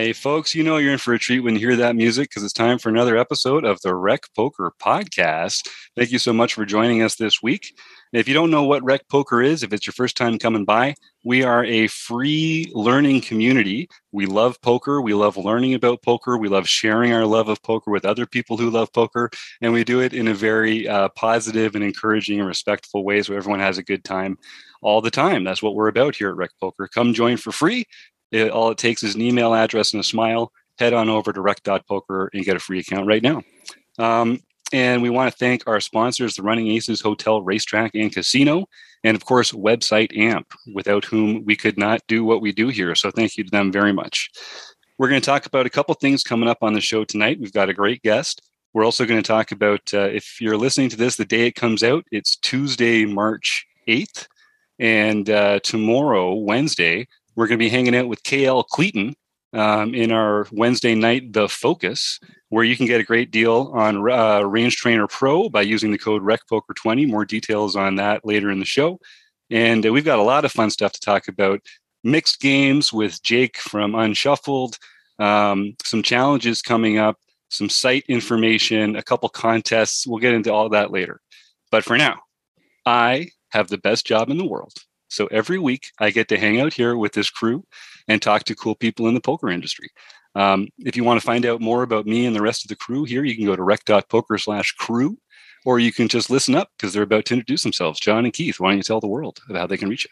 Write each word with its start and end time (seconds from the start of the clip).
Hi, 0.00 0.14
folks. 0.14 0.54
You 0.54 0.62
know 0.62 0.78
you're 0.78 0.92
in 0.92 0.98
for 0.98 1.12
a 1.12 1.18
treat 1.18 1.40
when 1.40 1.52
you 1.52 1.60
hear 1.60 1.76
that 1.76 1.94
music 1.94 2.30
because 2.30 2.42
it's 2.42 2.54
time 2.54 2.78
for 2.78 2.88
another 2.88 3.18
episode 3.18 3.66
of 3.66 3.78
the 3.82 3.94
Rec 3.94 4.22
Poker 4.34 4.72
Podcast. 4.82 5.68
Thank 5.94 6.10
you 6.10 6.18
so 6.18 6.32
much 6.32 6.54
for 6.54 6.64
joining 6.64 7.02
us 7.02 7.16
this 7.16 7.42
week. 7.42 7.78
If 8.14 8.26
you 8.26 8.32
don't 8.32 8.50
know 8.50 8.64
what 8.64 8.82
Rec 8.82 9.06
Poker 9.10 9.42
is, 9.42 9.62
if 9.62 9.74
it's 9.74 9.86
your 9.86 9.92
first 9.92 10.16
time 10.16 10.38
coming 10.38 10.64
by, 10.64 10.94
we 11.22 11.44
are 11.44 11.66
a 11.66 11.86
free 11.88 12.72
learning 12.72 13.20
community. 13.20 13.90
We 14.10 14.24
love 14.24 14.58
poker. 14.62 15.02
We 15.02 15.12
love 15.12 15.36
learning 15.36 15.74
about 15.74 16.00
poker. 16.00 16.38
We 16.38 16.48
love 16.48 16.66
sharing 16.66 17.12
our 17.12 17.26
love 17.26 17.48
of 17.50 17.62
poker 17.62 17.90
with 17.90 18.06
other 18.06 18.24
people 18.24 18.56
who 18.56 18.70
love 18.70 18.90
poker. 18.94 19.28
And 19.60 19.74
we 19.74 19.84
do 19.84 20.00
it 20.00 20.14
in 20.14 20.28
a 20.28 20.34
very 20.34 20.88
uh, 20.88 21.10
positive 21.10 21.74
and 21.74 21.84
encouraging 21.84 22.38
and 22.38 22.48
respectful 22.48 23.04
ways 23.04 23.26
so 23.26 23.34
everyone 23.34 23.60
has 23.60 23.76
a 23.76 23.82
good 23.82 24.02
time 24.02 24.38
all 24.80 25.02
the 25.02 25.10
time. 25.10 25.44
That's 25.44 25.62
what 25.62 25.74
we're 25.74 25.88
about 25.88 26.16
here 26.16 26.30
at 26.30 26.36
Rec 26.36 26.52
Poker. 26.58 26.88
Come 26.88 27.12
join 27.12 27.36
for 27.36 27.52
free. 27.52 27.84
It, 28.30 28.50
all 28.50 28.70
it 28.70 28.78
takes 28.78 29.02
is 29.02 29.14
an 29.14 29.22
email 29.22 29.54
address 29.54 29.92
and 29.92 30.00
a 30.00 30.04
smile. 30.04 30.52
Head 30.78 30.92
on 30.92 31.08
over 31.08 31.32
to 31.32 31.40
rec.poker 31.40 32.30
and 32.32 32.44
get 32.44 32.56
a 32.56 32.60
free 32.60 32.78
account 32.78 33.06
right 33.06 33.22
now. 33.22 33.42
Um, 33.98 34.40
and 34.72 35.02
we 35.02 35.10
want 35.10 35.30
to 35.30 35.36
thank 35.36 35.66
our 35.66 35.80
sponsors, 35.80 36.34
the 36.34 36.42
Running 36.42 36.68
Aces 36.68 37.00
Hotel, 37.00 37.42
Racetrack, 37.42 37.92
and 37.94 38.12
Casino, 38.12 38.66
and 39.02 39.16
of 39.16 39.24
course, 39.24 39.52
website 39.52 40.16
AMP, 40.16 40.46
without 40.74 41.04
whom 41.04 41.44
we 41.44 41.56
could 41.56 41.76
not 41.76 42.00
do 42.06 42.24
what 42.24 42.40
we 42.40 42.52
do 42.52 42.68
here. 42.68 42.94
So 42.94 43.10
thank 43.10 43.36
you 43.36 43.44
to 43.44 43.50
them 43.50 43.72
very 43.72 43.92
much. 43.92 44.30
We're 44.96 45.08
going 45.08 45.20
to 45.20 45.26
talk 45.26 45.46
about 45.46 45.66
a 45.66 45.70
couple 45.70 45.94
things 45.94 46.22
coming 46.22 46.48
up 46.48 46.58
on 46.62 46.74
the 46.74 46.80
show 46.80 47.04
tonight. 47.04 47.40
We've 47.40 47.52
got 47.52 47.68
a 47.68 47.74
great 47.74 48.02
guest. 48.02 48.42
We're 48.72 48.84
also 48.84 49.06
going 49.06 49.20
to 49.20 49.26
talk 49.26 49.50
about, 49.50 49.92
uh, 49.92 50.02
if 50.02 50.40
you're 50.40 50.58
listening 50.58 50.90
to 50.90 50.96
this 50.96 51.16
the 51.16 51.24
day 51.24 51.46
it 51.46 51.56
comes 51.56 51.82
out, 51.82 52.04
it's 52.12 52.36
Tuesday, 52.36 53.04
March 53.04 53.66
8th. 53.88 54.28
And 54.78 55.28
uh, 55.28 55.60
tomorrow, 55.60 56.34
Wednesday, 56.34 57.08
we're 57.36 57.46
going 57.46 57.58
to 57.58 57.64
be 57.64 57.68
hanging 57.68 57.94
out 57.94 58.08
with 58.08 58.22
KL 58.22 58.66
Cleaton 58.66 59.14
um, 59.52 59.94
in 59.94 60.12
our 60.12 60.46
Wednesday 60.52 60.94
night, 60.94 61.32
The 61.32 61.48
Focus, 61.48 62.20
where 62.48 62.64
you 62.64 62.76
can 62.76 62.86
get 62.86 63.00
a 63.00 63.04
great 63.04 63.30
deal 63.30 63.72
on 63.74 64.08
uh, 64.10 64.42
Range 64.42 64.74
Trainer 64.74 65.06
Pro 65.06 65.48
by 65.48 65.62
using 65.62 65.90
the 65.90 65.98
code 65.98 66.22
RecPoker20. 66.22 67.08
More 67.08 67.24
details 67.24 67.76
on 67.76 67.96
that 67.96 68.24
later 68.24 68.50
in 68.50 68.58
the 68.58 68.64
show. 68.64 69.00
And 69.50 69.84
uh, 69.84 69.92
we've 69.92 70.04
got 70.04 70.18
a 70.18 70.22
lot 70.22 70.44
of 70.44 70.52
fun 70.52 70.70
stuff 70.70 70.92
to 70.92 71.00
talk 71.00 71.28
about. 71.28 71.60
Mixed 72.04 72.40
games 72.40 72.92
with 72.92 73.22
Jake 73.22 73.58
from 73.58 73.94
Unshuffled, 73.94 74.78
um, 75.18 75.74
some 75.84 76.02
challenges 76.02 76.62
coming 76.62 76.98
up, 76.98 77.18
some 77.50 77.68
site 77.68 78.04
information, 78.08 78.96
a 78.96 79.02
couple 79.02 79.28
contests. 79.28 80.06
We'll 80.06 80.18
get 80.18 80.32
into 80.32 80.52
all 80.52 80.68
that 80.70 80.92
later. 80.92 81.20
But 81.70 81.84
for 81.84 81.98
now, 81.98 82.20
I 82.86 83.28
have 83.50 83.68
the 83.68 83.78
best 83.78 84.06
job 84.06 84.30
in 84.30 84.38
the 84.38 84.46
world. 84.46 84.72
So 85.10 85.26
every 85.26 85.58
week 85.58 85.88
I 85.98 86.10
get 86.10 86.28
to 86.28 86.38
hang 86.38 86.60
out 86.60 86.72
here 86.72 86.96
with 86.96 87.12
this 87.12 87.30
crew 87.30 87.64
and 88.08 88.22
talk 88.22 88.44
to 88.44 88.54
cool 88.54 88.74
people 88.74 89.08
in 89.08 89.14
the 89.14 89.20
poker 89.20 89.50
industry. 89.50 89.88
Um, 90.34 90.68
if 90.78 90.96
you 90.96 91.04
want 91.04 91.20
to 91.20 91.26
find 91.26 91.44
out 91.44 91.60
more 91.60 91.82
about 91.82 92.06
me 92.06 92.24
and 92.26 92.34
the 92.34 92.42
rest 92.42 92.64
of 92.64 92.68
the 92.68 92.76
crew 92.76 93.04
here, 93.04 93.24
you 93.24 93.34
can 93.34 93.44
go 93.44 93.56
to 93.56 93.62
rec.poker 93.62 94.38
slash 94.38 94.72
crew, 94.72 95.18
or 95.66 95.80
you 95.80 95.92
can 95.92 96.08
just 96.08 96.30
listen 96.30 96.54
up 96.54 96.70
because 96.76 96.94
they're 96.94 97.02
about 97.02 97.24
to 97.26 97.34
introduce 97.34 97.64
themselves. 97.64 97.98
John 97.98 98.24
and 98.24 98.32
Keith, 98.32 98.60
why 98.60 98.70
don't 98.70 98.78
you 98.78 98.82
tell 98.84 99.00
the 99.00 99.08
world 99.08 99.40
about 99.48 99.60
how 99.60 99.66
they 99.66 99.76
can 99.76 99.88
reach 99.88 100.04
you? 100.04 100.10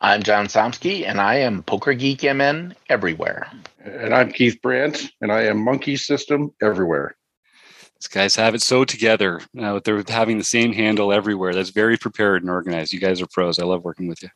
I'm 0.00 0.22
John 0.22 0.46
Somsky, 0.46 1.06
and 1.06 1.20
I 1.20 1.36
am 1.36 1.62
Poker 1.62 1.94
Geek 1.94 2.22
MN 2.22 2.74
everywhere. 2.88 3.50
And 3.80 4.14
I'm 4.14 4.30
Keith 4.30 4.60
Brandt, 4.60 5.10
and 5.20 5.32
I 5.32 5.42
am 5.42 5.64
Monkey 5.64 5.96
System 5.96 6.52
everywhere. 6.62 7.16
These 8.04 8.08
guys 8.14 8.36
have 8.36 8.54
it 8.54 8.60
so 8.60 8.84
together. 8.84 9.40
Uh, 9.58 9.80
they're 9.82 10.04
having 10.06 10.36
the 10.36 10.44
same 10.44 10.74
handle 10.74 11.10
everywhere. 11.10 11.54
That's 11.54 11.70
very 11.70 11.96
prepared 11.96 12.42
and 12.42 12.50
organized. 12.50 12.92
You 12.92 13.00
guys 13.00 13.22
are 13.22 13.26
pros. 13.26 13.58
I 13.58 13.64
love 13.64 13.82
working 13.82 14.08
with 14.08 14.22
you. 14.22 14.28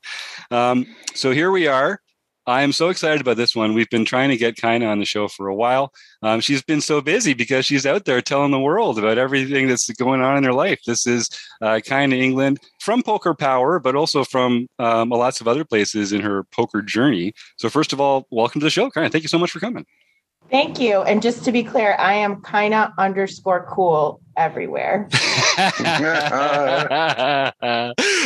Um, 0.50 0.86
so 1.14 1.32
here 1.32 1.50
we 1.50 1.66
are. 1.66 2.00
I 2.46 2.62
am 2.62 2.72
so 2.72 2.88
excited 2.88 3.20
about 3.20 3.36
this 3.36 3.54
one. 3.54 3.74
We've 3.74 3.90
been 3.90 4.06
trying 4.06 4.30
to 4.30 4.38
get 4.38 4.56
Kaina 4.56 4.88
on 4.88 5.00
the 5.00 5.04
show 5.04 5.28
for 5.28 5.48
a 5.48 5.54
while. 5.54 5.92
Um, 6.22 6.40
she's 6.40 6.62
been 6.62 6.80
so 6.80 7.02
busy 7.02 7.34
because 7.34 7.66
she's 7.66 7.84
out 7.84 8.06
there 8.06 8.22
telling 8.22 8.52
the 8.52 8.58
world 8.58 8.98
about 8.98 9.18
everything 9.18 9.68
that's 9.68 9.90
going 9.90 10.22
on 10.22 10.38
in 10.38 10.44
her 10.44 10.54
life. 10.54 10.80
This 10.86 11.06
is 11.06 11.28
uh, 11.60 11.80
Kaina 11.84 12.14
England 12.14 12.60
from 12.80 13.02
Poker 13.02 13.34
Power, 13.34 13.78
but 13.78 13.94
also 13.94 14.24
from 14.24 14.66
um, 14.78 15.10
lots 15.10 15.42
of 15.42 15.46
other 15.46 15.66
places 15.66 16.14
in 16.14 16.22
her 16.22 16.44
poker 16.44 16.80
journey. 16.80 17.34
So, 17.58 17.68
first 17.68 17.92
of 17.92 18.00
all, 18.00 18.26
welcome 18.30 18.62
to 18.62 18.64
the 18.64 18.70
show, 18.70 18.88
Kaina. 18.88 19.12
Thank 19.12 19.24
you 19.24 19.28
so 19.28 19.38
much 19.38 19.50
for 19.50 19.60
coming. 19.60 19.84
Thank 20.50 20.80
you. 20.80 21.02
And 21.02 21.20
just 21.20 21.44
to 21.44 21.52
be 21.52 21.62
clear, 21.62 21.94
I 21.98 22.14
am 22.14 22.40
kind 22.40 22.72
of 22.72 22.90
underscore 22.96 23.66
cool 23.70 24.20
everywhere. 24.38 25.08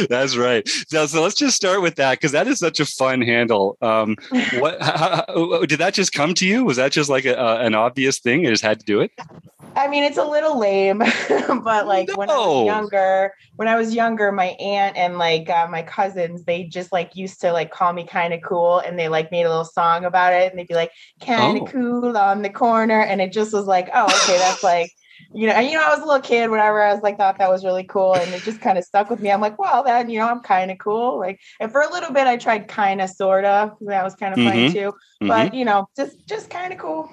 That's 0.09 0.37
right. 0.37 0.69
So, 0.89 1.06
so 1.06 1.23
let's 1.23 1.34
just 1.34 1.56
start 1.56 1.83
with 1.83 1.97
that 1.97 2.19
because 2.19 2.33
that 2.33 2.47
is 2.47 2.59
such 2.59 2.78
a 2.81 2.87
fun 2.87 3.23
handle. 3.23 3.77
Um, 3.81 4.17
what 4.59 4.81
how, 4.81 5.25
how, 5.27 5.65
did 5.65 5.78
that 5.81 5.95
just 5.95 6.12
come 6.12 6.34
to 6.34 6.47
you? 6.47 6.65
Was 6.65 6.77
that 6.77 6.93
just 6.93 7.11
like 7.11 7.25
a, 7.25 7.39
uh, 7.39 7.59
an 7.59 7.75
obvious 7.75 8.21
thing? 8.21 8.45
You 8.45 8.50
just 8.50 8.62
had 8.62 8.78
to 8.81 8.84
do 8.84 9.00
it. 9.00 9.11
I 9.75 9.89
mean, 9.89 10.05
it's 10.05 10.19
a 10.19 10.25
little 10.25 10.59
lame, 10.59 10.99
but 11.65 11.87
like 11.87 12.09
no. 12.09 12.15
when 12.17 12.31
I 12.31 12.37
was 12.37 12.67
younger, 12.67 13.34
when 13.56 13.69
I 13.69 13.77
was 13.77 13.94
younger, 13.94 14.31
my 14.31 14.49
aunt 14.61 14.97
and 14.97 15.19
like 15.19 15.49
uh, 15.49 15.67
my 15.71 15.83
cousins, 15.83 16.44
they 16.44 16.65
just 16.65 16.93
like 16.93 17.17
used 17.17 17.41
to 17.41 17.53
like 17.53 17.71
call 17.71 17.93
me 17.93 18.06
kind 18.06 18.34
of 18.34 18.43
cool, 18.43 18.81
and 18.81 18.99
they 18.99 19.09
like 19.09 19.31
made 19.31 19.44
a 19.44 19.49
little 19.49 19.65
song 19.65 20.05
about 20.05 20.34
it, 20.34 20.50
and 20.50 20.59
they'd 20.59 20.69
be 20.69 20.75
like 20.75 20.93
kind 21.25 21.56
of 21.56 21.62
oh. 21.62 21.67
cool 21.67 22.17
on 22.17 22.43
the 22.43 22.50
corner, 22.50 23.00
and 23.00 23.21
it 23.21 23.33
just 23.33 23.53
was 23.53 23.67
like, 23.67 23.89
oh, 23.94 24.05
okay, 24.05 24.39
that's 24.39 24.62
like 24.62 24.91
you 25.33 25.47
know, 25.47 25.53
and 25.55 25.67
you 25.67 25.75
know, 25.75 25.84
I 25.84 25.91
was 25.91 26.00
a 26.00 26.05
little 26.05 26.21
kid, 26.21 26.50
whatever. 26.50 26.83
I 26.83 26.93
was 26.93 27.03
like, 27.03 27.17
thought 27.17 27.39
that 27.39 27.50
was 27.50 27.65
really 27.65 27.84
cool, 27.84 28.15
and 28.15 28.33
it 28.33 28.43
just 28.43 28.61
kind 28.61 28.78
of 28.78 28.84
stuck 28.84 29.11
with 29.11 29.21
me. 29.21 29.31
I'm 29.31 29.41
like, 29.41 29.59
well, 29.59 29.83
then 29.83 30.11
you 30.11 30.19
know, 30.19 30.28
I'm 30.28 30.41
kind 30.41 30.71
of 30.71 30.78
cool. 30.78 31.19
Like, 31.19 31.41
and 31.61 31.71
for 31.71 31.81
a 31.81 31.91
little 31.91 32.12
bit, 32.12 32.27
I 32.27 32.37
tried 32.37 32.69
kind 32.69 33.00
of, 33.00 33.11
sorta. 33.11 33.73
That 33.83 34.05
was 34.05 34.15
kind 34.15 34.33
of 34.33 34.39
mm-hmm. 34.39 34.49
funny 34.49 34.73
too. 34.73 34.93
Mm-hmm. 35.23 35.28
But 35.28 35.55
you 35.55 35.65
know, 35.65 35.89
just 35.97 36.27
just 36.27 36.50
kind 36.50 36.73
of 36.73 36.78
cool. 36.78 37.11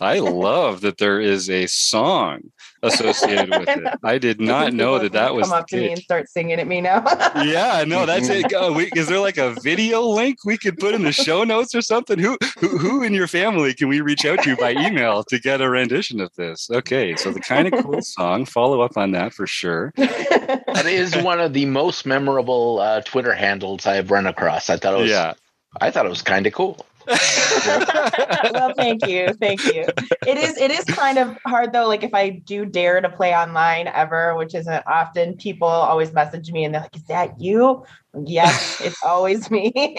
I 0.00 0.18
love 0.20 0.82
that 0.82 0.98
there 0.98 1.20
is 1.20 1.50
a 1.50 1.66
song 1.66 2.52
associated 2.82 3.50
with 3.50 3.68
it. 3.68 3.98
I 4.04 4.18
did 4.18 4.40
not 4.54 4.72
know 4.72 4.98
that 4.98 5.12
that 5.12 5.34
was 5.34 5.48
come 5.48 5.58
up 5.58 5.66
to 5.68 5.76
me 5.76 5.92
and 5.92 6.00
start 6.00 6.28
singing 6.28 6.60
at 6.60 6.66
me 6.66 6.80
now. 6.80 7.04
yeah, 7.42 7.84
no, 7.86 8.06
that's 8.06 8.28
it. 8.28 8.46
we, 8.74 8.90
is 8.94 9.08
there 9.08 9.20
like 9.20 9.38
a 9.38 9.54
video 9.62 10.02
link 10.02 10.38
we 10.44 10.56
could 10.56 10.78
put 10.78 10.94
in 10.94 11.02
the 11.02 11.12
show 11.12 11.44
notes 11.44 11.74
or 11.74 11.82
something? 11.82 12.18
Who, 12.18 12.38
who 12.58 12.78
who 12.78 13.02
in 13.02 13.14
your 13.14 13.26
family 13.26 13.74
can 13.74 13.88
we 13.88 14.00
reach 14.00 14.24
out 14.24 14.42
to 14.42 14.56
by 14.56 14.72
email 14.72 15.24
to 15.24 15.38
get 15.38 15.60
a 15.60 15.68
rendition 15.68 16.20
of 16.20 16.34
this? 16.34 16.70
Okay, 16.70 17.16
so 17.16 17.30
the 17.30 17.40
kind 17.40 17.72
of 17.72 17.84
cool 17.84 18.02
song. 18.02 18.44
Follow 18.44 18.80
up 18.80 18.96
on 18.96 19.12
that 19.12 19.32
for 19.32 19.46
sure. 19.46 19.92
that 19.96 20.86
is 20.86 21.16
one 21.16 21.40
of 21.40 21.52
the 21.52 21.66
most 21.66 22.06
memorable 22.06 22.80
uh, 22.80 23.00
Twitter 23.02 23.34
handles 23.34 23.86
I've 23.86 24.10
run 24.10 24.26
across. 24.26 24.70
I 24.70 24.76
thought 24.76 24.94
it 24.94 25.02
was. 25.02 25.10
Yeah. 25.10 25.34
I 25.80 25.90
thought 25.90 26.06
it 26.06 26.10
was 26.10 26.22
kind 26.22 26.46
of 26.46 26.52
cool. 26.54 26.84
well, 28.52 28.72
thank 28.76 29.06
you, 29.06 29.28
thank 29.40 29.64
you. 29.64 29.84
It 30.26 30.36
is 30.36 30.58
it 30.58 30.70
is 30.70 30.84
kind 30.84 31.18
of 31.18 31.36
hard 31.46 31.72
though. 31.72 31.88
Like 31.88 32.02
if 32.02 32.12
I 32.14 32.30
do 32.30 32.66
dare 32.66 33.00
to 33.00 33.08
play 33.08 33.34
online 33.34 33.88
ever, 33.88 34.34
which 34.36 34.54
isn't 34.54 34.84
often, 34.86 35.36
people 35.36 35.68
always 35.68 36.12
message 36.12 36.52
me 36.52 36.64
and 36.64 36.74
they're 36.74 36.82
like, 36.82 36.96
"Is 36.96 37.04
that 37.04 37.40
you?" 37.40 37.84
Yes, 38.24 38.80
it's 38.80 39.02
always 39.02 39.50
me. 39.50 39.72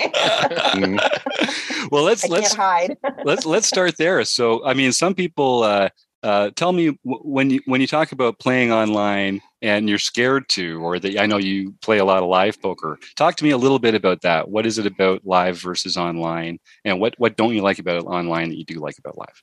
well, 1.91 2.03
let's 2.03 2.25
I 2.25 2.27
let's 2.29 2.53
hide. 2.53 2.97
let's 3.23 3.45
let's 3.45 3.67
start 3.67 3.97
there. 3.97 4.23
So, 4.25 4.65
I 4.65 4.73
mean, 4.73 4.91
some 4.91 5.13
people 5.15 5.63
uh, 5.63 5.89
uh, 6.23 6.49
tell 6.55 6.71
me 6.73 6.97
when 7.03 7.49
you 7.49 7.61
when 7.65 7.81
you 7.81 7.87
talk 7.87 8.11
about 8.11 8.39
playing 8.39 8.71
online 8.71 9.41
and 9.61 9.89
you're 9.89 9.99
scared 9.99 10.47
to, 10.49 10.81
or 10.83 10.99
that 10.99 11.17
I 11.17 11.25
know 11.25 11.37
you 11.37 11.73
play 11.81 11.97
a 11.99 12.05
lot 12.05 12.23
of 12.23 12.29
live 12.29 12.61
poker. 12.61 12.99
Talk 13.15 13.35
to 13.37 13.43
me 13.43 13.51
a 13.51 13.57
little 13.57 13.79
bit 13.79 13.95
about 13.95 14.21
that. 14.21 14.49
What 14.49 14.65
is 14.65 14.77
it 14.77 14.85
about 14.85 15.25
live 15.25 15.59
versus 15.61 15.97
online, 15.97 16.59
and 16.85 16.99
what 16.99 17.15
what 17.17 17.37
don't 17.37 17.55
you 17.55 17.61
like 17.61 17.79
about 17.79 17.97
it 17.97 18.05
online 18.05 18.49
that 18.49 18.57
you 18.57 18.65
do 18.65 18.79
like 18.79 18.97
about 18.97 19.17
live? 19.17 19.41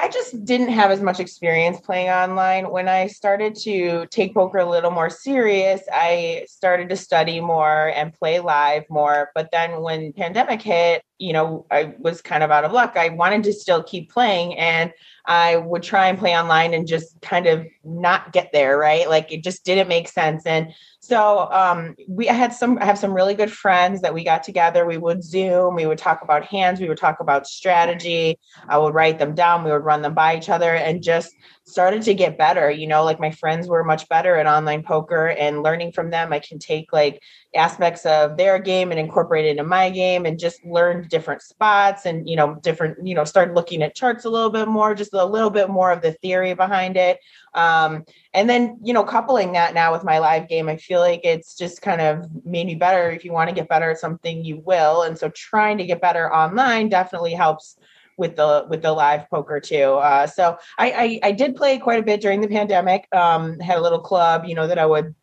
I 0.00 0.08
just 0.08 0.44
didn't 0.44 0.68
have 0.68 0.92
as 0.92 1.02
much 1.02 1.18
experience 1.18 1.80
playing 1.80 2.08
online. 2.08 2.70
When 2.70 2.88
I 2.88 3.08
started 3.08 3.56
to 3.56 4.06
take 4.06 4.32
poker 4.32 4.58
a 4.58 4.70
little 4.70 4.92
more 4.92 5.10
serious, 5.10 5.80
I 5.92 6.46
started 6.46 6.88
to 6.90 6.96
study 6.96 7.40
more 7.40 7.88
and 7.88 8.14
play 8.14 8.38
live 8.38 8.84
more. 8.88 9.32
But 9.34 9.50
then 9.50 9.82
when 9.82 10.12
pandemic 10.12 10.62
hit, 10.62 11.02
you 11.18 11.32
know, 11.32 11.66
I 11.68 11.94
was 11.98 12.22
kind 12.22 12.44
of 12.44 12.52
out 12.52 12.64
of 12.64 12.70
luck. 12.70 12.92
I 12.96 13.08
wanted 13.08 13.42
to 13.44 13.52
still 13.52 13.82
keep 13.82 14.12
playing 14.12 14.56
and 14.56 14.92
I 15.26 15.56
would 15.56 15.82
try 15.82 16.06
and 16.06 16.16
play 16.16 16.38
online 16.38 16.74
and 16.74 16.86
just 16.86 17.20
kind 17.20 17.46
of 17.46 17.66
not 17.82 18.32
get 18.32 18.52
there, 18.52 18.78
right? 18.78 19.08
Like 19.08 19.32
it 19.32 19.42
just 19.42 19.64
didn't 19.64 19.88
make 19.88 20.06
sense. 20.06 20.46
And 20.46 20.72
so 21.08 21.50
um, 21.50 21.96
we 22.06 22.26
had 22.26 22.52
some 22.52 22.76
I 22.82 22.84
have 22.84 22.98
some 22.98 23.14
really 23.14 23.34
good 23.34 23.50
friends 23.50 24.02
that 24.02 24.12
we 24.12 24.24
got 24.24 24.42
together. 24.42 24.84
We 24.84 24.98
would 24.98 25.24
Zoom, 25.24 25.74
we 25.74 25.86
would 25.86 25.96
talk 25.96 26.20
about 26.20 26.44
hands, 26.44 26.80
we 26.80 26.88
would 26.88 26.98
talk 26.98 27.20
about 27.20 27.46
strategy. 27.46 28.38
I 28.68 28.76
would 28.76 28.92
write 28.92 29.18
them 29.18 29.34
down, 29.34 29.64
we 29.64 29.72
would 29.72 29.86
run 29.86 30.02
them 30.02 30.12
by 30.12 30.36
each 30.36 30.50
other 30.50 30.74
and 30.74 31.02
just 31.02 31.34
started 31.68 32.02
to 32.02 32.14
get 32.14 32.38
better. 32.38 32.70
You 32.70 32.86
know, 32.86 33.04
like 33.04 33.20
my 33.20 33.30
friends 33.30 33.68
were 33.68 33.84
much 33.84 34.08
better 34.08 34.36
at 34.36 34.46
online 34.46 34.82
poker 34.82 35.28
and 35.28 35.62
learning 35.62 35.92
from 35.92 36.10
them. 36.10 36.32
I 36.32 36.38
can 36.38 36.58
take 36.58 36.92
like 36.92 37.22
aspects 37.54 38.04
of 38.06 38.36
their 38.36 38.58
game 38.58 38.90
and 38.90 38.98
incorporate 38.98 39.44
it 39.44 39.50
into 39.50 39.64
my 39.64 39.90
game 39.90 40.26
and 40.26 40.38
just 40.38 40.64
learn 40.64 41.06
different 41.08 41.42
spots 41.42 42.06
and, 42.06 42.28
you 42.28 42.36
know, 42.36 42.54
different, 42.62 43.06
you 43.06 43.14
know, 43.14 43.24
start 43.24 43.54
looking 43.54 43.82
at 43.82 43.94
charts 43.94 44.24
a 44.24 44.30
little 44.30 44.50
bit 44.50 44.68
more, 44.68 44.94
just 44.94 45.14
a 45.14 45.24
little 45.24 45.50
bit 45.50 45.68
more 45.68 45.92
of 45.92 46.02
the 46.02 46.12
theory 46.12 46.54
behind 46.54 46.96
it. 46.96 47.18
Um, 47.54 48.04
and 48.34 48.48
then, 48.48 48.78
you 48.82 48.92
know, 48.92 49.04
coupling 49.04 49.52
that 49.52 49.74
now 49.74 49.92
with 49.92 50.04
my 50.04 50.18
live 50.18 50.48
game, 50.48 50.68
I 50.68 50.76
feel 50.76 51.00
like 51.00 51.20
it's 51.24 51.56
just 51.56 51.82
kind 51.82 52.00
of 52.00 52.44
made 52.44 52.66
me 52.66 52.74
better. 52.74 53.10
If 53.10 53.24
you 53.24 53.32
want 53.32 53.48
to 53.48 53.54
get 53.54 53.68
better 53.68 53.90
at 53.90 53.98
something, 53.98 54.44
you 54.44 54.62
will. 54.64 55.02
And 55.02 55.18
so 55.18 55.28
trying 55.30 55.78
to 55.78 55.86
get 55.86 56.00
better 56.00 56.32
online 56.32 56.88
definitely 56.88 57.34
helps 57.34 57.76
with 58.18 58.36
the 58.36 58.66
with 58.68 58.82
the 58.82 58.92
live 58.92 59.30
poker 59.30 59.60
too. 59.60 59.94
Uh, 59.94 60.26
so 60.26 60.58
I, 60.76 60.90
I, 60.90 61.28
I 61.28 61.32
did 61.32 61.56
play 61.56 61.78
quite 61.78 62.00
a 62.00 62.02
bit 62.02 62.20
during 62.20 62.40
the 62.40 62.48
pandemic. 62.48 63.08
Um, 63.14 63.58
had 63.60 63.78
a 63.78 63.80
little 63.80 64.00
club, 64.00 64.44
you 64.44 64.54
know, 64.54 64.66
that 64.66 64.78
I 64.78 64.84
would 64.84 65.14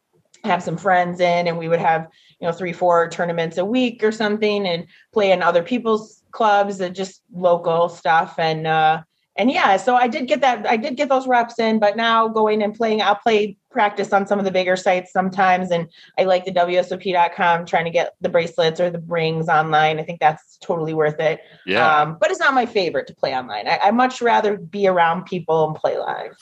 have 0.43 0.63
some 0.63 0.77
friends 0.77 1.19
in, 1.19 1.47
and 1.47 1.57
we 1.57 1.67
would 1.67 1.79
have 1.79 2.07
you 2.39 2.47
know 2.47 2.53
three 2.53 2.73
four 2.73 3.09
tournaments 3.09 3.57
a 3.57 3.65
week 3.65 4.03
or 4.03 4.11
something, 4.11 4.65
and 4.65 4.87
play 5.13 5.31
in 5.31 5.43
other 5.43 5.61
people's 5.61 6.23
clubs 6.31 6.79
and 6.79 6.95
just 6.95 7.21
local 7.33 7.89
stuff 7.89 8.39
and. 8.39 8.65
uh 8.65 9.03
and 9.37 9.51
yeah, 9.51 9.75
so 9.75 9.97
I 9.97 10.07
did 10.07 10.29
get 10.29 10.39
that. 10.39 10.65
I 10.65 10.77
did 10.77 10.95
get 10.95 11.09
those 11.09 11.27
reps 11.27 11.59
in, 11.59 11.77
but 11.77 11.97
now 11.97 12.29
going 12.29 12.63
and 12.63 12.73
playing, 12.73 13.01
I'll 13.01 13.15
play 13.17 13.57
practice 13.75 14.13
on 14.13 14.25
some 14.25 14.39
of 14.39 14.45
the 14.45 14.51
bigger 14.51 14.77
sites 14.77 15.11
sometimes. 15.11 15.69
And 15.69 15.89
I 16.17 16.23
like 16.23 16.45
the 16.45 16.51
WSOP.com 16.53 17.65
trying 17.65 17.83
to 17.83 17.91
get 17.91 18.15
the 18.21 18.29
bracelets 18.29 18.79
or 18.79 18.89
the 18.89 19.03
rings 19.05 19.49
online. 19.49 19.99
I 19.99 20.03
think 20.03 20.21
that's 20.21 20.57
totally 20.59 20.93
worth 20.93 21.19
it. 21.19 21.41
Yeah. 21.65 22.01
Um, 22.01 22.17
but 22.19 22.31
it's 22.31 22.39
not 22.39 22.53
my 22.53 22.65
favorite 22.65 23.05
to 23.07 23.15
play 23.15 23.35
online. 23.35 23.67
I, 23.67 23.77
I 23.83 23.91
much 23.91 24.21
rather 24.21 24.55
be 24.55 24.87
around 24.87 25.25
people 25.25 25.67
and 25.67 25.75
play 25.75 25.97
live. 25.97 26.37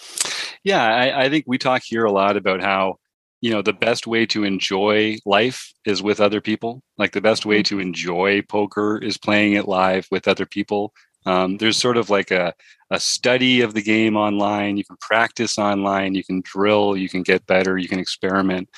Yeah, 0.64 0.84
I, 0.84 1.24
I 1.24 1.30
think 1.30 1.46
we 1.48 1.58
talk 1.58 1.82
here 1.84 2.06
a 2.06 2.12
lot 2.12 2.38
about 2.38 2.62
how 2.62 3.00
you 3.42 3.52
know 3.52 3.62
the 3.62 3.74
best 3.74 4.08
way 4.08 4.26
to 4.28 4.46
enjoy 4.46 5.18
life 5.26 5.74
is 5.84 6.02
with 6.02 6.22
other 6.22 6.40
people 6.40 6.82
like 6.98 7.12
the 7.12 7.20
best 7.20 7.46
way 7.46 7.60
mm-hmm. 7.60 7.76
to 7.76 7.82
enjoy 7.82 8.42
poker 8.44 8.98
is 8.98 9.18
playing 9.18 9.52
it 9.54 9.68
live 9.68 10.08
with 10.12 10.30
other 10.30 10.46
people 10.46 10.94
um, 11.26 11.58
there's 11.58 11.78
sort 11.78 11.98
of 11.98 12.10
like 12.10 12.32
a, 12.32 12.54
a 12.92 13.00
study 13.00 13.62
of 13.62 13.74
the 13.74 13.82
game 13.82 14.16
online. 14.16 14.78
You 14.78 14.86
can 14.86 14.98
practice 15.00 15.58
online, 15.58 16.16
you 16.16 16.24
can 16.24 16.42
drill, 16.44 16.96
you 16.98 17.10
can 17.10 17.24
get 17.24 17.46
better, 17.46 17.78
you 17.78 17.88
can 17.88 18.00
experiment. 18.00 18.70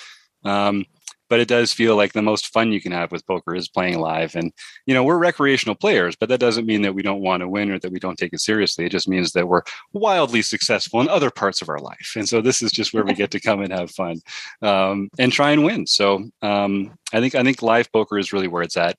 Um, 0.43 0.85
but 1.29 1.39
it 1.39 1.47
does 1.47 1.73
feel 1.73 1.95
like 1.95 2.13
the 2.13 2.21
most 2.21 2.53
fun 2.53 2.71
you 2.71 2.81
can 2.81 2.91
have 2.91 3.11
with 3.11 3.25
poker 3.25 3.55
is 3.55 3.67
playing 3.67 3.99
live. 3.99 4.35
And, 4.35 4.51
you 4.85 4.93
know, 4.93 5.03
we're 5.03 5.17
recreational 5.17 5.75
players, 5.75 6.15
but 6.15 6.29
that 6.29 6.39
doesn't 6.39 6.67
mean 6.67 6.83
that 6.83 6.93
we 6.93 7.01
don't 7.01 7.21
want 7.21 7.41
to 7.41 7.49
win 7.49 7.71
or 7.71 7.79
that 7.79 7.91
we 7.91 7.99
don't 7.99 8.17
take 8.17 8.33
it 8.33 8.41
seriously. 8.41 8.85
It 8.85 8.91
just 8.91 9.07
means 9.07 9.31
that 9.31 9.47
we're 9.47 9.63
wildly 9.93 10.41
successful 10.41 11.01
in 11.01 11.09
other 11.09 11.31
parts 11.31 11.61
of 11.61 11.69
our 11.69 11.79
life. 11.79 12.13
And 12.15 12.27
so 12.27 12.41
this 12.41 12.61
is 12.61 12.71
just 12.71 12.93
where 12.93 13.03
we 13.03 13.13
get 13.15 13.31
to 13.31 13.39
come 13.39 13.61
and 13.61 13.73
have 13.73 13.91
fun 13.91 14.21
um, 14.61 15.09
and 15.17 15.31
try 15.31 15.51
and 15.51 15.63
win. 15.63 15.87
So 15.87 16.29
um, 16.41 16.95
I 17.11 17.19
think, 17.19 17.35
I 17.35 17.43
think 17.43 17.61
live 17.61 17.91
poker 17.91 18.19
is 18.19 18.31
really 18.31 18.47
where 18.47 18.63
it's 18.63 18.77
at. 18.77 18.97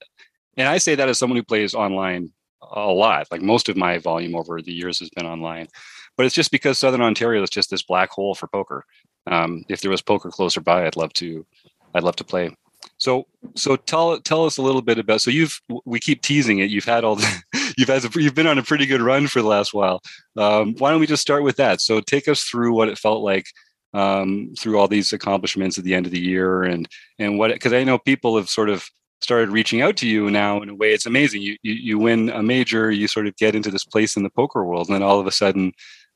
And 0.56 0.69
I 0.69 0.78
say 0.78 0.94
that 0.94 1.08
as 1.08 1.19
someone 1.19 1.37
who 1.37 1.44
plays 1.44 1.75
online 1.75 2.32
a 2.73 2.93
lot. 2.93 3.27
Like 3.31 3.43
most 3.43 3.69
of 3.69 3.77
my 3.77 3.99
volume 3.99 4.35
over 4.35 4.61
the 4.61 4.73
years 4.73 4.99
has 5.01 5.11
been 5.11 5.27
online, 5.27 5.69
but 6.17 6.27
it's 6.27 6.35
just 6.35 6.51
because 6.51 6.79
Southern 6.79 7.03
Ontario 7.03 7.43
is 7.43 7.51
just 7.51 7.71
this 7.71 7.83
black 7.83 8.11
hole 8.11 8.35
for 8.35 8.47
poker. 8.49 8.85
Um, 9.27 9.65
if 9.69 9.81
there 9.81 9.91
was 9.91 10.03
poker 10.03 10.31
closer 10.31 10.61
by, 10.61 10.87
I'd 10.87 10.97
love 10.97 11.13
to. 11.15 11.47
I'd 11.95 12.03
love 12.03 12.17
to 12.17 12.25
play. 12.25 12.51
So, 12.99 13.27
so 13.55 13.77
tell 13.77 14.19
tell 14.21 14.45
us 14.47 14.59
a 14.59 14.63
little 14.63 14.83
bit 14.83 14.99
about. 14.99 15.21
So 15.21 15.31
you've 15.31 15.61
we 15.85 16.01
keep 16.01 16.23
teasing 16.23 16.59
it. 16.59 16.71
You've 16.71 16.85
had 16.85 17.05
all 17.05 17.17
the, 17.17 17.43
you've 17.79 17.89
had 17.89 18.15
you've 18.15 18.35
been 18.35 18.47
on 18.47 18.59
a 18.59 18.63
pretty 18.63 18.87
good 18.87 19.01
run 19.01 19.27
for 19.27 19.43
the 19.43 19.49
last 19.49 19.75
while. 19.75 20.01
Um, 20.37 20.75
why 20.79 20.91
don't 20.91 21.01
we 21.01 21.07
just 21.07 21.23
start 21.23 21.43
with 21.43 21.57
that? 21.57 21.81
So 21.81 22.01
take 22.01 22.29
us 22.29 22.43
through 22.43 22.75
what 22.75 22.89
it 22.89 22.99
felt 22.99 23.23
like 23.23 23.47
um, 23.95 24.55
through 24.59 24.79
all 24.79 24.89
these 24.89 25.13
accomplishments 25.13 25.79
at 25.79 25.85
the 25.85 25.95
end 25.95 26.07
of 26.07 26.13
the 26.13 26.21
year, 26.21 26.63
and 26.63 26.89
and 27.19 27.39
what 27.39 27.53
because 27.53 27.73
I 27.73 27.85
know 27.85 27.99
people 27.99 28.37
have 28.37 28.49
sort 28.49 28.71
of 28.71 28.87
started 29.21 29.51
reaching 29.51 29.81
out 29.83 29.97
to 29.97 30.07
you 30.07 30.31
now 30.31 30.61
in 30.63 30.69
a 30.69 30.75
way 30.75 30.93
it's 30.93 31.07
amazing. 31.07 31.43
You, 31.43 31.57
you 31.63 31.75
you 31.75 31.99
win 31.99 32.31
a 32.31 32.43
major 32.43 32.91
you 32.91 33.09
sort 33.09 33.27
of 33.27 33.37
get 33.37 33.55
into 33.55 33.71
this 33.71 33.85
place 33.85 34.17
in 34.17 34.23
the 34.23 34.31
poker 34.31 34.65
world 34.65 34.89
and 34.89 34.95
then 34.95 35.03
all 35.03 35.21
of 35.21 35.27
a 35.27 35.33
sudden 35.33 35.73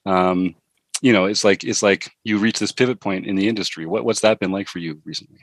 um, 0.06 0.54
you 1.02 1.12
know 1.12 1.24
it's 1.24 1.44
like 1.44 1.64
it's 1.64 1.82
like 1.82 2.10
you 2.24 2.38
reach 2.38 2.58
this 2.58 2.72
pivot 2.72 3.00
point 3.00 3.26
in 3.26 3.36
the 3.36 3.48
industry. 3.48 3.86
What, 3.86 4.04
what's 4.04 4.20
that 4.20 4.38
been 4.38 4.52
like 4.52 4.68
for 4.68 4.78
you 4.78 5.00
recently 5.04 5.38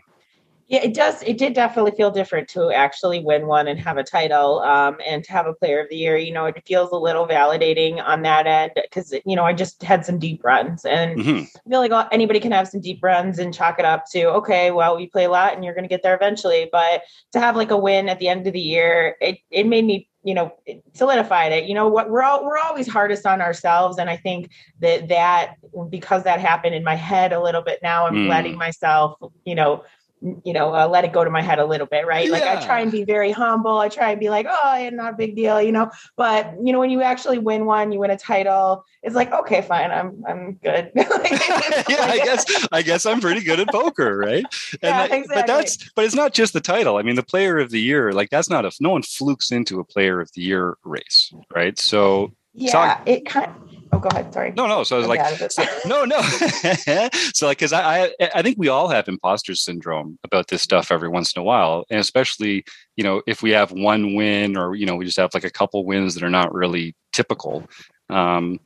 yeah, 0.70 0.84
it 0.84 0.94
does. 0.94 1.24
It 1.24 1.38
did 1.38 1.54
definitely 1.54 1.92
feel 1.92 2.12
different 2.12 2.50
to 2.50 2.72
actually 2.72 3.24
win 3.24 3.48
one 3.48 3.70
and 3.70 3.80
have 3.80 3.98
a 3.98 4.04
title 4.04 4.60
um, 4.60 4.98
and 5.08 5.24
to 5.24 5.32
have 5.32 5.48
a 5.48 5.54
player 5.54 5.80
of 5.80 5.88
the 5.90 5.96
year. 5.96 6.18
You 6.18 6.34
know, 6.34 6.46
it 6.46 6.62
feels 6.66 6.92
a 6.92 6.98
little 6.98 7.26
validating 7.26 8.04
on 8.04 8.22
that 8.24 8.48
end 8.48 8.72
because, 8.76 9.14
you 9.26 9.38
know, 9.38 9.46
I 9.46 9.54
just 9.54 9.82
had 9.82 10.06
some 10.06 10.20
deep 10.20 10.44
runs 10.44 10.84
and 10.84 11.20
mm-hmm. 11.20 11.44
I 11.66 11.70
feel 11.70 11.80
like 11.80 12.08
anybody 12.12 12.42
can 12.42 12.52
have 12.52 12.68
some 12.68 12.82
deep 12.82 13.02
runs 13.02 13.40
and 13.40 13.54
chalk 13.54 13.80
it 13.80 13.86
up 13.86 14.06
to, 14.12 14.26
okay, 14.32 14.72
well, 14.72 14.98
we 14.98 15.08
play 15.08 15.24
a 15.24 15.30
lot 15.30 15.56
and 15.56 15.64
you're 15.64 15.74
going 15.74 15.86
to 15.86 15.90
get 15.90 16.04
there 16.04 16.16
eventually. 16.16 16.68
But 16.70 17.04
to 17.32 17.40
have 17.40 17.56
like 17.56 17.72
a 17.72 17.78
win 17.78 18.10
at 18.10 18.20
the 18.20 18.28
end 18.28 18.46
of 18.46 18.52
the 18.52 18.60
year, 18.60 19.16
it, 19.22 19.40
it 19.50 19.68
made 19.68 19.86
me 19.86 20.10
you 20.24 20.34
know 20.34 20.52
solidified 20.94 21.54
it 21.54 21.66
you 21.66 21.74
know 21.74 21.88
what 21.88 22.10
we're 22.10 22.24
all 22.24 22.44
we're 22.44 22.58
always 22.58 22.86
hardest 22.86 23.26
on 23.26 23.40
ourselves 23.40 23.98
and 23.98 24.10
i 24.10 24.18
think 24.18 24.50
that 24.80 25.08
that 25.08 25.54
because 25.90 26.24
that 26.24 26.42
happened 26.42 26.76
in 26.76 26.84
my 26.84 26.96
head 26.96 27.32
a 27.32 27.42
little 27.42 27.62
bit 27.62 27.80
now 27.82 28.06
i'm 28.06 28.16
mm. 28.16 28.28
letting 28.28 28.58
myself 28.58 29.16
you 29.46 29.56
know 29.56 29.86
you 30.22 30.54
know, 30.54 30.74
uh, 30.74 30.88
let 30.88 31.06
it 31.06 31.14
go 31.14 31.24
to 31.24 31.30
my 31.30 31.42
head 31.42 31.60
a 31.60 31.66
little 31.66 31.86
bit, 31.86 32.08
right? 32.08 32.26
Yeah. 32.26 32.32
Like 32.32 32.44
I 32.44 32.66
try 32.66 32.80
and 32.80 32.92
be 32.92 33.04
very 33.04 33.32
humble. 33.32 33.78
I 33.78 33.90
try 33.90 34.12
and 34.12 34.20
be 34.20 34.30
like, 34.30 34.48
oh, 34.50 34.90
not 34.92 35.14
a 35.14 35.16
big 35.16 35.36
deal, 35.36 35.62
you 35.62 35.72
know. 35.72 35.92
But 36.16 36.54
you 36.64 36.74
know, 36.74 36.80
when 36.80 36.90
you 36.90 37.02
actually 37.02 37.38
win 37.38 37.66
one, 37.66 37.92
you 37.92 38.00
win 38.00 38.10
a 38.10 38.18
title. 38.18 38.84
It's 39.04 39.16
like, 39.16 39.32
okay, 39.32 39.62
fine, 39.62 39.92
I'm 39.92 40.24
I'm 40.28 40.54
good. 40.54 40.92
yeah, 40.96 41.06
I 41.10 42.22
guess 42.24 42.68
I 42.72 42.82
guess 42.82 43.06
I'm 43.06 43.22
pretty 43.22 43.42
good 43.42 43.60
at 43.60 43.70
poker, 43.70 44.18
right? 44.18 44.46
And 44.74 44.80
yeah, 44.82 45.08
that, 45.08 45.12
exactly. 45.12 45.36
But 45.36 45.48
that's 45.48 45.92
but 45.96 46.06
it's 46.06 46.16
not 46.16 46.34
just 46.34 46.54
the 46.54 46.62
title. 46.62 46.98
I 46.98 47.04
mean, 47.04 47.16
the 47.16 47.24
player 47.24 47.60
of 47.60 47.70
the 47.70 47.80
year, 47.80 48.12
like 48.12 48.30
that's 48.30 48.50
not 48.50 48.66
a 48.66 48.72
no 48.80 48.90
one 48.90 49.04
flukes 49.04 49.52
into 49.52 49.80
a 49.80 49.84
player 49.84 50.20
of 50.20 50.32
the 50.34 50.42
year 50.42 50.78
race, 50.84 51.32
right? 51.54 51.78
So 51.78 52.34
yeah, 52.54 52.72
talk, 52.72 53.04
it 53.06 53.26
kind. 53.26 53.52
Of, 53.52 53.77
Oh, 53.98 54.00
go 54.00 54.10
ahead. 54.10 54.32
Sorry. 54.32 54.54
No, 54.56 54.68
no. 54.68 54.84
So 54.84 54.96
I 54.96 55.00
was 55.00 55.08
like, 55.08 55.52
so, 55.52 55.64
no, 55.88 56.06
no. 56.06 56.22
so 57.34 57.48
like, 57.48 57.58
because 57.58 57.74
I, 57.74 58.04
I, 58.04 58.12
I 58.36 58.42
think 58.44 58.58
we 58.60 58.68
all 58.68 58.90
have 58.90 59.08
imposter 59.08 59.56
syndrome 59.56 60.20
about 60.24 60.50
this 60.50 60.62
stuff 60.62 60.92
every 60.92 61.10
once 61.10 61.34
in 61.36 61.40
a 61.40 61.44
while, 61.44 61.84
and 61.90 62.00
especially 62.00 62.64
you 62.96 63.04
know 63.04 63.24
if 63.26 63.42
we 63.42 63.50
have 63.52 63.72
one 63.72 64.14
win 64.14 64.56
or 64.56 64.76
you 64.76 64.86
know 64.86 64.96
we 64.96 65.06
just 65.06 65.18
have 65.18 65.34
like 65.34 65.44
a 65.44 65.50
couple 65.50 65.84
wins 65.84 66.14
that 66.14 66.22
are 66.22 66.30
not 66.30 66.54
really 66.54 66.96
typical. 67.12 67.68
Um, 68.10 68.60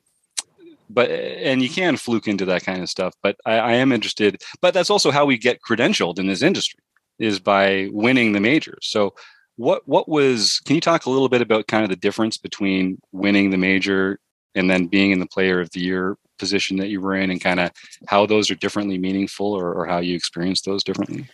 but 0.89 1.09
and 1.09 1.61
you 1.61 1.69
can 1.69 1.95
fluke 1.95 2.27
into 2.27 2.43
that 2.45 2.65
kind 2.65 2.81
of 2.81 2.89
stuff. 2.89 3.13
But 3.23 3.37
I, 3.45 3.53
I 3.53 3.71
am 3.75 3.93
interested. 3.93 4.41
But 4.61 4.73
that's 4.73 4.89
also 4.89 5.11
how 5.11 5.25
we 5.25 5.37
get 5.37 5.61
credentialed 5.61 6.19
in 6.19 6.27
this 6.27 6.41
industry 6.41 6.81
is 7.19 7.39
by 7.39 7.87
winning 7.93 8.33
the 8.33 8.41
majors. 8.41 8.85
So 8.89 9.13
what 9.55 9.87
what 9.87 10.09
was 10.09 10.59
can 10.65 10.75
you 10.75 10.81
talk 10.81 11.05
a 11.05 11.09
little 11.09 11.29
bit 11.29 11.41
about 11.41 11.67
kind 11.67 11.85
of 11.85 11.89
the 11.89 11.95
difference 11.95 12.35
between 12.35 12.99
winning 13.13 13.51
the 13.51 13.57
major 13.57 14.19
and 14.55 14.69
then 14.69 14.87
being 14.87 15.11
in 15.11 15.19
the 15.19 15.27
player 15.27 15.59
of 15.59 15.69
the 15.71 15.79
year 15.79 16.17
position 16.37 16.77
that 16.77 16.89
you 16.89 16.99
were 16.99 17.15
in 17.15 17.29
and 17.29 17.39
kind 17.39 17.59
of 17.59 17.71
how 18.07 18.25
those 18.25 18.49
are 18.49 18.55
differently 18.55 18.97
meaningful 18.97 19.53
or, 19.53 19.73
or 19.73 19.85
how 19.85 19.99
you 19.99 20.15
experience 20.15 20.61
those 20.61 20.83
differently 20.83 21.27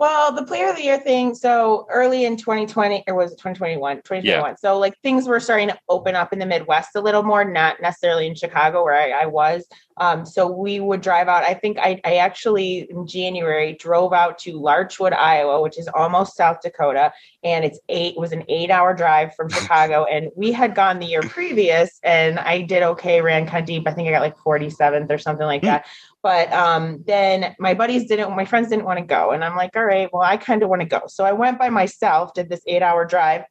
well, 0.00 0.32
the 0.32 0.46
player 0.46 0.70
of 0.70 0.76
the 0.76 0.82
year 0.82 0.98
thing. 0.98 1.34
So 1.34 1.86
early 1.90 2.24
in 2.24 2.38
2020, 2.38 3.04
or 3.06 3.14
was 3.14 3.32
it 3.32 3.36
2021? 3.36 3.98
2021. 3.98 4.24
Yeah. 4.24 4.54
So 4.54 4.78
like 4.78 4.98
things 5.02 5.28
were 5.28 5.38
starting 5.38 5.68
to 5.68 5.78
open 5.90 6.16
up 6.16 6.32
in 6.32 6.38
the 6.38 6.46
Midwest 6.46 6.96
a 6.96 7.02
little 7.02 7.22
more, 7.22 7.44
not 7.44 7.82
necessarily 7.82 8.26
in 8.26 8.34
Chicago 8.34 8.82
where 8.82 8.94
I, 8.94 9.24
I 9.24 9.26
was. 9.26 9.66
Um, 10.00 10.24
so 10.24 10.50
we 10.50 10.80
would 10.80 11.02
drive 11.02 11.28
out. 11.28 11.44
I 11.44 11.52
think 11.52 11.78
I, 11.78 12.00
I 12.06 12.16
actually 12.16 12.90
in 12.90 13.06
January 13.06 13.76
drove 13.78 14.14
out 14.14 14.38
to 14.38 14.58
Larchwood, 14.58 15.12
Iowa, 15.12 15.60
which 15.60 15.78
is 15.78 15.88
almost 15.88 16.36
South 16.36 16.62
Dakota, 16.62 17.12
and 17.44 17.66
it's 17.66 17.78
eight. 17.90 18.14
It 18.14 18.18
was 18.18 18.32
an 18.32 18.44
eight-hour 18.48 18.94
drive 18.94 19.34
from 19.34 19.48
Chicago, 19.50 20.04
and 20.04 20.30
we 20.34 20.52
had 20.52 20.74
gone 20.74 21.00
the 21.00 21.06
year 21.06 21.20
previous, 21.20 22.00
and 22.02 22.38
I 22.38 22.62
did 22.62 22.82
okay, 22.82 23.20
ran 23.20 23.46
kind 23.46 23.62
of 23.62 23.66
deep. 23.66 23.86
I 23.86 23.92
think 23.92 24.08
I 24.08 24.12
got 24.12 24.22
like 24.22 24.38
47th 24.38 25.10
or 25.10 25.18
something 25.18 25.46
like 25.46 25.60
hmm. 25.60 25.66
that. 25.66 25.86
But 26.22 26.52
um, 26.52 27.02
then 27.06 27.54
my 27.58 27.74
buddies 27.74 28.06
didn't, 28.06 28.36
my 28.36 28.44
friends 28.44 28.68
didn't 28.68 28.84
want 28.84 28.98
to 28.98 29.04
go. 29.04 29.30
And 29.30 29.42
I'm 29.42 29.56
like, 29.56 29.74
all 29.74 29.84
right, 29.84 30.08
well, 30.12 30.22
I 30.22 30.36
kind 30.36 30.62
of 30.62 30.68
want 30.68 30.82
to 30.82 30.88
go. 30.88 31.02
So 31.08 31.24
I 31.24 31.32
went 31.32 31.58
by 31.58 31.70
myself, 31.70 32.34
did 32.34 32.50
this 32.50 32.60
eight 32.66 32.82
hour 32.82 33.06
drive 33.06 33.44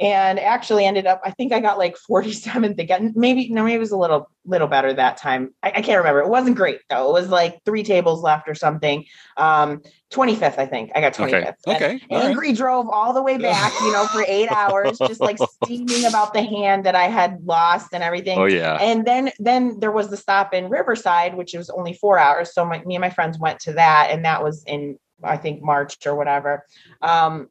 and 0.00 0.40
actually 0.40 0.86
ended 0.86 1.06
up, 1.06 1.20
I 1.24 1.30
think 1.30 1.52
I 1.52 1.60
got 1.60 1.76
like 1.76 1.94
47th 2.10 2.78
again. 2.78 3.12
Maybe, 3.14 3.50
no, 3.50 3.62
maybe 3.62 3.74
it 3.74 3.80
was 3.80 3.90
a 3.90 3.98
little, 3.98 4.30
little 4.46 4.66
better 4.66 4.94
that 4.94 5.18
time. 5.18 5.54
I, 5.62 5.68
I 5.68 5.82
can't 5.82 5.98
remember. 5.98 6.20
It 6.20 6.28
wasn't 6.28 6.56
great 6.56 6.80
though. 6.88 7.10
It 7.10 7.12
was 7.20 7.28
like 7.28 7.60
three 7.66 7.82
tables 7.82 8.22
left 8.22 8.48
or 8.48 8.54
something. 8.54 9.04
Um, 9.36 9.82
25th, 10.10 10.58
I 10.58 10.64
think. 10.64 10.90
I 10.94 11.02
got 11.02 11.12
25th. 11.12 11.54
Okay. 11.66 11.74
okay. 11.74 12.00
Angry 12.10 12.48
right. 12.48 12.56
drove 12.56 12.88
all 12.88 13.12
the 13.12 13.22
way 13.22 13.36
back, 13.36 13.72
you 13.82 13.92
know, 13.92 14.06
for 14.06 14.24
eight 14.26 14.50
hours, 14.50 14.98
just 14.98 15.20
like 15.20 15.36
steaming 15.64 16.06
about 16.06 16.32
the 16.32 16.42
hand 16.42 16.84
that 16.84 16.94
I 16.94 17.08
had 17.08 17.44
lost 17.44 17.92
and 17.92 18.02
everything. 18.02 18.38
Oh 18.38 18.46
yeah. 18.46 18.78
And 18.80 19.04
then 19.04 19.30
then 19.38 19.78
there 19.80 19.92
was 19.92 20.08
the 20.08 20.16
stop 20.16 20.54
in 20.54 20.70
Riverside, 20.70 21.36
which 21.36 21.52
was 21.52 21.68
only 21.68 21.92
four 21.92 22.18
hours. 22.18 22.54
So 22.54 22.64
my, 22.64 22.82
me 22.84 22.94
and 22.96 23.02
my 23.02 23.10
friends 23.10 23.38
went 23.38 23.60
to 23.60 23.74
that, 23.74 24.08
and 24.10 24.24
that 24.24 24.42
was 24.42 24.64
in 24.64 24.98
I 25.22 25.36
think 25.36 25.62
March 25.62 26.06
or 26.06 26.14
whatever. 26.14 26.64
Um, 27.02 27.50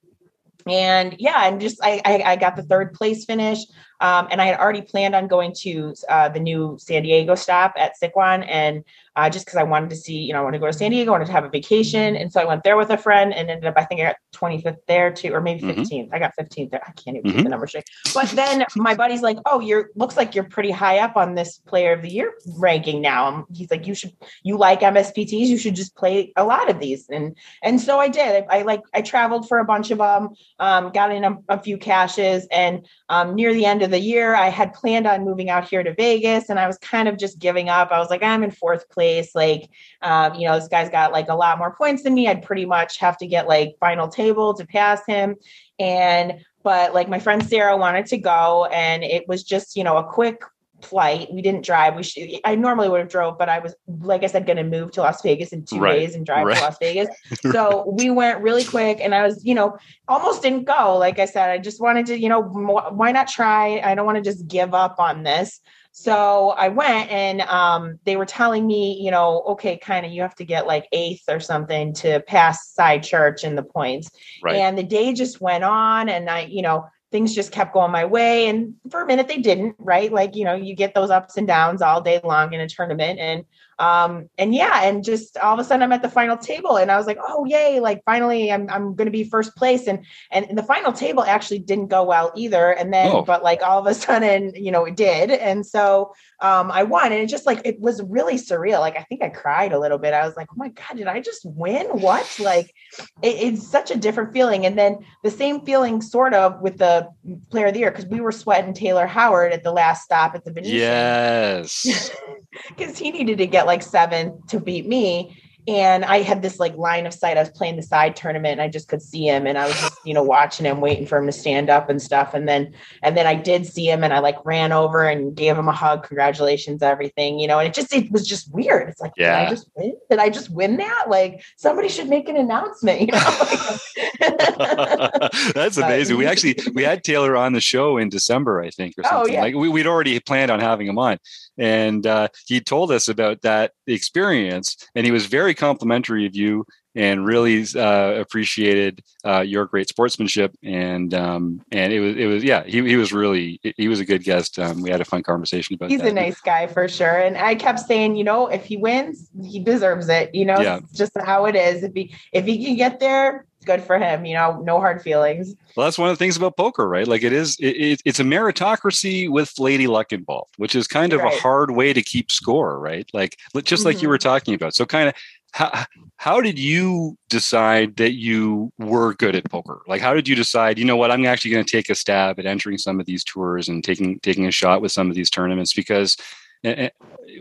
and 0.67 1.15
yeah, 1.19 1.47
and 1.47 1.59
just 1.61 1.79
I, 1.83 2.01
I, 2.05 2.23
I 2.31 2.35
got 2.35 2.55
the 2.55 2.63
third 2.63 2.93
place 2.93 3.25
finish. 3.25 3.59
Um, 4.01 4.29
and 4.31 4.41
I 4.41 4.45
had 4.45 4.59
already 4.59 4.81
planned 4.81 5.13
on 5.13 5.27
going 5.27 5.53
to 5.59 5.93
uh, 6.07 6.29
the 6.29 6.39
new 6.39 6.77
San 6.79 7.03
Diego 7.03 7.35
stop 7.35 7.73
at 7.75 7.93
Sycuan, 8.01 8.45
and 8.47 8.85
uh, 9.19 9.29
just 9.29 9.45
because 9.45 9.57
I 9.57 9.63
wanted 9.63 9.89
to 9.89 9.97
see, 9.97 10.17
you 10.17 10.31
know, 10.31 10.39
I 10.39 10.43
wanted 10.43 10.59
to 10.59 10.61
go 10.61 10.67
to 10.67 10.73
San 10.73 10.91
Diego, 10.91 11.11
I 11.11 11.15
wanted 11.15 11.25
to 11.25 11.33
have 11.33 11.43
a 11.43 11.49
vacation. 11.49 12.15
And 12.15 12.31
so 12.31 12.39
I 12.39 12.45
went 12.45 12.63
there 12.63 12.77
with 12.77 12.89
a 12.89 12.97
friend 12.97 13.33
and 13.33 13.49
ended 13.49 13.65
up, 13.65 13.73
I 13.75 13.83
think 13.83 13.99
I 13.99 14.05
got 14.05 14.15
25th 14.33 14.77
there 14.87 15.11
too, 15.11 15.33
or 15.33 15.41
maybe 15.41 15.61
15th. 15.61 15.89
Mm-hmm. 15.89 16.15
I 16.15 16.19
got 16.19 16.31
15th 16.39 16.71
there. 16.71 16.81
I 16.87 16.91
can't 16.91 17.17
even 17.17 17.23
mm-hmm. 17.23 17.37
keep 17.37 17.43
the 17.43 17.49
number 17.49 17.67
straight. 17.67 17.83
But 18.13 18.29
then 18.29 18.65
my 18.77 18.95
buddy's 18.95 19.21
like, 19.21 19.37
oh, 19.45 19.59
you're 19.59 19.89
looks 19.95 20.15
like 20.15 20.35
you're 20.35 20.45
pretty 20.45 20.71
high 20.71 20.99
up 20.99 21.17
on 21.17 21.35
this 21.35 21.57
player 21.67 21.91
of 21.91 22.01
the 22.01 22.09
year 22.09 22.33
ranking 22.57 23.01
now. 23.01 23.45
he's 23.53 23.69
like, 23.69 23.85
you 23.85 23.93
should, 23.93 24.13
you 24.43 24.57
like 24.57 24.79
MSPTs, 24.79 25.47
you 25.47 25.57
should 25.57 25.75
just 25.75 25.95
play 25.95 26.31
a 26.37 26.45
lot 26.45 26.69
of 26.69 26.79
these. 26.79 27.09
And 27.09 27.35
and 27.61 27.81
so 27.81 27.99
I 27.99 28.07
did. 28.07 28.45
I, 28.49 28.59
I 28.59 28.61
like 28.61 28.83
I 28.93 29.01
traveled 29.01 29.49
for 29.49 29.59
a 29.59 29.65
bunch 29.65 29.91
of 29.91 29.97
them, 29.97 30.29
um, 30.59 30.91
got 30.93 31.11
in 31.11 31.25
a, 31.25 31.37
a 31.49 31.59
few 31.59 31.77
cashes, 31.77 32.47
and 32.51 32.87
um, 33.09 33.35
near 33.35 33.53
the 33.53 33.65
end 33.65 33.81
of 33.81 33.91
the 33.91 33.99
year, 33.99 34.33
I 34.33 34.47
had 34.47 34.73
planned 34.73 35.07
on 35.07 35.25
moving 35.25 35.49
out 35.49 35.67
here 35.67 35.83
to 35.83 35.93
Vegas, 35.93 36.47
and 36.49 36.57
I 36.57 36.67
was 36.67 36.77
kind 36.77 37.09
of 37.09 37.17
just 37.17 37.37
giving 37.37 37.67
up. 37.67 37.91
I 37.91 37.99
was 37.99 38.09
like, 38.09 38.23
I'm 38.23 38.43
in 38.43 38.51
fourth 38.51 38.87
place. 38.89 39.08
Like, 39.35 39.69
um, 40.01 40.35
you 40.35 40.47
know, 40.47 40.57
this 40.57 40.67
guy's 40.67 40.89
got 40.89 41.11
like 41.11 41.29
a 41.29 41.35
lot 41.35 41.57
more 41.57 41.75
points 41.75 42.03
than 42.03 42.13
me. 42.13 42.27
I'd 42.27 42.43
pretty 42.43 42.65
much 42.65 42.97
have 42.97 43.17
to 43.17 43.27
get 43.27 43.47
like 43.47 43.75
final 43.79 44.07
table 44.07 44.53
to 44.55 44.65
pass 44.65 45.05
him. 45.05 45.35
And 45.79 46.45
but 46.63 46.93
like 46.93 47.09
my 47.09 47.19
friend 47.19 47.47
Sarah 47.47 47.77
wanted 47.77 48.05
to 48.07 48.17
go, 48.17 48.65
and 48.65 49.03
it 49.03 49.27
was 49.27 49.43
just 49.43 49.75
you 49.75 49.83
know 49.83 49.97
a 49.97 50.03
quick 50.03 50.41
flight. 50.83 51.31
We 51.31 51.41
didn't 51.41 51.65
drive. 51.65 51.95
We 51.95 52.03
should, 52.03 52.29
I 52.45 52.55
normally 52.55 52.89
would 52.89 52.99
have 52.99 53.09
drove, 53.09 53.37
but 53.37 53.49
I 53.49 53.59
was, 53.59 53.75
like 54.01 54.23
I 54.23 54.27
said, 54.27 54.45
going 54.45 54.57
to 54.57 54.63
move 54.63 54.91
to 54.93 55.01
Las 55.01 55.21
Vegas 55.21 55.51
in 55.51 55.65
two 55.65 55.79
right. 55.79 55.93
days 55.93 56.15
and 56.15 56.25
drive 56.25 56.45
right. 56.45 56.57
to 56.57 56.61
Las 56.61 56.77
Vegas. 56.79 57.09
So 57.51 57.89
we 57.89 58.09
went 58.09 58.41
really 58.41 58.63
quick 58.63 58.99
and 59.01 59.15
I 59.15 59.23
was, 59.23 59.43
you 59.43 59.55
know, 59.55 59.77
almost 60.07 60.41
didn't 60.41 60.65
go. 60.65 60.97
Like 60.97 61.19
I 61.19 61.25
said, 61.25 61.49
I 61.49 61.57
just 61.57 61.81
wanted 61.81 62.05
to, 62.07 62.19
you 62.19 62.29
know, 62.29 62.41
why 62.41 63.11
not 63.11 63.27
try? 63.27 63.79
I 63.83 63.95
don't 63.95 64.05
want 64.05 64.17
to 64.17 64.21
just 64.21 64.47
give 64.47 64.73
up 64.73 64.99
on 64.99 65.23
this. 65.23 65.61
So 65.91 66.49
I 66.49 66.69
went 66.69 67.11
and 67.11 67.41
um, 67.41 67.99
they 68.05 68.15
were 68.15 68.25
telling 68.25 68.65
me, 68.65 68.99
you 69.01 69.11
know, 69.11 69.41
okay, 69.49 69.77
kind 69.77 70.05
of 70.05 70.11
you 70.11 70.21
have 70.21 70.35
to 70.35 70.45
get 70.45 70.67
like 70.67 70.87
eighth 70.91 71.23
or 71.27 71.39
something 71.39 71.93
to 71.95 72.21
pass 72.21 72.69
side 72.71 73.03
church 73.03 73.43
in 73.43 73.55
the 73.55 73.63
points. 73.63 74.09
Right. 74.41 74.55
And 74.55 74.77
the 74.77 74.83
day 74.83 75.13
just 75.13 75.41
went 75.41 75.63
on 75.63 76.07
and 76.07 76.29
I, 76.29 76.41
you 76.41 76.61
know, 76.61 76.85
things 77.11 77.33
just 77.33 77.51
kept 77.51 77.73
going 77.73 77.91
my 77.91 78.05
way. 78.05 78.47
And 78.47 78.75
for 78.89 79.01
a 79.01 79.05
minute, 79.05 79.27
they 79.27 79.39
didn't, 79.39 79.75
right? 79.79 80.11
Like, 80.11 80.35
you 80.35 80.45
know, 80.45 80.55
you 80.55 80.75
get 80.75 80.93
those 80.93 81.09
ups 81.09 81.37
and 81.37 81.47
downs 81.47 81.81
all 81.81 82.01
day 82.01 82.21
long 82.23 82.53
in 82.53 82.61
a 82.61 82.69
tournament. 82.69 83.19
And 83.19 83.45
um 83.79 84.29
and 84.37 84.53
yeah 84.53 84.83
and 84.83 85.03
just 85.03 85.37
all 85.37 85.53
of 85.53 85.59
a 85.59 85.63
sudden 85.63 85.81
i'm 85.81 85.91
at 85.91 86.01
the 86.01 86.09
final 86.09 86.37
table 86.37 86.77
and 86.77 86.91
i 86.91 86.97
was 86.97 87.07
like 87.07 87.17
oh 87.25 87.45
yay 87.45 87.79
like 87.79 88.03
finally 88.05 88.51
i'm, 88.51 88.69
I'm 88.69 88.95
going 88.95 89.05
to 89.05 89.11
be 89.11 89.23
first 89.23 89.55
place. 89.55 89.87
And, 89.87 90.05
and 90.31 90.57
the 90.57 90.63
final 90.63 90.91
table 90.91 91.23
actually 91.23 91.59
didn't 91.59 91.87
go 91.87 92.03
well 92.03 92.31
either. 92.35 92.71
And 92.71 92.93
then 92.93 93.11
oh. 93.11 93.21
but 93.21 93.43
like 93.43 93.61
all 93.61 93.79
of 93.79 93.85
a 93.85 93.93
sudden 93.93 94.53
you 94.55 94.71
know 94.71 94.85
it 94.85 94.95
did. 94.95 95.31
And 95.31 95.65
so 95.65 96.13
um 96.41 96.71
i 96.71 96.83
won. 96.83 97.11
And 97.11 97.21
it 97.21 97.27
just 97.27 97.45
like 97.45 97.61
it 97.65 97.79
was 97.79 98.01
really 98.03 98.35
surreal. 98.35 98.79
Like 98.79 98.97
i 98.97 99.03
think 99.03 99.21
i 99.21 99.29
cried 99.29 99.73
a 99.73 99.79
little 99.79 99.97
bit. 99.97 100.13
I 100.13 100.25
was 100.25 100.35
like 100.35 100.47
oh 100.51 100.57
my 100.57 100.69
god 100.69 100.97
did 100.97 101.07
i 101.07 101.19
just 101.19 101.45
win? 101.45 101.85
What? 101.87 102.37
Like 102.39 102.73
it, 103.21 103.35
it's 103.35 103.67
such 103.67 103.91
a 103.91 103.95
different 103.95 104.33
feeling. 104.33 104.65
And 104.65 104.77
then 104.77 104.99
the 105.23 105.31
same 105.31 105.65
feeling 105.65 106.01
sort 106.01 106.33
of 106.33 106.59
with 106.61 106.77
the 106.77 107.09
player 107.49 107.67
of 107.67 107.73
the 107.73 107.79
year 107.79 107.91
because 107.91 108.07
we 108.07 108.21
were 108.21 108.31
sweating 108.31 108.73
taylor 108.73 109.05
howard 109.05 109.51
at 109.53 109.63
the 109.63 109.71
last 109.71 110.03
stop 110.03 110.35
at 110.35 110.45
the 110.45 110.51
venetian. 110.51 110.77
Yes. 110.77 112.11
Because 112.69 112.97
he 112.97 113.11
needed 113.11 113.37
to 113.37 113.47
get 113.47 113.67
like 113.69 113.83
seven 113.83 114.41
to 114.47 114.59
beat 114.59 114.87
me. 114.87 115.39
And 115.67 116.03
I 116.03 116.23
had 116.23 116.41
this 116.41 116.59
like 116.59 116.75
line 116.77 117.05
of 117.05 117.13
sight. 117.13 117.37
I 117.37 117.41
was 117.41 117.51
playing 117.51 117.75
the 117.75 117.83
side 117.83 118.15
tournament 118.15 118.53
and 118.53 118.61
I 118.61 118.69
just 118.69 118.87
could 118.87 119.03
see 119.03 119.27
him. 119.27 119.45
And 119.45 119.55
I 119.55 119.67
was 119.67 119.79
just, 119.79 119.93
you 120.03 120.15
know, 120.15 120.23
watching 120.23 120.65
him, 120.65 120.81
waiting 120.81 121.05
for 121.05 121.19
him 121.19 121.27
to 121.27 121.31
stand 121.31 121.69
up 121.69 121.91
and 121.91 122.01
stuff. 122.01 122.33
And 122.33 122.49
then, 122.49 122.73
and 123.03 123.15
then 123.15 123.27
I 123.27 123.35
did 123.35 123.67
see 123.67 123.87
him 123.87 124.03
and 124.03 124.11
I 124.11 124.17
like 124.17 124.43
ran 124.43 124.71
over 124.71 125.07
and 125.07 125.35
gave 125.35 125.55
him 125.55 125.67
a 125.67 125.73
hug, 125.73 126.07
congratulations, 126.07 126.81
everything, 126.81 127.39
you 127.39 127.47
know, 127.47 127.59
and 127.59 127.67
it 127.67 127.75
just, 127.75 127.93
it 127.93 128.11
was 128.11 128.25
just 128.25 128.51
weird. 128.51 128.89
It's 128.89 128.99
like, 128.99 129.11
yeah. 129.15 129.41
did 129.41 129.47
I 129.47 129.49
just 129.51 129.69
win? 129.75 129.97
Did 130.09 130.19
I 130.19 130.29
just 130.29 130.49
win 130.49 130.77
that? 130.77 131.05
Like 131.07 131.43
somebody 131.57 131.87
should 131.87 132.09
make 132.09 132.27
an 132.29 132.37
announcement, 132.37 133.01
you 133.01 133.07
know? 133.07 133.19
That's 135.53 135.77
amazing. 135.77 136.17
we 136.17 136.25
actually, 136.25 136.57
we 136.73 136.81
had 136.81 137.03
Taylor 137.03 137.37
on 137.37 137.53
the 137.53 137.61
show 137.61 137.97
in 137.97 138.09
December, 138.09 138.61
I 138.61 138.71
think, 138.71 138.97
or 138.97 139.03
oh, 139.05 139.09
something 139.09 139.33
oh, 139.33 139.35
yeah. 139.35 139.41
like 139.41 139.53
we, 139.53 139.69
we'd 139.69 139.87
already 139.87 140.19
planned 140.19 140.49
on 140.49 140.59
having 140.59 140.87
him 140.87 140.97
on 140.97 141.19
and 141.59 142.07
uh, 142.07 142.29
he 142.47 142.61
told 142.61 142.91
us 142.91 143.07
about 143.07 143.41
that 143.41 143.73
experience 143.85 144.77
and 144.95 145.05
he 145.05 145.11
was 145.11 145.25
very 145.25 145.53
complimentary 145.53 146.25
of 146.25 146.35
you 146.35 146.65
and 146.95 147.25
really 147.25 147.65
uh, 147.75 148.13
appreciated 148.19 149.03
uh, 149.25 149.41
your 149.41 149.65
great 149.65 149.87
sportsmanship 149.87 150.55
and 150.63 151.13
um, 151.13 151.61
and 151.71 151.93
it 151.93 151.99
was 151.99 152.15
it 152.15 152.25
was 152.25 152.43
yeah 152.43 152.63
he, 152.63 152.81
he 152.87 152.95
was 152.95 153.13
really 153.13 153.59
he 153.77 153.87
was 153.87 153.99
a 153.99 154.05
good 154.05 154.23
guest 154.23 154.57
um, 154.59 154.81
we 154.81 154.89
had 154.89 155.01
a 155.01 155.05
fun 155.05 155.23
conversation 155.23 155.75
about 155.75 155.89
he's 155.89 156.01
that. 156.01 156.09
a 156.09 156.13
nice 156.13 156.39
guy 156.41 156.67
for 156.67 156.87
sure 156.87 157.19
and 157.19 157.37
i 157.37 157.53
kept 157.55 157.79
saying 157.79 158.15
you 158.15 158.23
know 158.23 158.47
if 158.47 158.65
he 158.65 158.77
wins 158.77 159.29
he 159.43 159.59
deserves 159.59 160.09
it 160.09 160.33
you 160.33 160.45
know 160.45 160.59
yeah. 160.59 160.79
just 160.93 161.11
how 161.25 161.45
it 161.45 161.55
is 161.55 161.83
if 161.83 161.93
he 161.93 162.13
if 162.33 162.45
he 162.45 162.63
can 162.63 162.75
get 162.75 162.99
there 162.99 163.45
good 163.65 163.83
for 163.83 163.99
him. 163.99 164.25
You 164.25 164.35
know, 164.35 164.61
no 164.61 164.79
hard 164.79 165.01
feelings. 165.01 165.55
Well, 165.75 165.85
that's 165.85 165.97
one 165.97 166.09
of 166.09 166.17
the 166.17 166.23
things 166.23 166.37
about 166.37 166.57
poker, 166.57 166.87
right? 166.87 167.07
Like 167.07 167.23
it 167.23 167.33
is, 167.33 167.57
it, 167.59 167.75
it, 167.75 168.01
it's 168.05 168.19
a 168.19 168.23
meritocracy 168.23 169.29
with 169.29 169.53
lady 169.59 169.87
luck 169.87 170.11
involved, 170.11 170.53
which 170.57 170.75
is 170.75 170.87
kind 170.87 171.13
of 171.13 171.21
right. 171.21 171.33
a 171.33 171.39
hard 171.39 171.71
way 171.71 171.93
to 171.93 172.01
keep 172.01 172.31
score, 172.31 172.79
right? 172.79 173.09
Like 173.13 173.37
just 173.63 173.85
like 173.85 173.97
mm-hmm. 173.97 174.03
you 174.03 174.09
were 174.09 174.17
talking 174.17 174.53
about. 174.53 174.73
So 174.73 174.85
kind 174.85 175.09
of 175.09 175.15
how, 175.51 175.85
how 176.17 176.41
did 176.41 176.59
you 176.59 177.17
decide 177.29 177.95
that 177.97 178.13
you 178.13 178.71
were 178.77 179.13
good 179.15 179.35
at 179.35 179.49
poker? 179.49 179.81
Like, 179.87 180.01
how 180.01 180.13
did 180.13 180.27
you 180.27 180.35
decide, 180.35 180.77
you 180.77 180.85
know 180.85 180.97
what, 180.97 181.11
I'm 181.11 181.25
actually 181.25 181.51
going 181.51 181.65
to 181.65 181.71
take 181.71 181.89
a 181.89 181.95
stab 181.95 182.39
at 182.39 182.45
entering 182.45 182.77
some 182.77 182.99
of 182.99 183.05
these 183.05 183.23
tours 183.23 183.67
and 183.67 183.83
taking, 183.83 184.19
taking 184.19 184.45
a 184.45 184.51
shot 184.51 184.81
with 184.81 184.91
some 184.91 185.09
of 185.09 185.15
these 185.15 185.29
tournaments? 185.29 185.73
Because 185.73 186.17
eh, 186.63 186.87
eh, 186.87 186.89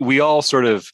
we 0.00 0.21
all 0.21 0.43
sort 0.43 0.65
of 0.65 0.91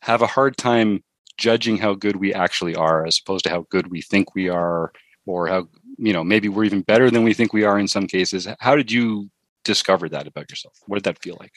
have 0.00 0.22
a 0.22 0.26
hard 0.26 0.56
time 0.56 1.02
judging 1.36 1.76
how 1.76 1.94
good 1.94 2.16
we 2.16 2.32
actually 2.32 2.74
are 2.74 3.06
as 3.06 3.18
opposed 3.18 3.44
to 3.44 3.50
how 3.50 3.66
good 3.70 3.88
we 3.88 4.00
think 4.00 4.34
we 4.34 4.48
are 4.48 4.92
or 5.26 5.48
how 5.48 5.68
you 5.98 6.12
know 6.12 6.24
maybe 6.24 6.48
we're 6.48 6.64
even 6.64 6.82
better 6.82 7.10
than 7.10 7.24
we 7.24 7.34
think 7.34 7.52
we 7.52 7.64
are 7.64 7.78
in 7.78 7.88
some 7.88 8.06
cases. 8.06 8.48
How 8.60 8.76
did 8.76 8.90
you 8.90 9.28
discover 9.64 10.08
that 10.08 10.26
about 10.26 10.50
yourself? 10.50 10.78
What 10.86 10.96
did 10.96 11.04
that 11.04 11.22
feel 11.22 11.36
like 11.40 11.52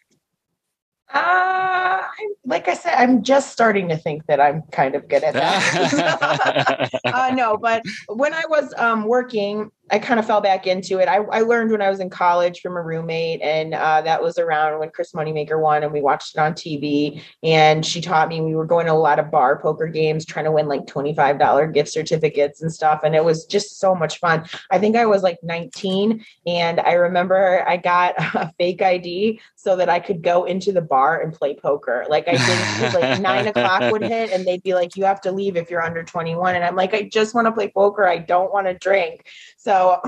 uh, 1.13 2.01
like 2.46 2.68
I 2.68 2.74
said, 2.74 2.94
I'm 2.96 3.24
just 3.24 3.51
starting 3.51 3.89
to 3.89 3.98
think 3.98 4.25
that 4.28 4.39
I'm 4.39 4.63
kind 4.72 4.96
of 4.96 5.08
good 5.08 5.24
at 5.24 5.34
that. 5.34 6.89
uh, 7.06 7.32
no, 7.34 7.58
but 7.58 7.84
when 8.08 8.34
I 8.34 8.44
was 8.48 8.74
um, 8.78 9.06
working, 9.06 9.72
I 9.91 10.00
kind 10.00 10.19
of 10.19 10.25
fell 10.25 10.41
back 10.41 10.67
into 10.67 11.00
it. 11.00 11.08
I, 11.08 11.17
I, 11.17 11.41
learned 11.41 11.72
when 11.72 11.81
I 11.81 11.89
was 11.89 12.00
in 12.00 12.10
college 12.10 12.62
from 12.62 12.77
a 12.77 12.81
roommate, 12.81 13.41
and 13.41 13.74
uh, 13.74 14.01
that 14.01 14.22
was 14.22 14.38
around 14.38 14.79
when 14.79 14.89
Chris 14.91 15.13
Moneymaker 15.13 15.60
won, 15.60 15.84
and 15.84 15.91
we 15.91 16.01
watched 16.01 16.36
it 16.36 16.39
on 16.39 16.53
TV. 16.53 17.22
And 17.43 17.86
she 17.86 18.01
taught 18.01 18.27
me. 18.27 18.41
We 18.41 18.55
were 18.55 18.65
going 18.65 18.86
to 18.86 18.93
a 18.93 18.93
lot 18.93 19.19
of 19.19 19.31
bar 19.31 19.60
poker 19.60 19.88
games, 19.88 20.25
trying 20.25 20.46
to 20.46 20.51
win 20.51 20.67
like 20.67 20.86
twenty 20.88 21.13
five 21.15 21.39
dollar 21.39 21.67
gift 21.67 21.89
certificates 21.89 22.62
and 22.62 22.72
stuff, 22.72 23.01
and 23.03 23.15
it 23.15 23.24
was 23.24 23.46
just 23.46 23.79
so 23.79 23.96
much 23.96 24.19
fun. 24.19 24.46
I 24.72 24.79
think 24.79 24.96
I 24.96 25.05
was 25.05 25.24
like 25.24 25.39
nineteen, 25.41 26.25
and 26.46 26.79
I 26.79 26.93
remember 26.93 27.67
I 27.67 27.77
got 27.77 28.15
a 28.17 28.51
fake 28.58 28.81
ID 28.81 29.39
so 29.55 29.75
that 29.75 29.89
I 29.89 30.00
could 30.00 30.22
go 30.22 30.46
into 30.46 30.72
the 30.72 30.81
bar 30.81 31.22
and 31.22 31.34
play 31.34 31.55
poker. 31.55 32.05
Like 32.10 32.27
I 32.27 32.38
think 32.38 32.93
like 32.93 33.22
nine 33.22 33.48
o'clock 33.48 33.91
would 33.91 34.01
hit, 34.03 34.31
and 34.31 34.46
they'd 34.46 34.63
be 34.63 34.74
like, 34.74 34.96
"You 34.96 35.05
have 35.05 35.22
to 35.22 35.31
leave 35.31 35.55
if 35.55 35.69
you're 35.72 35.84
under 35.84 36.03
twenty 36.03 36.36
one," 36.36 36.55
and 36.55 36.63
I'm 36.63 36.75
like, 36.75 36.93
"I 36.93 37.03
just 37.03 37.34
want 37.34 37.48
to 37.48 37.51
play 37.51 37.69
poker. 37.69 38.08
I 38.08 38.17
don't 38.17 38.53
want 38.53 38.67
to 38.67 38.74
drink." 38.75 39.25
So 39.60 40.00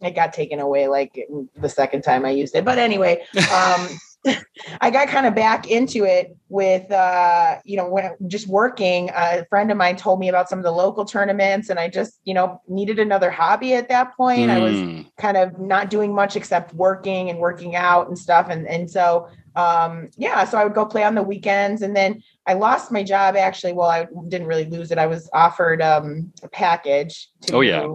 it 0.00 0.14
got 0.14 0.32
taken 0.32 0.60
away 0.60 0.86
like 0.86 1.26
the 1.56 1.68
second 1.68 2.02
time 2.02 2.24
I 2.24 2.30
used 2.30 2.54
it. 2.54 2.64
But 2.64 2.78
anyway, 2.78 3.24
um, 3.52 3.88
I 4.80 4.90
got 4.90 5.08
kind 5.08 5.26
of 5.26 5.34
back 5.34 5.68
into 5.68 6.04
it 6.04 6.36
with, 6.48 6.88
uh, 6.92 7.58
you 7.64 7.76
know, 7.76 7.88
when 7.88 8.16
just 8.28 8.46
working. 8.46 9.10
A 9.12 9.44
friend 9.46 9.72
of 9.72 9.76
mine 9.76 9.96
told 9.96 10.20
me 10.20 10.28
about 10.28 10.48
some 10.48 10.60
of 10.60 10.64
the 10.64 10.70
local 10.70 11.04
tournaments, 11.04 11.68
and 11.68 11.80
I 11.80 11.88
just, 11.88 12.20
you 12.22 12.32
know, 12.32 12.60
needed 12.68 13.00
another 13.00 13.28
hobby 13.28 13.74
at 13.74 13.88
that 13.88 14.16
point. 14.16 14.50
Mm. 14.50 14.50
I 14.50 14.58
was 14.60 14.78
hmm. 14.78 15.00
kind 15.18 15.36
of 15.36 15.58
not 15.58 15.90
doing 15.90 16.14
much 16.14 16.36
except 16.36 16.72
working 16.72 17.28
and 17.28 17.40
working 17.40 17.74
out 17.74 18.06
and 18.06 18.16
stuff, 18.16 18.46
and 18.50 18.68
and 18.68 18.88
so 18.88 19.28
um, 19.54 20.10
yeah, 20.16 20.44
so 20.44 20.58
I 20.58 20.64
would 20.64 20.74
go 20.74 20.86
play 20.86 21.04
on 21.04 21.14
the 21.14 21.22
weekends, 21.22 21.82
and 21.82 21.94
then 21.94 22.22
I 22.46 22.54
lost 22.54 22.90
my 22.90 23.02
job 23.02 23.36
actually. 23.36 23.72
Well, 23.72 23.88
I 23.88 24.06
didn't 24.28 24.46
really 24.46 24.64
lose 24.64 24.90
it. 24.90 24.98
I 24.98 25.06
was 25.06 25.28
offered 25.32 25.82
um, 25.82 26.32
a 26.42 26.48
package. 26.48 27.28
To 27.42 27.56
oh 27.56 27.60
yeah. 27.60 27.86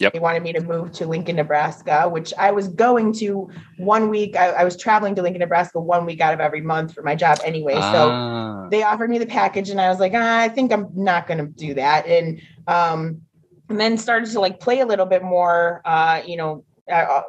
Yep. 0.00 0.14
They 0.14 0.18
wanted 0.18 0.42
me 0.42 0.54
to 0.54 0.60
move 0.60 0.92
to 0.92 1.06
Lincoln, 1.06 1.36
Nebraska, 1.36 2.08
which 2.08 2.32
I 2.38 2.52
was 2.52 2.68
going 2.68 3.12
to 3.14 3.50
one 3.76 4.08
week. 4.08 4.34
I, 4.34 4.48
I, 4.48 4.64
was 4.64 4.74
traveling 4.74 5.14
to 5.16 5.22
Lincoln, 5.22 5.40
Nebraska 5.40 5.78
one 5.78 6.06
week 6.06 6.22
out 6.22 6.32
of 6.32 6.40
every 6.40 6.62
month 6.62 6.94
for 6.94 7.02
my 7.02 7.14
job 7.14 7.38
anyway. 7.44 7.74
Ah. 7.76 7.92
So 7.92 8.70
they 8.70 8.82
offered 8.82 9.10
me 9.10 9.18
the 9.18 9.26
package, 9.26 9.68
and 9.68 9.78
I 9.78 9.90
was 9.90 10.00
like, 10.00 10.12
ah, 10.14 10.38
I 10.38 10.48
think 10.48 10.72
I'm 10.72 10.88
not 10.94 11.26
going 11.26 11.38
to 11.38 11.46
do 11.46 11.74
that. 11.74 12.06
And 12.06 12.40
um, 12.66 13.20
and 13.68 13.78
then 13.78 13.98
started 13.98 14.30
to 14.30 14.40
like 14.40 14.58
play 14.58 14.80
a 14.80 14.86
little 14.86 15.06
bit 15.06 15.22
more. 15.22 15.82
Uh, 15.84 16.22
you 16.26 16.38
know, 16.38 16.64
uh, 16.90 17.22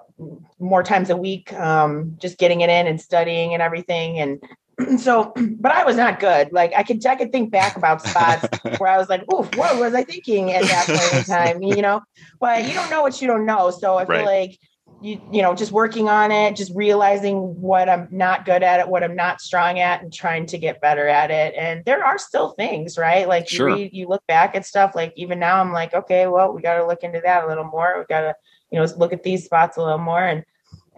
more 0.60 0.84
times 0.84 1.10
a 1.10 1.18
week, 1.18 1.54
um, 1.54 2.16
just 2.20 2.38
getting 2.38 2.62
it 2.62 2.70
in 2.70 2.88
and 2.88 3.02
studying 3.02 3.54
and 3.54 3.62
everything. 3.62 4.20
And 4.20 4.42
so 5.00 5.34
but 5.60 5.72
i 5.72 5.84
was 5.84 5.96
not 5.96 6.20
good 6.20 6.52
like 6.52 6.74
i 6.76 6.82
could 6.82 7.06
i 7.06 7.16
could 7.16 7.32
think 7.32 7.52
back 7.52 7.76
about 7.76 8.02
spots 8.08 8.48
where 8.78 8.90
i 8.90 8.98
was 8.98 9.10
like 9.10 9.24
oh 9.30 9.44
what 9.56 9.78
was 9.78 9.94
i 9.94 10.04
thinking 10.04 10.52
at 10.54 10.64
that 10.64 10.88
point 10.88 11.14
in 11.14 11.24
time 11.36 11.62
you 11.62 11.82
know 11.82 12.02
but 12.40 12.68
you 12.68 12.74
don't 12.74 12.90
know 12.90 13.02
what 13.02 13.22
you 13.22 13.28
don't 13.28 13.46
know 13.46 13.70
so 13.70 13.98
i 13.98 14.06
feel 14.06 14.16
right. 14.16 14.26
like 14.26 14.60
you, 15.02 15.20
you 15.32 15.42
know, 15.42 15.56
just 15.56 15.72
working 15.72 16.10
on 16.10 16.32
it, 16.32 16.56
just 16.56 16.72
realizing 16.76 17.60
what 17.60 17.90
I'm 17.90 18.08
not 18.12 18.46
good 18.46 18.62
at 18.62 18.80
it, 18.80 18.88
what 18.88 19.04
I'm 19.04 19.16
not 19.16 19.42
strong 19.42 19.80
at, 19.80 20.04
and 20.04 20.14
trying 20.14 20.46
to 20.48 20.60
get 20.60 20.80
better 20.80 21.08
at 21.08 21.32
it. 21.32 21.56
And 21.58 21.84
there 21.86 22.06
are 22.06 22.20
still 22.20 22.52
things, 22.52 22.98
right? 22.98 23.28
Like 23.28 23.50
sure. 23.50 23.70
you 23.70 23.76
read, 23.76 23.94
you 23.94 24.08
look 24.08 24.26
back 24.28 24.56
at 24.56 24.66
stuff. 24.66 24.94
Like 24.94 25.14
even 25.16 25.40
now, 25.40 25.60
I'm 25.60 25.74
like, 25.74 25.94
okay, 25.94 26.28
well, 26.28 26.54
we 26.54 26.62
got 26.62 26.76
to 26.76 26.86
look 26.86 27.02
into 27.02 27.20
that 27.24 27.44
a 27.44 27.48
little 27.48 27.64
more. 27.64 27.96
We 27.98 28.06
got 28.06 28.22
to, 28.22 28.36
you 28.72 28.80
know, 28.80 28.88
look 28.98 29.14
at 29.14 29.24
these 29.24 29.46
spots 29.46 29.78
a 29.78 29.82
little 29.82 29.98
more. 29.98 30.24
And 30.24 30.44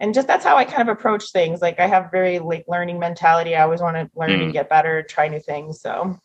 and 0.00 0.12
just 0.12 0.26
that's 0.26 0.44
how 0.44 0.56
I 0.56 0.64
kind 0.64 0.88
of 0.88 0.96
approach 0.96 1.30
things. 1.30 1.62
Like 1.62 1.78
I 1.78 1.86
have 1.86 2.10
very 2.10 2.38
like 2.38 2.64
learning 2.68 2.98
mentality. 2.98 3.54
I 3.54 3.62
always 3.62 3.80
want 3.80 3.96
to 3.96 4.10
learn 4.18 4.30
mm. 4.30 4.42
and 4.44 4.52
get 4.52 4.68
better, 4.68 5.02
try 5.02 5.28
new 5.28 5.40
things. 5.40 5.80
So 5.80 6.18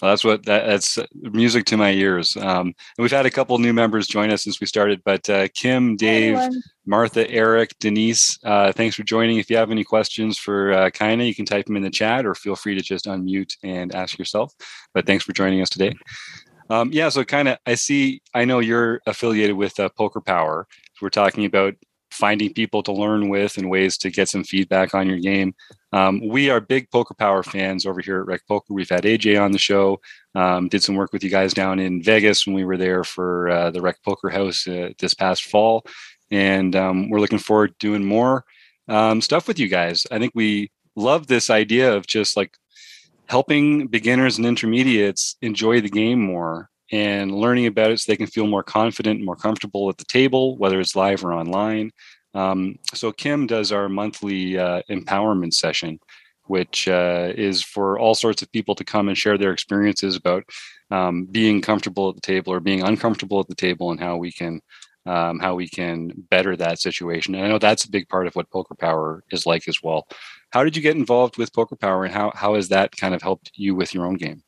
well, 0.00 0.12
that's 0.12 0.22
what 0.22 0.44
that, 0.46 0.66
that's 0.66 0.98
music 1.22 1.64
to 1.66 1.76
my 1.76 1.90
ears. 1.90 2.36
Um, 2.36 2.68
and 2.68 2.74
we've 2.98 3.10
had 3.10 3.26
a 3.26 3.30
couple 3.30 3.58
new 3.58 3.72
members 3.72 4.06
join 4.06 4.30
us 4.30 4.44
since 4.44 4.60
we 4.60 4.66
started, 4.66 5.02
but 5.04 5.28
uh, 5.28 5.48
Kim, 5.54 5.96
Dave, 5.96 6.38
Martha, 6.86 7.28
Eric, 7.28 7.74
Denise, 7.80 8.38
uh, 8.44 8.70
thanks 8.72 8.94
for 8.94 9.02
joining. 9.02 9.38
If 9.38 9.50
you 9.50 9.56
have 9.56 9.70
any 9.70 9.84
questions 9.84 10.38
for 10.38 10.72
uh, 10.72 10.90
Kaina, 10.90 11.26
you 11.26 11.34
can 11.34 11.46
type 11.46 11.66
them 11.66 11.76
in 11.76 11.82
the 11.82 11.90
chat 11.90 12.26
or 12.26 12.34
feel 12.34 12.54
free 12.54 12.76
to 12.76 12.82
just 12.82 13.06
unmute 13.06 13.56
and 13.64 13.92
ask 13.94 14.18
yourself. 14.18 14.54
But 14.94 15.06
thanks 15.06 15.24
for 15.24 15.32
joining 15.32 15.62
us 15.62 15.70
today. 15.70 15.94
Um, 16.70 16.90
yeah, 16.92 17.08
so 17.08 17.24
kind 17.24 17.48
of, 17.48 17.58
I 17.66 17.74
see, 17.74 18.20
I 18.34 18.44
know 18.44 18.58
you're 18.58 19.00
affiliated 19.06 19.56
with 19.56 19.78
uh, 19.80 19.88
Poker 19.90 20.20
Power. 20.20 20.66
We're 21.00 21.10
talking 21.10 21.44
about 21.44 21.74
finding 22.10 22.52
people 22.52 22.82
to 22.82 22.92
learn 22.92 23.28
with 23.28 23.58
and 23.58 23.70
ways 23.70 23.96
to 23.98 24.10
get 24.10 24.28
some 24.28 24.44
feedback 24.44 24.94
on 24.94 25.06
your 25.06 25.18
game. 25.18 25.54
Um, 25.92 26.26
we 26.26 26.50
are 26.50 26.60
big 26.60 26.90
Poker 26.90 27.14
Power 27.14 27.42
fans 27.42 27.86
over 27.86 28.00
here 28.00 28.20
at 28.20 28.26
Rec 28.26 28.46
Poker. 28.48 28.74
We've 28.74 28.88
had 28.88 29.04
AJ 29.04 29.40
on 29.40 29.52
the 29.52 29.58
show, 29.58 30.00
um, 30.34 30.68
did 30.68 30.82
some 30.82 30.96
work 30.96 31.12
with 31.12 31.22
you 31.22 31.30
guys 31.30 31.54
down 31.54 31.78
in 31.78 32.02
Vegas 32.02 32.46
when 32.46 32.54
we 32.54 32.64
were 32.64 32.76
there 32.76 33.04
for 33.04 33.48
uh, 33.50 33.70
the 33.70 33.80
Rec 33.80 34.02
Poker 34.02 34.30
House 34.30 34.66
uh, 34.66 34.90
this 34.98 35.14
past 35.14 35.44
fall. 35.44 35.84
And 36.30 36.74
um, 36.76 37.08
we're 37.08 37.20
looking 37.20 37.38
forward 37.38 37.78
to 37.78 37.86
doing 37.86 38.04
more 38.04 38.44
um, 38.88 39.20
stuff 39.20 39.48
with 39.48 39.58
you 39.58 39.68
guys. 39.68 40.06
I 40.10 40.18
think 40.18 40.32
we 40.34 40.70
love 40.96 41.26
this 41.26 41.48
idea 41.50 41.94
of 41.94 42.06
just 42.06 42.36
like 42.36 42.56
helping 43.28 43.86
beginners 43.86 44.38
and 44.38 44.46
intermediates 44.46 45.36
enjoy 45.42 45.80
the 45.80 45.88
game 45.88 46.20
more 46.20 46.70
and 46.90 47.32
learning 47.34 47.66
about 47.66 47.90
it 47.90 48.00
so 48.00 48.10
they 48.10 48.16
can 48.16 48.26
feel 48.26 48.46
more 48.46 48.62
confident 48.62 49.16
and 49.18 49.26
more 49.26 49.36
comfortable 49.36 49.88
at 49.90 49.98
the 49.98 50.04
table, 50.04 50.56
whether 50.56 50.80
it's 50.80 50.96
live 50.96 51.22
or 51.24 51.34
online. 51.34 51.90
Um, 52.34 52.78
so 52.94 53.12
Kim 53.12 53.46
does 53.46 53.72
our 53.72 53.88
monthly 53.88 54.58
uh, 54.58 54.82
empowerment 54.90 55.52
session, 55.52 55.98
which 56.44 56.88
uh, 56.88 57.32
is 57.36 57.62
for 57.62 57.98
all 57.98 58.14
sorts 58.14 58.40
of 58.40 58.50
people 58.52 58.74
to 58.74 58.84
come 58.84 59.08
and 59.08 59.18
share 59.18 59.36
their 59.36 59.52
experiences 59.52 60.16
about 60.16 60.44
um, 60.90 61.26
being 61.26 61.60
comfortable 61.60 62.08
at 62.08 62.14
the 62.14 62.22
table 62.22 62.52
or 62.52 62.60
being 62.60 62.82
uncomfortable 62.82 63.40
at 63.40 63.48
the 63.48 63.54
table 63.54 63.90
and 63.90 64.00
how 64.00 64.16
we 64.16 64.32
can 64.32 64.60
um, 65.06 65.38
how 65.38 65.54
we 65.54 65.68
can 65.68 66.12
better 66.28 66.54
that 66.54 66.78
situation. 66.78 67.34
And 67.34 67.44
I 67.44 67.48
know 67.48 67.58
that's 67.58 67.84
a 67.84 67.90
big 67.90 68.08
part 68.10 68.26
of 68.26 68.34
what 68.34 68.50
Poker 68.50 68.74
Power 68.74 69.24
is 69.30 69.46
like 69.46 69.66
as 69.66 69.82
well. 69.82 70.06
How 70.50 70.64
did 70.64 70.76
you 70.76 70.82
get 70.82 70.96
involved 70.96 71.36
with 71.36 71.52
Poker 71.52 71.76
Power, 71.76 72.04
and 72.04 72.14
how 72.14 72.32
how 72.34 72.54
has 72.54 72.68
that 72.68 72.96
kind 72.96 73.14
of 73.14 73.22
helped 73.22 73.50
you 73.54 73.74
with 73.74 73.94
your 73.94 74.06
own 74.06 74.14
game? 74.14 74.42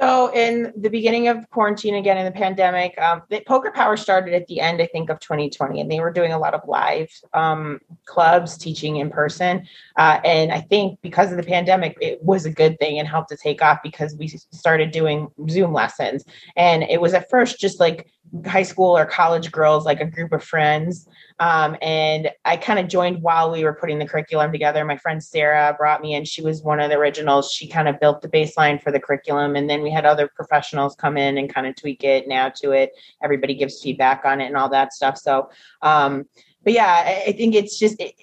So, 0.00 0.32
in 0.32 0.72
the 0.78 0.88
beginning 0.88 1.28
of 1.28 1.48
quarantine, 1.50 1.94
again 1.94 2.16
in 2.16 2.24
the 2.24 2.32
pandemic, 2.32 2.98
um, 2.98 3.20
the 3.28 3.42
Poker 3.46 3.70
Power 3.70 3.98
started 3.98 4.32
at 4.32 4.46
the 4.46 4.58
end, 4.58 4.80
I 4.80 4.86
think, 4.86 5.10
of 5.10 5.20
2020, 5.20 5.78
and 5.78 5.90
they 5.90 6.00
were 6.00 6.10
doing 6.10 6.32
a 6.32 6.38
lot 6.38 6.54
of 6.54 6.62
live 6.66 7.10
um, 7.34 7.80
clubs, 8.06 8.56
teaching 8.56 8.96
in 8.96 9.10
person. 9.10 9.66
Uh, 9.96 10.18
and 10.24 10.52
I 10.52 10.62
think 10.62 10.98
because 11.02 11.30
of 11.30 11.36
the 11.36 11.42
pandemic, 11.42 11.98
it 12.00 12.22
was 12.22 12.46
a 12.46 12.50
good 12.50 12.78
thing 12.78 12.98
and 12.98 13.06
helped 13.06 13.28
to 13.28 13.36
take 13.36 13.60
off 13.60 13.80
because 13.82 14.16
we 14.16 14.28
started 14.28 14.90
doing 14.90 15.28
Zoom 15.50 15.74
lessons. 15.74 16.24
And 16.56 16.82
it 16.84 17.02
was 17.02 17.12
at 17.12 17.28
first 17.28 17.60
just 17.60 17.78
like 17.78 18.10
high 18.46 18.62
school 18.62 18.96
or 18.96 19.04
college 19.04 19.52
girls, 19.52 19.84
like 19.84 20.00
a 20.00 20.06
group 20.06 20.32
of 20.32 20.42
friends. 20.42 21.06
Um, 21.40 21.76
and 21.80 22.30
I 22.44 22.58
kind 22.58 22.78
of 22.78 22.86
joined 22.86 23.22
while 23.22 23.50
we 23.50 23.64
were 23.64 23.72
putting 23.72 23.98
the 23.98 24.06
curriculum 24.06 24.52
together. 24.52 24.84
My 24.84 24.98
friend 24.98 25.24
Sarah 25.24 25.74
brought 25.76 26.02
me 26.02 26.14
in. 26.14 26.24
She 26.24 26.42
was 26.42 26.62
one 26.62 26.80
of 26.80 26.90
the 26.90 26.96
originals. 26.96 27.50
She 27.50 27.66
kind 27.66 27.88
of 27.88 27.98
built 27.98 28.20
the 28.20 28.28
baseline 28.28 28.80
for 28.80 28.92
the 28.92 29.00
curriculum. 29.00 29.56
And 29.56 29.68
then 29.68 29.82
we 29.82 29.90
had 29.90 30.04
other 30.04 30.28
professionals 30.28 30.94
come 30.94 31.16
in 31.16 31.38
and 31.38 31.52
kind 31.52 31.66
of 31.66 31.76
tweak 31.76 32.04
it 32.04 32.30
add 32.30 32.54
to 32.56 32.72
it. 32.72 32.92
Everybody 33.22 33.54
gives 33.54 33.82
feedback 33.82 34.24
on 34.24 34.40
it 34.40 34.46
and 34.46 34.56
all 34.56 34.68
that 34.68 34.92
stuff. 34.92 35.18
So, 35.18 35.50
um, 35.82 36.26
but 36.62 36.72
yeah, 36.72 37.22
I 37.26 37.32
think 37.32 37.54
it's 37.54 37.78
just 37.78 37.98
it, 38.00 38.14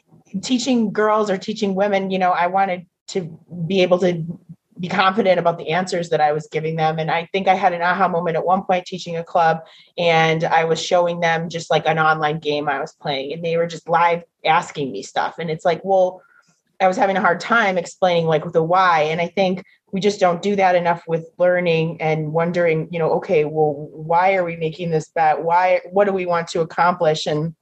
teaching 0.42 0.92
girls 0.92 1.30
or 1.30 1.38
teaching 1.38 1.76
women, 1.76 2.12
you 2.12 2.20
know, 2.20 2.32
I 2.32 2.48
wanted 2.48 2.86
to 3.08 3.40
be 3.66 3.82
able 3.82 4.00
to 4.00 4.24
be 4.80 4.88
confident 4.88 5.40
about 5.40 5.58
the 5.58 5.70
answers 5.70 6.10
that 6.10 6.22
I 6.22 6.32
was 6.32 6.48
giving 6.52 6.76
them. 6.76 7.00
And 7.00 7.10
I 7.10 7.28
think 7.32 7.48
I 7.48 7.56
had 7.56 7.74
an 7.74 7.82
aha 7.82 8.08
moment 8.08 8.36
at 8.38 8.46
one 8.46 8.64
point 8.64 8.86
teaching 8.86 9.18
a 9.18 9.24
club, 9.24 9.62
and 9.98 10.44
I 10.44 10.66
was 10.66 10.82
showing 10.82 11.20
them 11.20 11.50
just 11.50 11.70
like 11.70 11.88
an 11.88 12.00
online 12.00 12.40
game 12.40 12.70
I 12.70 12.80
was 12.80 12.94
playing, 12.94 13.34
and 13.34 13.44
they 13.44 13.58
were 13.58 13.68
just 13.68 13.90
live 13.90 14.24
asking 14.46 14.92
me 14.92 15.04
stuff. 15.04 15.40
And 15.40 15.50
it's 15.50 15.66
like, 15.66 15.82
well, 15.84 16.22
I 16.80 16.88
was 16.88 16.98
having 16.98 17.18
a 17.18 17.22
hard 17.22 17.40
time 17.40 17.78
explaining 17.78 18.28
like 18.28 18.52
the 18.52 18.64
why. 18.64 19.04
And 19.04 19.20
I 19.20 19.28
think 19.28 19.64
we 19.92 20.00
just 20.00 20.20
don't 20.20 20.42
do 20.42 20.56
that 20.58 20.76
enough 20.76 21.04
with 21.08 21.30
learning 21.38 22.02
and 22.02 22.34
wondering, 22.34 22.88
you 22.92 23.00
know, 23.00 23.14
okay, 23.14 23.46
well, 23.46 23.74
why 23.74 24.36
are 24.36 24.44
we 24.44 24.56
making 24.58 24.92
this 24.92 25.10
bet? 25.10 25.42
Why, 25.42 25.82
what 25.92 26.06
do 26.06 26.14
we 26.14 26.26
want 26.26 26.50
to 26.50 26.62
accomplish? 26.62 27.26
And 27.26 27.56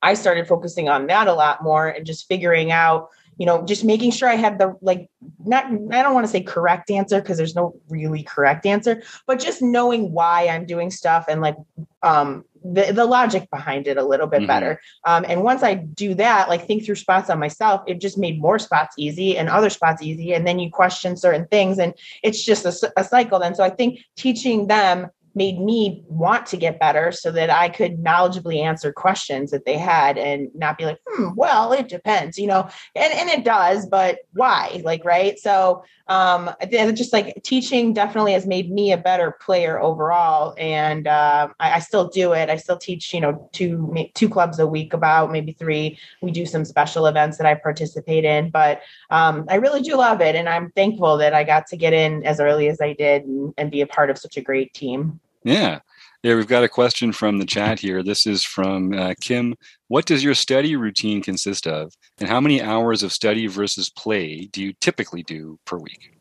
I 0.00 0.14
started 0.14 0.48
focusing 0.48 0.88
on 0.88 1.06
that 1.08 1.26
a 1.26 1.34
lot 1.34 1.62
more 1.62 1.88
and 1.88 2.06
just 2.06 2.28
figuring 2.28 2.72
out 2.72 3.10
you 3.40 3.46
know, 3.46 3.64
just 3.64 3.84
making 3.84 4.10
sure 4.10 4.28
I 4.28 4.34
had 4.34 4.58
the 4.58 4.76
like 4.82 5.08
not 5.42 5.64
I 5.64 6.02
don't 6.02 6.12
want 6.12 6.26
to 6.26 6.30
say 6.30 6.42
correct 6.42 6.90
answer 6.90 7.22
because 7.22 7.38
there's 7.38 7.56
no 7.56 7.74
really 7.88 8.22
correct 8.22 8.66
answer, 8.66 9.02
but 9.26 9.40
just 9.40 9.62
knowing 9.62 10.12
why 10.12 10.46
I'm 10.46 10.66
doing 10.66 10.90
stuff 10.90 11.24
and 11.26 11.40
like 11.40 11.56
um 12.02 12.44
the, 12.62 12.92
the 12.92 13.06
logic 13.06 13.48
behind 13.50 13.86
it 13.86 13.96
a 13.96 14.04
little 14.04 14.26
bit 14.26 14.40
mm-hmm. 14.40 14.48
better. 14.48 14.82
Um, 15.06 15.24
and 15.26 15.42
once 15.42 15.62
I 15.62 15.72
do 15.72 16.12
that, 16.16 16.50
like 16.50 16.66
think 16.66 16.84
through 16.84 16.96
spots 16.96 17.30
on 17.30 17.38
myself, 17.38 17.80
it 17.86 17.98
just 17.98 18.18
made 18.18 18.38
more 18.38 18.58
spots 18.58 18.94
easy 18.98 19.38
and 19.38 19.48
other 19.48 19.70
spots 19.70 20.02
easy. 20.02 20.34
And 20.34 20.46
then 20.46 20.58
you 20.58 20.70
question 20.70 21.16
certain 21.16 21.46
things, 21.46 21.78
and 21.78 21.94
it's 22.22 22.44
just 22.44 22.66
a, 22.66 22.92
a 22.98 23.04
cycle. 23.04 23.38
Then, 23.38 23.54
so 23.54 23.64
I 23.64 23.70
think 23.70 24.00
teaching 24.18 24.66
them 24.66 25.08
made 25.34 25.60
me 25.60 26.02
want 26.08 26.46
to 26.46 26.56
get 26.56 26.80
better 26.80 27.12
so 27.12 27.30
that 27.30 27.50
I 27.50 27.68
could 27.68 28.02
knowledgeably 28.02 28.62
answer 28.62 28.92
questions 28.92 29.50
that 29.50 29.64
they 29.64 29.78
had 29.78 30.18
and 30.18 30.48
not 30.54 30.78
be 30.78 30.86
like, 30.86 30.98
hmm, 31.06 31.28
well, 31.36 31.72
it 31.72 31.88
depends, 31.88 32.38
you 32.38 32.46
know, 32.46 32.68
and, 32.94 33.12
and 33.12 33.28
it 33.28 33.44
does, 33.44 33.86
but 33.86 34.18
why? 34.32 34.80
Like, 34.84 35.04
right. 35.04 35.38
So 35.38 35.84
um, 36.08 36.50
just 36.70 37.12
like 37.12 37.40
teaching 37.44 37.92
definitely 37.92 38.32
has 38.32 38.44
made 38.44 38.70
me 38.70 38.92
a 38.92 38.98
better 38.98 39.30
player 39.30 39.80
overall. 39.80 40.56
And 40.58 41.06
uh, 41.06 41.48
I, 41.60 41.74
I, 41.74 41.78
still 41.78 42.08
do 42.08 42.32
it. 42.32 42.50
I 42.50 42.56
still 42.56 42.76
teach, 42.76 43.14
you 43.14 43.20
know, 43.20 43.48
two, 43.52 43.94
two 44.14 44.28
clubs 44.28 44.58
a 44.58 44.66
week, 44.66 44.92
about 44.92 45.30
maybe 45.30 45.52
three. 45.52 46.00
We 46.20 46.32
do 46.32 46.46
some 46.46 46.64
special 46.64 47.06
events 47.06 47.38
that 47.38 47.46
I 47.46 47.54
participate 47.54 48.24
in, 48.24 48.50
but 48.50 48.82
um, 49.10 49.44
I 49.48 49.56
really 49.56 49.82
do 49.82 49.96
love 49.96 50.20
it. 50.20 50.34
And 50.34 50.48
I'm 50.48 50.72
thankful 50.72 51.16
that 51.18 51.32
I 51.32 51.44
got 51.44 51.68
to 51.68 51.76
get 51.76 51.92
in 51.92 52.26
as 52.26 52.40
early 52.40 52.68
as 52.68 52.80
I 52.80 52.92
did 52.94 53.22
and, 53.22 53.54
and 53.56 53.70
be 53.70 53.80
a 53.80 53.86
part 53.86 54.10
of 54.10 54.18
such 54.18 54.36
a 54.36 54.40
great 54.40 54.74
team. 54.74 55.19
Yeah. 55.44 55.80
Yeah, 56.22 56.34
we've 56.34 56.46
got 56.46 56.64
a 56.64 56.68
question 56.68 57.12
from 57.12 57.38
the 57.38 57.46
chat 57.46 57.80
here. 57.80 58.02
This 58.02 58.26
is 58.26 58.44
from 58.44 58.92
uh, 58.92 59.14
Kim. 59.22 59.54
What 59.88 60.04
does 60.04 60.22
your 60.22 60.34
study 60.34 60.76
routine 60.76 61.22
consist 61.22 61.66
of? 61.66 61.92
And 62.18 62.28
how 62.28 62.40
many 62.40 62.60
hours 62.60 63.02
of 63.02 63.10
study 63.10 63.46
versus 63.46 63.88
play 63.88 64.48
do 64.52 64.62
you 64.62 64.74
typically 64.80 65.22
do 65.22 65.58
per 65.64 65.78
week? 65.78 66.20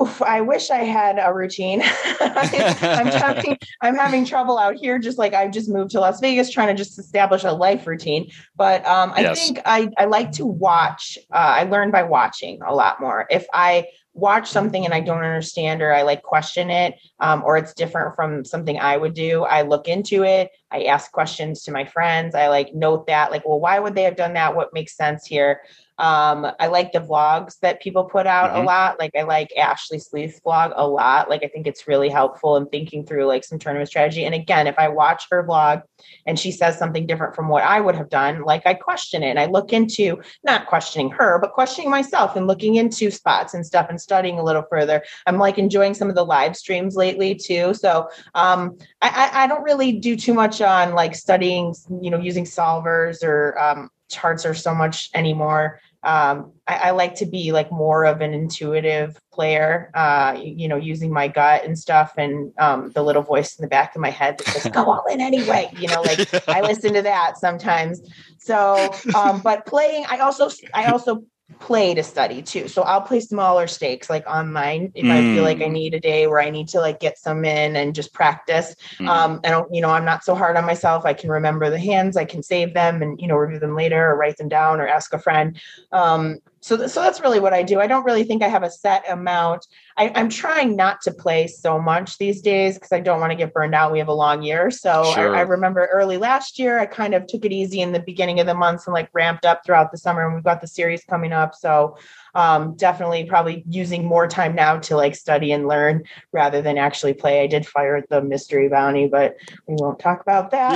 Oof, 0.00 0.22
I 0.22 0.40
wish 0.40 0.70
I 0.70 0.78
had 0.78 1.18
a 1.20 1.32
routine. 1.32 1.82
I'm, 2.20 3.06
having, 3.06 3.56
I'm 3.80 3.94
having 3.96 4.24
trouble 4.24 4.58
out 4.58 4.76
here, 4.76 4.98
just 4.98 5.18
like 5.18 5.34
I've 5.34 5.52
just 5.52 5.68
moved 5.68 5.90
to 5.92 6.00
Las 6.00 6.20
Vegas 6.20 6.50
trying 6.50 6.68
to 6.68 6.74
just 6.74 6.98
establish 6.98 7.44
a 7.44 7.52
life 7.52 7.86
routine. 7.86 8.30
But 8.56 8.84
um, 8.86 9.12
I 9.14 9.22
yes. 9.22 9.44
think 9.44 9.60
I, 9.64 9.88
I 9.98 10.06
like 10.06 10.32
to 10.32 10.46
watch. 10.46 11.18
Uh, 11.32 11.36
I 11.36 11.64
learn 11.64 11.90
by 11.90 12.02
watching 12.02 12.60
a 12.62 12.74
lot 12.74 13.00
more. 13.00 13.26
If 13.30 13.46
I 13.52 13.86
watch 14.14 14.48
something 14.48 14.84
and 14.84 14.94
I 14.94 15.00
don't 15.00 15.18
understand 15.18 15.82
or 15.82 15.92
I 15.92 16.02
like 16.02 16.22
question 16.22 16.70
it 16.70 16.94
um, 17.20 17.42
or 17.44 17.56
it's 17.56 17.74
different 17.74 18.14
from 18.14 18.44
something 18.44 18.78
I 18.78 18.96
would 18.96 19.14
do, 19.14 19.42
I 19.42 19.62
look 19.62 19.88
into 19.88 20.22
it. 20.22 20.50
I 20.70 20.84
ask 20.84 21.10
questions 21.12 21.62
to 21.64 21.72
my 21.72 21.84
friends. 21.84 22.34
I 22.34 22.48
like 22.48 22.74
note 22.74 23.06
that, 23.08 23.30
like, 23.30 23.46
well, 23.46 23.60
why 23.60 23.78
would 23.78 23.94
they 23.94 24.02
have 24.04 24.16
done 24.16 24.34
that? 24.34 24.54
What 24.54 24.72
makes 24.72 24.96
sense 24.96 25.26
here? 25.26 25.60
Um, 25.98 26.46
I 26.58 26.66
like 26.66 26.92
the 26.92 26.98
vlogs 26.98 27.58
that 27.60 27.80
people 27.80 28.04
put 28.04 28.26
out 28.26 28.50
mm-hmm. 28.50 28.62
a 28.62 28.64
lot. 28.64 28.98
Like 28.98 29.12
I 29.16 29.22
like 29.22 29.50
Ashley 29.56 29.98
Sleeth's 29.98 30.40
vlog 30.40 30.72
a 30.74 30.86
lot. 30.86 31.30
Like 31.30 31.44
I 31.44 31.48
think 31.48 31.66
it's 31.66 31.86
really 31.86 32.08
helpful 32.08 32.56
in 32.56 32.66
thinking 32.66 33.06
through 33.06 33.26
like 33.26 33.44
some 33.44 33.58
tournament 33.58 33.88
strategy. 33.88 34.24
And 34.24 34.34
again, 34.34 34.66
if 34.66 34.78
I 34.78 34.88
watch 34.88 35.26
her 35.30 35.44
vlog 35.44 35.82
and 36.26 36.38
she 36.38 36.50
says 36.50 36.78
something 36.78 37.06
different 37.06 37.34
from 37.34 37.48
what 37.48 37.62
I 37.62 37.80
would 37.80 37.94
have 37.94 38.08
done, 38.08 38.42
like 38.42 38.66
I 38.66 38.74
question 38.74 39.22
it 39.22 39.30
and 39.30 39.38
I 39.38 39.46
look 39.46 39.72
into 39.72 40.20
not 40.42 40.66
questioning 40.66 41.10
her, 41.10 41.38
but 41.38 41.52
questioning 41.52 41.90
myself 41.90 42.34
and 42.34 42.46
looking 42.46 42.74
into 42.76 43.10
spots 43.10 43.54
and 43.54 43.64
stuff 43.64 43.86
and 43.88 44.00
studying 44.00 44.38
a 44.38 44.44
little 44.44 44.64
further. 44.68 45.02
I'm 45.26 45.38
like 45.38 45.58
enjoying 45.58 45.94
some 45.94 46.08
of 46.08 46.16
the 46.16 46.24
live 46.24 46.56
streams 46.56 46.96
lately 46.96 47.34
too. 47.34 47.74
So 47.74 48.08
um, 48.34 48.76
I, 49.00 49.30
I 49.32 49.46
don't 49.46 49.62
really 49.62 49.92
do 49.92 50.16
too 50.16 50.34
much 50.34 50.60
on 50.60 50.94
like 50.94 51.14
studying, 51.14 51.74
you 52.02 52.10
know, 52.10 52.18
using 52.18 52.44
solvers 52.44 53.22
or 53.22 53.58
um, 53.58 53.90
charts 54.14 54.46
are 54.46 54.54
so 54.54 54.74
much 54.74 55.10
anymore. 55.14 55.80
um, 56.04 56.52
I, 56.66 56.74
I, 56.74 56.90
like 56.90 57.14
to 57.16 57.26
be 57.26 57.52
like 57.52 57.72
more 57.72 58.04
of 58.04 58.20
an 58.20 58.34
intuitive 58.34 59.18
player, 59.32 59.90
uh, 59.94 60.38
you, 60.38 60.68
know, 60.68 60.76
using 60.76 61.10
my 61.10 61.28
gut 61.28 61.64
and 61.64 61.78
stuff 61.78 62.12
and 62.18 62.52
um, 62.58 62.92
the 62.92 63.02
little 63.02 63.22
voice 63.22 63.58
in 63.58 63.62
the 63.62 63.68
back 63.68 63.94
of 63.94 64.02
my 64.02 64.10
head 64.10 64.36
that 64.36 64.46
says, 64.48 64.70
go 64.70 64.84
all 64.92 65.04
in 65.10 65.22
anyway. 65.22 65.70
You 65.78 65.88
know, 65.88 66.02
like 66.02 66.48
I 66.48 66.60
listen 66.60 66.92
to 66.92 67.02
that 67.02 67.38
sometimes. 67.38 68.02
So, 68.38 68.94
um, 69.14 69.40
but 69.40 69.64
playing, 69.64 70.04
I 70.10 70.18
also, 70.18 70.50
I 70.74 70.86
also 70.86 71.24
play 71.60 71.94
to 71.94 72.02
study 72.02 72.42
too. 72.42 72.68
So 72.68 72.82
I'll 72.82 73.02
play 73.02 73.20
smaller 73.20 73.66
stakes 73.66 74.08
like 74.08 74.26
online 74.26 74.92
if 74.94 75.04
mm. 75.04 75.10
I 75.10 75.34
feel 75.34 75.44
like 75.44 75.58
I 75.58 75.68
mm. 75.68 75.72
need 75.72 75.94
a 75.94 76.00
day 76.00 76.26
where 76.26 76.40
I 76.40 76.50
need 76.50 76.68
to 76.68 76.80
like 76.80 77.00
get 77.00 77.18
some 77.18 77.44
in 77.44 77.76
and 77.76 77.94
just 77.94 78.14
practice. 78.14 78.74
Mm. 78.98 79.08
Um, 79.08 79.40
and 79.44 79.64
you 79.70 79.80
know, 79.80 79.90
I'm 79.90 80.04
not 80.04 80.24
so 80.24 80.34
hard 80.34 80.56
on 80.56 80.64
myself. 80.64 81.04
I 81.04 81.12
can 81.12 81.30
remember 81.30 81.68
the 81.68 81.78
hands, 81.78 82.16
I 82.16 82.24
can 82.24 82.42
save 82.42 82.72
them 82.74 83.02
and 83.02 83.20
you 83.20 83.28
know 83.28 83.36
review 83.36 83.58
them 83.58 83.76
later 83.76 84.10
or 84.10 84.16
write 84.16 84.38
them 84.38 84.48
down 84.48 84.80
or 84.80 84.88
ask 84.88 85.12
a 85.12 85.18
friend. 85.18 85.60
Um, 85.92 86.38
so, 86.64 86.78
th- 86.78 86.88
so 86.88 87.02
that's 87.02 87.20
really 87.20 87.40
what 87.40 87.52
I 87.52 87.62
do. 87.62 87.78
I 87.78 87.86
don't 87.86 88.06
really 88.06 88.24
think 88.24 88.42
I 88.42 88.48
have 88.48 88.62
a 88.62 88.70
set 88.70 89.04
amount. 89.10 89.66
I, 89.98 90.06
am 90.18 90.30
trying 90.30 90.76
not 90.76 91.02
to 91.02 91.12
play 91.12 91.46
so 91.46 91.78
much 91.78 92.16
these 92.16 92.40
days 92.40 92.76
because 92.76 92.90
I 92.90 93.00
don't 93.00 93.20
want 93.20 93.32
to 93.32 93.36
get 93.36 93.52
burned 93.52 93.74
out. 93.74 93.92
We 93.92 93.98
have 93.98 94.08
a 94.08 94.14
long 94.14 94.42
year. 94.42 94.70
So 94.70 95.12
sure. 95.14 95.36
I, 95.36 95.40
I, 95.40 95.42
remember 95.42 95.86
early 95.92 96.16
last 96.16 96.58
year, 96.58 96.78
I 96.78 96.86
kind 96.86 97.12
of 97.12 97.26
took 97.26 97.44
it 97.44 97.52
easy 97.52 97.82
in 97.82 97.92
the 97.92 98.00
beginning 98.00 98.40
of 98.40 98.46
the 98.46 98.54
months 98.54 98.86
and 98.86 98.94
like 98.94 99.10
ramped 99.12 99.44
up 99.44 99.60
throughout 99.66 99.92
the 99.92 99.98
summer. 99.98 100.24
And 100.24 100.34
we've 100.34 100.42
got 100.42 100.62
the 100.62 100.66
series 100.66 101.04
coming 101.04 101.34
up. 101.34 101.54
So 101.54 101.98
um, 102.34 102.74
definitely 102.74 103.24
probably 103.24 103.64
using 103.68 104.04
more 104.04 104.26
time 104.26 104.54
now 104.54 104.78
to 104.78 104.96
like 104.96 105.14
study 105.14 105.52
and 105.52 105.68
learn 105.68 106.02
rather 106.32 106.60
than 106.60 106.78
actually 106.78 107.14
play. 107.14 107.42
I 107.42 107.46
did 107.46 107.66
fire 107.66 108.04
the 108.08 108.22
mystery 108.22 108.68
bounty, 108.68 109.06
but 109.06 109.36
we 109.66 109.76
won't 109.78 109.98
talk 109.98 110.20
about 110.20 110.50
that. 110.50 110.74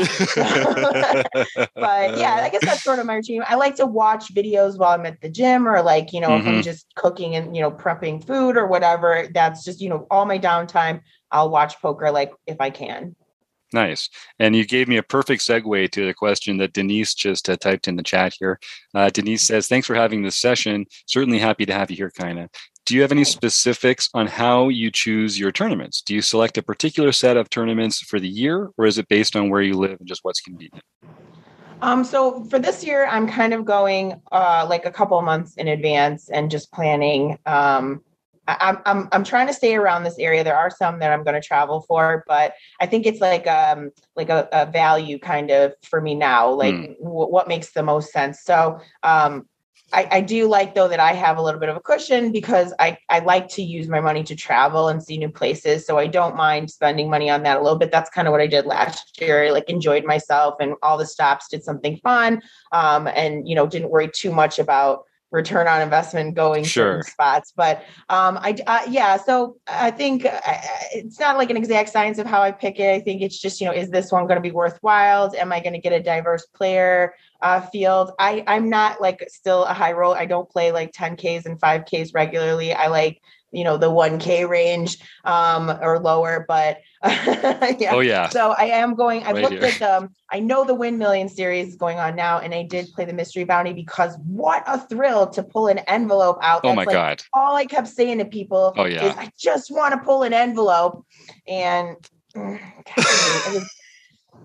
but 1.75 2.19
yeah, 2.19 2.41
I 2.43 2.49
guess 2.51 2.65
that's 2.65 2.85
sort 2.85 2.99
of 2.99 3.07
my 3.07 3.15
routine. 3.15 3.43
I 3.47 3.57
like 3.57 3.77
to 3.77 3.87
watch 3.87 4.35
videos 4.35 4.79
while 4.79 4.99
I'm 4.99 5.07
at 5.07 5.21
the 5.21 5.29
gym 5.29 5.67
or 5.67 5.83
like, 5.83 6.13
you 6.13 6.21
know, 6.21 6.29
mm-hmm. 6.29 6.41
if 6.41 6.47
I'm 6.47 6.53
mm-hmm. 6.55 6.63
just 6.63 6.95
cooking 6.95 7.35
and, 7.35 7.57
you 7.57 7.63
know, 7.63 7.71
prepping 7.71 8.25
food 8.25 8.57
or 8.57 8.67
whatever. 8.67 9.29
That's 9.35 9.65
just, 9.65 9.81
you 9.81 9.89
know, 9.89 10.07
all 10.11 10.27
my 10.27 10.39
downtime. 10.39 11.03
I'll 11.31 11.51
watch 11.51 11.81
poker 11.81 12.11
like 12.11 12.33
if 12.47 12.61
I 12.61 12.71
can. 12.71 13.15
Nice. 13.73 14.09
And 14.39 14.57
you 14.57 14.65
gave 14.65 14.89
me 14.89 14.97
a 14.97 15.03
perfect 15.03 15.43
segue 15.43 15.91
to 15.91 16.07
the 16.07 16.15
question 16.15 16.57
that 16.59 16.73
Denise 16.73 17.15
just 17.15 17.49
uh, 17.51 17.57
typed 17.57 17.87
in 17.87 17.97
the 17.97 18.03
chat 18.03 18.35
here. 18.39 18.59
Uh, 18.95 19.11
Denise 19.11 19.43
says, 19.43 19.69
Thanks 19.69 19.87
for 19.87 19.95
having 19.95 20.23
this 20.23 20.37
session. 20.37 20.87
Certainly 21.07 21.39
happy 21.39 21.67
to 21.67 21.75
have 21.75 21.91
you 21.91 21.97
here, 21.97 22.11
Kina. 22.11 22.49
Do 22.87 22.95
you 22.95 23.03
have 23.03 23.13
any 23.13 23.25
specifics 23.25 24.09
on 24.15 24.27
how 24.27 24.71
you 24.71 24.91
choose 24.91 25.39
your 25.39 25.53
tournaments? 25.53 26.01
Do 26.01 26.15
you 26.15 26.23
select 26.23 26.57
a 26.57 26.63
particular 26.63 27.13
set 27.13 27.37
of 27.37 27.51
tournaments 27.51 28.01
for 28.01 28.19
the 28.19 28.29
year, 28.29 28.71
or 28.79 28.87
is 28.87 28.97
it 28.97 29.09
based 29.09 29.37
on 29.37 29.51
where 29.51 29.61
you 29.61 29.75
live 29.75 29.99
and 29.99 30.09
just 30.09 30.25
what's 30.25 30.41
convenient? 30.41 30.83
Um, 31.83 32.03
so 32.03 32.45
for 32.45 32.59
this 32.59 32.83
year, 32.83 33.07
I'm 33.07 33.29
kind 33.29 33.53
of 33.53 33.67
going 33.67 34.21
uh, 34.33 34.67
like 34.69 34.87
a 34.87 34.91
couple 34.91 35.21
months 35.21 35.55
in 35.57 35.69
advance 35.69 36.31
and 36.31 36.51
just 36.51 36.73
planning 36.73 37.39
um, 37.45 38.03
I'm 38.49 38.79
I'm 38.87 39.09
I'm 39.13 39.25
trying 39.25 39.47
to 39.49 39.53
stay 39.53 39.75
around 39.75 40.05
this 40.05 40.19
area. 40.19 40.43
There 40.43 40.57
are 40.57 40.71
some 40.71 40.99
that 41.01 41.13
I'm 41.13 41.23
going 41.23 41.41
to 41.41 41.47
travel 41.47 41.83
for, 41.83 42.25
but 42.27 42.55
I 42.81 42.87
think 42.87 43.07
it's 43.07 43.21
like 43.21 43.47
um 43.47 43.91
like 44.17 44.31
a, 44.31 44.49
a 44.53 44.67
value 44.67 45.19
kind 45.19 45.51
of 45.51 45.75
for 45.83 46.01
me 46.01 46.15
now. 46.15 46.51
Like 46.51 46.75
mm. 46.75 46.99
w- 46.99 47.29
what 47.29 47.49
makes 47.49 47.73
the 47.73 47.83
most 47.83 48.11
sense. 48.13 48.41
So 48.43 48.81
um 49.03 49.47
I, 49.93 50.07
I 50.11 50.21
do 50.21 50.49
like 50.49 50.75
though 50.75 50.89
that 50.89 51.01
I 51.01 51.15
have 51.15 51.39
a 51.39 51.43
little 51.43 51.61
bit 51.61 51.71
of 51.71 51.77
a 51.77 51.81
cushion 51.81 52.31
because 52.31 52.75
I, 52.79 52.99
I 53.09 53.21
like 53.21 53.49
to 53.51 53.63
use 53.63 53.89
my 53.89 54.01
money 54.01 54.23
to 54.25 54.37
travel 54.37 54.89
and 54.89 55.03
see 55.03 55.17
new 55.17 55.31
places. 55.31 55.87
So 55.87 55.97
I 55.97 56.07
don't 56.07 56.37
mind 56.37 56.71
spending 56.71 57.09
money 57.09 57.31
on 57.31 57.43
that 57.45 57.59
a 57.59 57.63
little 57.63 57.79
bit. 57.79 57.91
That's 57.91 58.11
kind 58.11 58.29
of 58.29 58.33
what 58.33 58.43
I 58.43 58.47
did 58.47 58.67
last 58.67 59.19
year. 59.19 59.47
I 59.47 59.51
like 59.51 59.71
enjoyed 59.71 60.05
myself 60.05 60.57
and 60.61 60.75
all 60.83 60.99
the 60.99 61.07
stops 61.07 61.49
did 61.49 61.65
something 61.65 61.97
fun. 61.99 62.43
Um, 62.73 63.07
and 63.07 63.49
you 63.49 63.55
know, 63.55 63.67
didn't 63.67 63.89
worry 63.89 64.11
too 64.13 64.31
much 64.31 64.59
about 64.59 65.05
return 65.31 65.69
on 65.69 65.83
investment 65.83 66.35
going 66.35 66.65
sure. 66.65 67.03
spots 67.03 67.53
but 67.55 67.85
um 68.09 68.39
i 68.39 68.57
uh, 68.67 68.81
yeah 68.89 69.17
so 69.17 69.57
i 69.67 69.91
think 69.91 70.25
uh, 70.25 70.41
it's 70.93 71.21
not 71.21 71.37
like 71.37 71.51
an 71.51 71.57
exact 71.57 71.91
science 71.91 72.19
of 72.19 72.27
how 72.27 72.41
i 72.41 72.51
pick 72.51 72.81
it. 72.81 72.95
I 72.95 73.01
think 73.01 73.21
it's 73.21 73.39
just 73.39 73.61
you 73.61 73.67
know 73.67 73.73
is 73.73 73.91
this 73.91 74.11
one 74.11 74.27
going 74.27 74.37
to 74.37 74.43
be 74.43 74.51
worthwhile? 74.51 75.33
Am 75.37 75.53
i 75.53 75.61
going 75.61 75.75
to 75.75 75.79
get 75.79 75.93
a 75.93 76.01
diverse 76.01 76.47
player 76.47 77.15
uh, 77.43 77.61
field? 77.61 78.13
I 78.19 78.43
i'm 78.47 78.71
not 78.71 79.01
like 79.01 79.25
still 79.29 79.65
a 79.65 79.75
high 79.75 79.93
roll. 79.93 80.15
I 80.15 80.27
don't 80.27 80.49
play 80.49 80.73
like 80.73 80.93
10ks 80.93 81.45
and 81.47 81.61
5ks 81.61 82.15
regularly. 82.15 82.73
I 82.73 82.87
like 82.87 83.21
you 83.51 83.65
know 83.65 83.77
the 83.77 83.91
1k 83.91 84.49
range 84.49 84.99
um 85.25 85.71
or 85.81 85.99
lower 85.99 86.45
but 86.47 86.79
yeah. 87.05 87.91
oh 87.93 88.01
yeah. 88.01 88.29
So 88.29 88.55
i 88.59 88.65
am 88.65 88.95
going 88.95 89.23
i 89.23 89.33
right 89.33 89.43
looked 89.43 89.55
here. 89.55 89.65
at 89.65 89.79
them 89.79 90.11
i 90.31 90.41
know 90.41 90.65
the 90.65 90.75
Wynn 90.75 90.99
Million 90.99 91.29
series 91.29 91.69
is 91.69 91.77
going 91.77 91.99
on 91.99 92.17
now 92.17 92.39
and 92.39 92.55
i 92.55 92.63
did 92.63 92.93
play 92.93 93.05
the 93.05 93.13
mystery 93.13 93.45
bounty 93.45 93.73
because 93.73 94.17
what 94.27 94.63
a 94.67 94.79
thrill 94.79 95.29
to 95.29 95.43
pull 95.43 95.69
an 95.69 95.79
envelope 95.81 96.39
out. 96.43 96.61
Oh 96.65 96.69
That's 96.69 96.77
my 96.77 96.85
like 96.85 96.95
god. 96.95 97.23
all 97.33 97.57
i 97.57 97.65
kept 97.65 97.89
saying 97.89 98.19
to 98.19 98.25
people 98.25 98.75
oh 98.77 98.85
yeah. 98.85 99.15
i 99.17 99.31
just 99.39 99.71
want 99.71 99.95
to 99.95 100.01
pull 100.01 100.23
an 100.23 100.33
envelope. 100.33 101.05
And 101.47 101.97
God, 102.35 102.61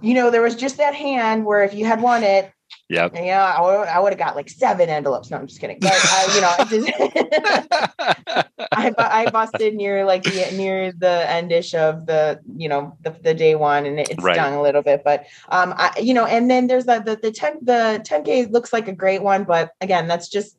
you 0.01 0.13
know 0.13 0.29
there 0.29 0.41
was 0.41 0.55
just 0.55 0.77
that 0.77 0.95
hand 0.95 1.45
where 1.45 1.63
if 1.63 1.73
you 1.73 1.85
had 1.85 2.01
won 2.01 2.23
it 2.23 2.51
yeah. 2.93 3.09
Yeah, 3.13 3.43
I 3.43 3.99
would 3.99 4.13
have 4.13 4.19
got 4.19 4.35
like 4.35 4.49
seven 4.49 4.87
envelopes. 4.87 5.31
No, 5.31 5.37
I'm 5.37 5.47
just 5.47 5.59
kidding. 5.59 5.79
But 5.79 5.93
uh, 5.93 6.31
you 6.35 6.41
know, 6.41 6.55
I, 8.19 8.45
I, 8.71 8.93
I 8.97 9.29
busted 9.31 9.73
near 9.73 10.05
like 10.05 10.23
the 10.23 10.55
near 10.55 10.91
the 10.91 11.25
endish 11.27 11.73
of 11.73 12.05
the 12.05 12.39
you 12.55 12.69
know 12.69 12.95
the, 13.01 13.09
the 13.09 13.33
day 13.33 13.55
one, 13.55 13.87
and 13.87 13.99
it, 13.99 14.11
it 14.11 14.21
right. 14.21 14.35
stung 14.35 14.53
a 14.53 14.61
little 14.61 14.83
bit. 14.83 15.03
But 15.03 15.25
um, 15.49 15.73
I 15.75 15.91
you 15.99 16.13
know, 16.13 16.25
and 16.25 16.51
then 16.51 16.67
there's 16.67 16.85
the 16.85 16.99
the 16.99 17.15
the 17.15 17.31
ten 17.31 17.57
the 17.63 18.01
ten 18.05 18.23
k 18.23 18.45
looks 18.45 18.71
like 18.71 18.87
a 18.87 18.93
great 18.93 19.23
one, 19.23 19.43
but 19.43 19.71
again, 19.81 20.07
that's 20.07 20.29
just 20.29 20.55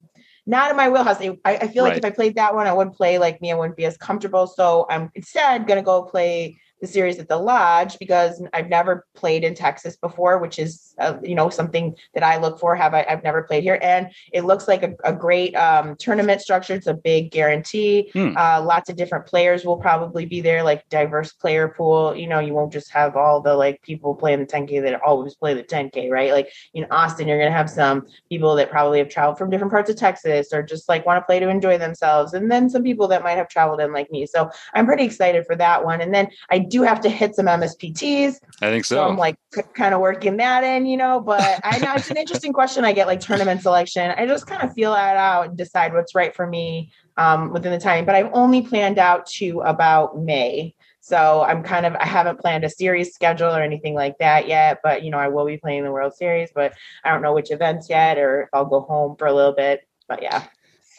not 0.47 0.71
in 0.71 0.77
my 0.77 0.89
wheelhouse. 0.89 1.21
I, 1.21 1.39
I 1.45 1.69
feel 1.69 1.83
like 1.83 1.93
right. 1.93 1.99
if 1.99 2.05
I 2.05 2.11
played 2.11 2.35
that 2.37 2.55
one, 2.55 2.67
I 2.67 2.73
wouldn't 2.73 2.97
play 2.97 3.19
like 3.19 3.41
me. 3.41 3.51
I 3.51 3.55
wouldn't 3.55 3.77
be 3.77 3.87
as 3.87 3.97
comfortable. 3.97 4.47
So 4.47 4.87
I'm 4.91 5.11
instead 5.15 5.67
gonna 5.67 5.83
go 5.83 6.03
play 6.03 6.59
the 6.85 6.87
series 6.93 7.19
at 7.19 7.29
the 7.29 7.37
lodge 7.37 7.99
because 7.99 8.43
I've 8.53 8.69
never 8.69 9.07
played 9.15 9.43
in 9.43 9.55
Texas 9.55 9.97
before, 9.97 10.39
which 10.39 10.59
is 10.59 10.95
uh, 10.99 11.15
you 11.23 11.35
know 11.35 11.49
something 11.49 11.95
that 12.13 12.23
I 12.23 12.37
look 12.37 12.59
for. 12.59 12.77
Have 12.77 12.95
I, 12.95 13.07
I've 13.09 13.23
never 13.23 13.43
played 13.43 13.63
here, 13.63 13.79
and 13.81 14.09
it 14.33 14.45
looks 14.45 14.69
like 14.69 14.83
a, 14.83 14.95
a 15.05 15.13
great 15.13 15.55
um, 15.55 15.97
tournament 15.97 16.43
structure. 16.43 16.75
It's 16.75 16.87
a 16.87 16.95
big 16.95 17.31
guarantee. 17.31 18.11
Hmm. 18.13 18.37
Uh, 18.37 18.63
lots 18.63 18.91
of 18.91 18.97
different 18.97 19.27
players 19.27 19.65
will 19.65 19.79
probably 19.79 20.27
be 20.27 20.41
there, 20.41 20.63
like 20.63 20.87
diverse 20.91 21.33
player 21.33 21.69
pool. 21.69 22.15
You 22.15 22.29
know, 22.29 22.41
you 22.41 22.53
won't 22.53 22.73
just 22.73 22.93
have 22.93 23.17
all 23.17 23.41
the 23.41 23.55
like 23.55 23.81
people 23.83 24.15
playing 24.15 24.41
the 24.41 24.47
10k 24.47 24.83
that 24.83 25.01
always 25.03 25.35
play 25.35 25.55
the 25.55 25.63
10k, 25.63 26.11
right? 26.11 26.33
Like 26.33 26.51
in 26.75 26.87
Austin, 26.91 27.29
you're 27.29 27.39
gonna 27.39 27.51
have 27.51 27.71
some 27.71 28.07
people 28.29 28.55
that 28.57 28.71
probably 28.71 28.99
have 28.99 29.09
traveled 29.09 29.39
from 29.39 29.51
different 29.51 29.73
parts 29.73 29.89
of 29.89 29.97
Texas 29.97 30.34
or 30.53 30.62
just 30.62 30.88
like 30.88 31.07
want 31.07 31.20
to 31.20 31.25
play 31.25 31.40
to 31.40 31.49
enjoy 31.49 31.79
themselves, 31.79 32.35
and 32.35 32.51
then 32.51 32.68
some 32.70 32.83
people 32.83 33.09
that 33.09 33.23
might 33.23 33.37
have 33.37 33.49
traveled 33.49 33.81
in 33.81 33.92
like 33.92 34.11
me. 34.11 34.27
So 34.27 34.51
I'm 34.75 34.87
pretty 34.87 35.05
excited 35.05 35.47
for 35.47 35.57
that 35.57 35.85
one. 35.85 36.01
And 36.01 36.14
then 36.14 36.29
I 36.51 36.59
do 36.59 36.83
have 36.83 37.01
to 37.03 37.09
hit 37.09 37.35
some 37.35 37.47
MSPTs. 37.47 38.37
I 38.62 38.70
think 38.70 38.85
so. 38.85 38.97
so 38.97 39.09
I'm 39.09 39.16
like 39.16 39.37
kind 39.75 39.94
of 39.94 40.01
working 40.01 40.37
that 40.38 40.64
in, 40.64 40.87
you 40.87 40.97
know, 40.97 41.20
but 41.20 41.61
I 41.64 41.79
know 41.79 41.94
it's 41.94 42.11
an 42.11 42.16
interesting 42.16 42.53
question. 42.53 42.85
I 42.85 42.92
get 42.92 43.07
like 43.07 43.20
tournament 43.20 43.62
selection. 43.62 44.12
I 44.16 44.27
just 44.27 44.47
kind 44.47 44.62
of 44.62 44.73
feel 44.73 44.92
that 44.92 45.16
out 45.16 45.49
and 45.49 45.57
decide 45.57 45.92
what's 45.92 46.14
right 46.14 46.35
for 46.35 46.47
me 46.47 46.92
um, 47.16 47.53
within 47.53 47.73
the 47.73 47.79
time. 47.79 48.05
But 48.05 48.14
I've 48.14 48.31
only 48.33 48.62
planned 48.62 48.99
out 48.99 49.27
to 49.27 49.61
about 49.61 50.18
May. 50.18 50.75
So 51.01 51.42
I'm 51.42 51.62
kind 51.62 51.85
of 51.85 51.94
I 51.97 52.07
haven't 52.07 52.40
planned 52.40 52.64
a 52.64 52.70
series 52.70 53.12
schedule 53.12 53.55
or 53.55 53.61
anything 53.61 53.94
like 53.94 54.16
that 54.20 54.49
yet, 54.49 54.81
but 54.83 55.03
you 55.03 55.11
know 55.11 55.18
I 55.18 55.29
will 55.29 55.44
be 55.44 55.59
playing 55.59 55.85
the 55.85 55.92
World 55.92 56.14
Series, 56.14 56.51
but 56.55 56.73
I 57.05 57.11
don't 57.11 57.20
know 57.20 57.35
which 57.35 57.51
events 57.51 57.90
yet 57.90 58.16
or 58.16 58.44
if 58.44 58.49
I'll 58.55 58.64
go 58.64 58.81
home 58.81 59.14
for 59.16 59.27
a 59.27 59.35
little 59.35 59.53
bit. 59.53 59.87
But 60.09 60.23
yeah. 60.23 60.45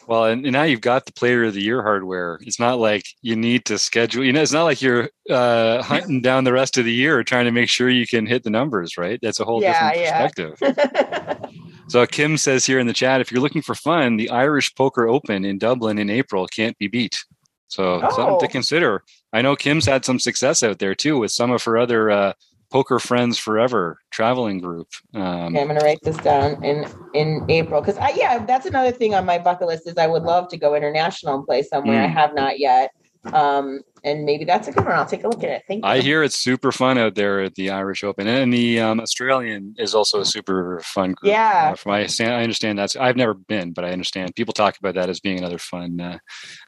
Well, 0.06 0.26
and, 0.26 0.44
and, 0.44 0.52
now 0.52 0.62
you've 0.62 0.80
got 0.80 1.04
the 1.04 1.12
player 1.12 1.44
of 1.44 1.54
the 1.54 1.62
year 1.62 1.82
hardware. 1.82 2.38
It's 2.42 2.60
not 2.60 2.78
like 2.78 3.04
you 3.22 3.34
need 3.34 3.64
to 3.66 3.78
schedule, 3.78 4.24
you 4.24 4.32
know, 4.32 4.40
it's 4.40 4.52
not 4.52 4.62
like 4.62 4.80
you're 4.80 5.10
uh, 5.28 5.82
hunting 5.82 6.20
down 6.20 6.44
the 6.44 6.52
rest 6.52 6.78
of 6.78 6.84
the 6.84 6.92
year 6.92 7.24
trying 7.24 7.46
to 7.46 7.50
make 7.50 7.68
sure 7.68 7.90
you 7.90 8.06
can 8.06 8.24
hit 8.24 8.44
the 8.44 8.50
numbers, 8.50 8.96
right? 8.96 9.18
That's 9.20 9.40
a 9.40 9.44
whole 9.44 9.60
yeah, 9.60 9.92
different 10.14 10.60
perspective. 10.60 11.50
so 11.88 12.06
Kim 12.06 12.36
says 12.36 12.64
here 12.64 12.78
in 12.78 12.86
the 12.86 12.92
chat, 12.92 13.20
if 13.20 13.32
you're 13.32 13.40
looking 13.40 13.62
for 13.62 13.74
fun, 13.74 14.16
the 14.16 14.30
Irish 14.30 14.72
Poker 14.76 15.08
Open 15.08 15.44
in 15.44 15.58
Dublin 15.58 15.98
in 15.98 16.08
April 16.08 16.46
can't 16.46 16.78
be 16.78 16.86
beat. 16.86 17.18
So 17.66 18.00
oh. 18.00 18.10
something 18.14 18.38
to 18.38 18.46
oh. 18.46 18.48
consider. 18.48 19.02
I 19.32 19.42
know 19.42 19.56
Kim's 19.56 19.86
had 19.86 20.04
some 20.04 20.20
success 20.20 20.62
out 20.62 20.78
there 20.78 20.94
too 20.94 21.18
with 21.18 21.32
some 21.32 21.50
of 21.50 21.64
her 21.64 21.76
other 21.76 22.10
uh, 22.10 22.32
Poker 22.70 22.98
Friends 22.98 23.38
Forever 23.38 23.98
traveling 24.10 24.58
group. 24.58 24.88
Um, 25.14 25.22
okay, 25.22 25.60
I'm 25.60 25.68
going 25.68 25.78
to 25.78 25.84
write 25.84 26.00
this 26.02 26.16
down 26.18 26.62
in 26.64 26.86
in 27.14 27.44
April 27.48 27.80
because 27.80 27.96
I 27.98 28.10
yeah 28.10 28.44
that's 28.44 28.66
another 28.66 28.92
thing 28.92 29.14
on 29.14 29.24
my 29.24 29.38
bucket 29.38 29.68
list 29.68 29.86
is 29.86 29.96
I 29.96 30.06
would 30.06 30.22
love 30.22 30.48
to 30.48 30.56
go 30.56 30.74
international 30.74 31.36
and 31.36 31.46
play 31.46 31.62
somewhere. 31.62 32.02
Mm. 32.02 32.04
I 32.04 32.08
have 32.08 32.34
not 32.34 32.58
yet. 32.58 32.90
Um, 33.32 33.80
and 34.04 34.24
maybe 34.24 34.44
that's 34.44 34.68
a 34.68 34.72
good 34.72 34.84
one. 34.84 34.94
I'll 34.94 35.06
take 35.06 35.24
a 35.24 35.28
look 35.28 35.42
at 35.42 35.50
it. 35.50 35.62
Thank 35.66 35.84
you. 35.84 35.90
I 35.90 36.00
hear 36.00 36.22
it's 36.22 36.38
super 36.38 36.70
fun 36.70 36.96
out 36.96 37.16
there 37.16 37.40
at 37.40 37.56
the 37.56 37.70
Irish 37.70 38.04
Open, 38.04 38.26
and 38.28 38.52
the 38.52 38.78
um, 38.80 39.00
Australian 39.00 39.74
is 39.78 39.94
also 39.94 40.20
a 40.20 40.24
super 40.24 40.80
fun 40.84 41.12
group. 41.12 41.32
Yeah, 41.32 41.70
uh, 41.72 41.74
from 41.74 41.92
my 41.92 42.08
I 42.20 42.42
understand 42.42 42.78
that's 42.78 42.94
I've 42.94 43.16
never 43.16 43.34
been, 43.34 43.72
but 43.72 43.84
I 43.84 43.90
understand 43.90 44.34
people 44.36 44.52
talk 44.52 44.78
about 44.78 44.94
that 44.94 45.10
as 45.10 45.18
being 45.18 45.38
another 45.38 45.58
fun 45.58 46.00
uh, 46.00 46.18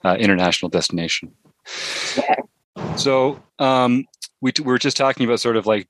uh, 0.05 0.17
international 0.19 0.69
destination. 0.69 1.33
Yeah. 2.17 2.37
So 2.99 3.41
um, 3.59 4.05
we, 4.41 4.53
we 4.59 4.65
were 4.65 4.79
just 4.79 4.97
talking 4.97 5.25
about 5.25 5.41
sort 5.41 5.57
of 5.57 5.67
like 5.67 5.89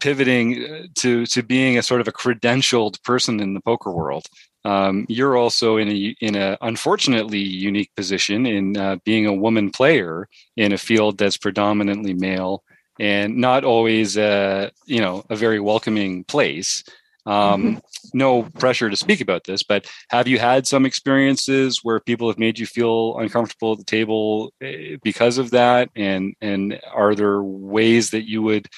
pivoting 0.00 0.64
uh, 0.64 0.82
to 0.96 1.26
to 1.26 1.42
being 1.42 1.78
a 1.78 1.82
sort 1.82 2.00
of 2.00 2.08
a 2.08 2.12
credentialed 2.12 3.02
person 3.02 3.40
in 3.40 3.54
the 3.54 3.60
poker 3.60 3.90
world. 3.90 4.26
um, 4.64 5.04
you're 5.08 5.36
also 5.36 5.76
in 5.76 5.88
a 5.88 6.14
in 6.20 6.36
a 6.36 6.56
unfortunately 6.62 7.38
unique 7.38 7.90
position 7.96 8.46
in 8.46 8.76
uh, 8.76 8.96
being 9.04 9.26
a 9.26 9.32
woman 9.32 9.70
player 9.70 10.26
in 10.56 10.72
a 10.72 10.78
field 10.78 11.18
that's 11.18 11.36
predominantly 11.36 12.14
male 12.14 12.62
and 12.98 13.36
not 13.36 13.64
always 13.64 14.16
uh, 14.16 14.70
you 14.86 15.00
know 15.00 15.24
a 15.30 15.36
very 15.36 15.60
welcoming 15.60 16.24
place. 16.24 16.84
Um, 17.26 17.62
mm-hmm. 17.62 17.78
no 18.12 18.42
pressure 18.42 18.90
to 18.90 18.96
speak 18.96 19.22
about 19.22 19.44
this, 19.44 19.62
but 19.62 19.86
have 20.10 20.28
you 20.28 20.38
had 20.38 20.66
some 20.66 20.84
experiences 20.84 21.80
where 21.82 21.98
people 21.98 22.28
have 22.28 22.38
made 22.38 22.58
you 22.58 22.66
feel 22.66 23.16
uncomfortable 23.18 23.72
at 23.72 23.78
the 23.78 23.84
table 23.84 24.52
eh, 24.60 24.96
because 25.02 25.38
of 25.38 25.50
that? 25.52 25.88
And 25.96 26.34
and 26.42 26.78
are 26.92 27.14
there 27.14 27.42
ways 27.42 28.10
that 28.10 28.28
you 28.28 28.42
would 28.42 28.68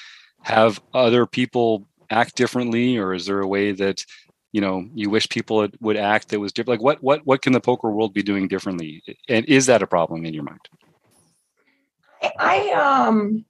have 0.43 0.81
other 0.93 1.25
people 1.25 1.87
act 2.09 2.35
differently, 2.35 2.97
or 2.97 3.13
is 3.13 3.25
there 3.25 3.41
a 3.41 3.47
way 3.47 3.73
that 3.73 4.05
you 4.53 4.61
know 4.61 4.87
you 4.95 5.09
wish 5.09 5.27
people 5.27 5.67
would 5.81 5.97
act 5.97 6.29
that 6.29 6.39
was 6.39 6.53
different? 6.53 6.79
Like 6.79 6.85
what 6.85 7.03
what 7.03 7.25
what 7.25 7.41
can 7.41 7.51
the 7.51 7.59
poker 7.59 7.91
world 7.91 8.13
be 8.13 8.23
doing 8.23 8.47
differently? 8.47 9.03
And 9.27 9.45
is 9.45 9.65
that 9.65 9.83
a 9.83 9.87
problem 9.87 10.25
in 10.25 10.33
your 10.33 10.43
mind? 10.43 10.69
I 12.39 12.71
um 12.71 13.45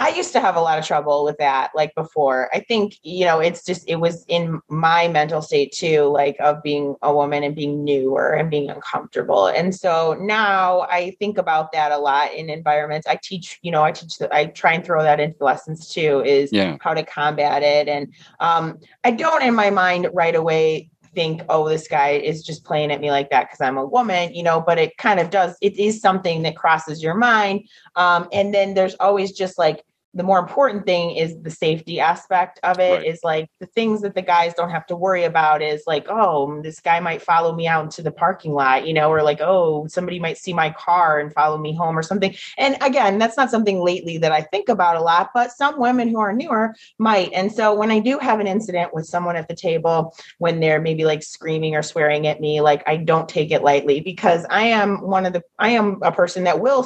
I 0.00 0.08
used 0.08 0.32
to 0.32 0.40
have 0.40 0.56
a 0.56 0.60
lot 0.62 0.78
of 0.78 0.86
trouble 0.86 1.24
with 1.24 1.36
that, 1.36 1.72
like 1.74 1.94
before. 1.94 2.48
I 2.54 2.60
think, 2.60 2.96
you 3.02 3.26
know, 3.26 3.38
it's 3.38 3.62
just, 3.62 3.86
it 3.86 3.96
was 3.96 4.24
in 4.28 4.58
my 4.68 5.08
mental 5.08 5.42
state 5.42 5.72
too, 5.72 6.04
like 6.04 6.36
of 6.40 6.62
being 6.62 6.96
a 7.02 7.14
woman 7.14 7.44
and 7.44 7.54
being 7.54 7.84
newer 7.84 8.32
and 8.32 8.50
being 8.50 8.70
uncomfortable. 8.70 9.48
And 9.48 9.74
so 9.74 10.16
now 10.18 10.86
I 10.90 11.14
think 11.18 11.36
about 11.36 11.72
that 11.72 11.92
a 11.92 11.98
lot 11.98 12.32
in 12.32 12.48
environments. 12.48 13.06
I 13.06 13.18
teach, 13.22 13.58
you 13.60 13.70
know, 13.70 13.82
I 13.82 13.92
teach, 13.92 14.14
I 14.32 14.46
try 14.46 14.72
and 14.72 14.82
throw 14.82 15.02
that 15.02 15.20
into 15.20 15.44
lessons 15.44 15.90
too, 15.90 16.22
is 16.24 16.50
yeah. 16.50 16.78
how 16.80 16.94
to 16.94 17.02
combat 17.02 17.62
it. 17.62 17.86
And 17.86 18.10
um, 18.40 18.78
I 19.04 19.10
don't 19.10 19.42
in 19.42 19.54
my 19.54 19.68
mind 19.68 20.08
right 20.14 20.34
away 20.34 20.88
think, 21.14 21.42
oh, 21.50 21.68
this 21.68 21.88
guy 21.88 22.10
is 22.10 22.42
just 22.42 22.64
playing 22.64 22.90
at 22.90 23.02
me 23.02 23.10
like 23.10 23.28
that 23.28 23.48
because 23.48 23.60
I'm 23.60 23.76
a 23.76 23.84
woman, 23.84 24.32
you 24.32 24.42
know, 24.42 24.62
but 24.62 24.78
it 24.78 24.96
kind 24.96 25.20
of 25.20 25.28
does, 25.28 25.56
it 25.60 25.76
is 25.76 26.00
something 26.00 26.40
that 26.42 26.56
crosses 26.56 27.02
your 27.02 27.16
mind. 27.16 27.68
Um, 27.96 28.28
and 28.32 28.54
then 28.54 28.72
there's 28.72 28.94
always 28.94 29.32
just 29.32 29.58
like, 29.58 29.84
the 30.14 30.22
more 30.22 30.38
important 30.38 30.86
thing 30.86 31.12
is 31.12 31.40
the 31.42 31.50
safety 31.50 32.00
aspect 32.00 32.58
of 32.62 32.78
it. 32.78 32.98
Right. 32.98 33.06
Is 33.06 33.20
like 33.22 33.50
the 33.60 33.66
things 33.66 34.02
that 34.02 34.14
the 34.14 34.22
guys 34.22 34.54
don't 34.54 34.70
have 34.70 34.86
to 34.86 34.96
worry 34.96 35.24
about 35.24 35.62
is 35.62 35.82
like 35.86 36.06
oh 36.08 36.60
this 36.62 36.80
guy 36.80 37.00
might 37.00 37.22
follow 37.22 37.54
me 37.54 37.66
out 37.66 37.84
into 37.84 38.02
the 38.02 38.10
parking 38.10 38.52
lot 38.52 38.86
you 38.86 38.92
know 38.92 39.10
or 39.10 39.22
like 39.22 39.40
oh 39.40 39.86
somebody 39.86 40.18
might 40.18 40.38
see 40.38 40.52
my 40.52 40.70
car 40.70 41.18
and 41.18 41.32
follow 41.32 41.58
me 41.58 41.74
home 41.74 41.98
or 41.98 42.02
something 42.02 42.34
and 42.58 42.76
again 42.80 43.18
that's 43.18 43.36
not 43.36 43.50
something 43.50 43.80
lately 43.80 44.18
that 44.18 44.32
i 44.32 44.40
think 44.40 44.68
about 44.68 44.96
a 44.96 45.00
lot 45.00 45.30
but 45.34 45.50
some 45.50 45.78
women 45.78 46.08
who 46.08 46.18
are 46.18 46.32
newer 46.32 46.74
might 46.98 47.32
and 47.32 47.52
so 47.52 47.74
when 47.74 47.90
i 47.90 47.98
do 47.98 48.18
have 48.18 48.40
an 48.40 48.46
incident 48.46 48.94
with 48.94 49.06
someone 49.06 49.36
at 49.36 49.48
the 49.48 49.54
table 49.54 50.14
when 50.38 50.60
they're 50.60 50.80
maybe 50.80 51.04
like 51.04 51.22
screaming 51.22 51.74
or 51.74 51.82
swearing 51.82 52.26
at 52.26 52.40
me 52.40 52.60
like 52.60 52.82
i 52.86 52.96
don't 52.96 53.28
take 53.28 53.50
it 53.50 53.62
lightly 53.62 54.00
because 54.00 54.44
i 54.50 54.62
am 54.62 55.00
one 55.00 55.26
of 55.26 55.32
the 55.32 55.42
i 55.58 55.70
am 55.70 55.98
a 56.02 56.12
person 56.12 56.44
that 56.44 56.60
will 56.60 56.82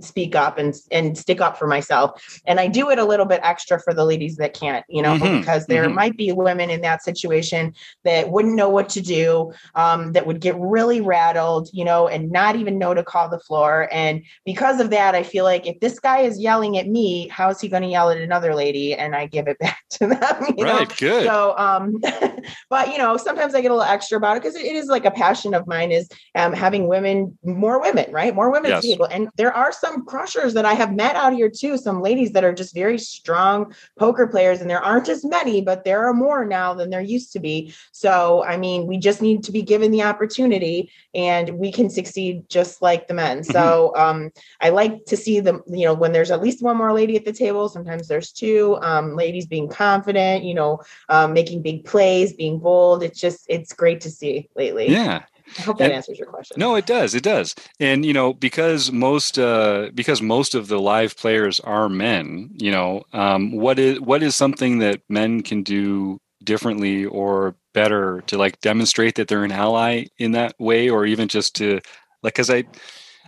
speak 0.00 0.34
up 0.34 0.58
and 0.58 0.74
and 0.90 1.16
stick 1.16 1.40
up 1.40 1.58
for 1.58 1.66
myself 1.66 2.40
and 2.46 2.60
i 2.60 2.66
do 2.66 2.90
it 2.90 2.98
a 2.98 3.04
little 3.04 3.26
bit 3.26 3.40
extra 3.42 3.80
for 3.80 3.94
the 3.94 4.04
ladies 4.04 4.36
that 4.36 4.54
can't 4.54 4.84
you 4.88 5.02
know 5.02 5.14
mm-hmm. 5.14 5.38
because 5.38 5.66
there 5.66 5.84
mm-hmm. 5.84 5.94
might 5.94 6.16
be 6.16 6.32
women 6.32 6.70
in 6.70 6.80
that 6.80 7.02
situation 7.02 7.72
that 8.04 8.30
wouldn't 8.30 8.54
know 8.54 8.68
what 8.68 8.88
to 8.88 9.00
do 9.00 9.52
um, 9.74 10.12
that 10.12 10.26
would 10.26 10.40
get 10.40 10.56
really 10.58 11.00
rattled 11.00 11.68
you 11.72 11.84
know 11.84 12.08
and 12.08 12.30
not 12.30 12.56
even 12.56 12.78
know 12.78 12.94
to 12.94 13.02
call 13.02 13.28
the 13.28 13.38
floor 13.38 13.88
and 13.92 14.22
because 14.44 14.80
of 14.80 14.90
that 14.90 15.14
i 15.14 15.22
feel 15.22 15.44
like 15.44 15.66
if 15.66 15.78
this 15.80 15.98
guy 15.98 16.20
is 16.20 16.40
yelling 16.40 16.78
at 16.78 16.88
me 16.88 17.28
how 17.28 17.50
is 17.50 17.60
he 17.60 17.68
going 17.68 17.82
to 17.82 17.88
yell 17.88 18.10
at 18.10 18.18
another 18.18 18.54
lady 18.54 18.94
and 18.94 19.14
i 19.14 19.26
give 19.26 19.46
it 19.46 19.58
back 19.60 19.82
to 19.90 20.06
them 20.06 20.18
right 20.20 20.56
know? 20.58 20.86
good 20.98 21.24
so 21.24 21.56
um 21.58 22.00
but 22.70 22.88
you 22.88 22.98
know 22.98 23.16
sometimes 23.16 23.54
i 23.54 23.60
get 23.60 23.70
a 23.70 23.74
little 23.74 23.90
extra 23.90 24.16
about 24.16 24.36
it 24.36 24.42
because 24.42 24.56
it 24.56 24.74
is 24.76 24.86
like 24.86 25.04
a 25.04 25.10
passion 25.10 25.54
of 25.54 25.66
mine 25.66 25.90
is 25.90 26.08
um, 26.34 26.52
having 26.52 26.86
women 26.88 27.36
more 27.44 27.80
women 27.80 28.10
right 28.12 28.34
more 28.34 28.50
women 28.50 28.70
yes. 28.70 28.82
people 28.82 29.06
and 29.06 29.28
there 29.36 29.52
are 29.52 29.72
some 29.72 29.89
some 29.90 30.04
crushers 30.04 30.54
that 30.54 30.64
I 30.64 30.74
have 30.74 30.94
met 30.94 31.16
out 31.16 31.32
here 31.32 31.50
too. 31.50 31.76
Some 31.76 32.00
ladies 32.00 32.32
that 32.32 32.44
are 32.44 32.52
just 32.52 32.74
very 32.74 32.98
strong 32.98 33.74
poker 33.98 34.26
players, 34.26 34.60
and 34.60 34.70
there 34.70 34.82
aren't 34.82 35.08
as 35.08 35.24
many, 35.24 35.60
but 35.60 35.84
there 35.84 36.06
are 36.06 36.14
more 36.14 36.44
now 36.44 36.74
than 36.74 36.90
there 36.90 37.00
used 37.00 37.32
to 37.32 37.40
be. 37.40 37.74
So, 37.92 38.44
I 38.44 38.56
mean, 38.56 38.86
we 38.86 38.98
just 38.98 39.20
need 39.22 39.42
to 39.44 39.52
be 39.52 39.62
given 39.62 39.90
the 39.90 40.02
opportunity, 40.02 40.90
and 41.14 41.50
we 41.50 41.72
can 41.72 41.90
succeed 41.90 42.48
just 42.48 42.82
like 42.82 43.08
the 43.08 43.14
men. 43.14 43.40
Mm-hmm. 43.40 43.52
So, 43.52 43.92
um, 43.96 44.30
I 44.60 44.68
like 44.70 45.04
to 45.06 45.16
see 45.16 45.40
them. 45.40 45.62
You 45.66 45.86
know, 45.86 45.94
when 45.94 46.12
there's 46.12 46.30
at 46.30 46.42
least 46.42 46.62
one 46.62 46.76
more 46.76 46.92
lady 46.92 47.16
at 47.16 47.24
the 47.24 47.32
table. 47.32 47.68
Sometimes 47.68 48.08
there's 48.08 48.32
two 48.32 48.78
um, 48.82 49.16
ladies 49.16 49.46
being 49.46 49.68
confident. 49.68 50.44
You 50.44 50.54
know, 50.54 50.80
um, 51.08 51.32
making 51.32 51.62
big 51.62 51.84
plays, 51.84 52.32
being 52.32 52.58
bold. 52.58 53.02
It's 53.02 53.20
just 53.20 53.44
it's 53.48 53.72
great 53.72 54.00
to 54.02 54.10
see 54.10 54.48
lately. 54.54 54.90
Yeah, 54.90 55.22
I 55.58 55.62
hope 55.62 55.78
that 55.78 55.84
and, 55.84 55.92
answers 55.94 56.18
your 56.18 56.28
question. 56.28 56.56
No, 56.58 56.74
it 56.74 56.86
does. 56.86 57.14
It 57.14 57.22
does. 57.22 57.54
And 57.78 58.04
you 58.04 58.12
know, 58.12 58.32
because 58.32 58.92
most 58.92 59.38
uh, 59.38 59.90
because 59.94 60.22
most 60.22 60.54
of 60.54 60.68
the 60.68 60.80
live 60.80 61.16
players 61.16 61.60
are 61.60 61.88
men, 61.88 62.50
you 62.58 62.70
know, 62.70 63.02
um, 63.12 63.52
what 63.52 63.78
is 63.78 64.00
what 64.00 64.22
is 64.22 64.36
something 64.36 64.78
that 64.78 65.02
men 65.08 65.42
can 65.42 65.62
do 65.62 66.20
differently 66.42 67.04
or 67.04 67.54
better 67.72 68.22
to 68.26 68.38
like 68.38 68.60
demonstrate 68.60 69.14
that 69.16 69.28
they're 69.28 69.44
an 69.44 69.52
ally 69.52 70.04
in 70.18 70.32
that 70.32 70.54
way, 70.58 70.88
or 70.88 71.06
even 71.06 71.28
just 71.28 71.54
to 71.56 71.80
like, 72.22 72.34
because 72.34 72.50
I, 72.50 72.64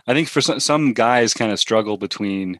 I 0.07 0.13
think 0.13 0.27
for 0.27 0.41
some, 0.41 0.59
some 0.59 0.93
guys 0.93 1.33
kind 1.33 1.51
of 1.51 1.59
struggle 1.59 1.97
between 1.97 2.59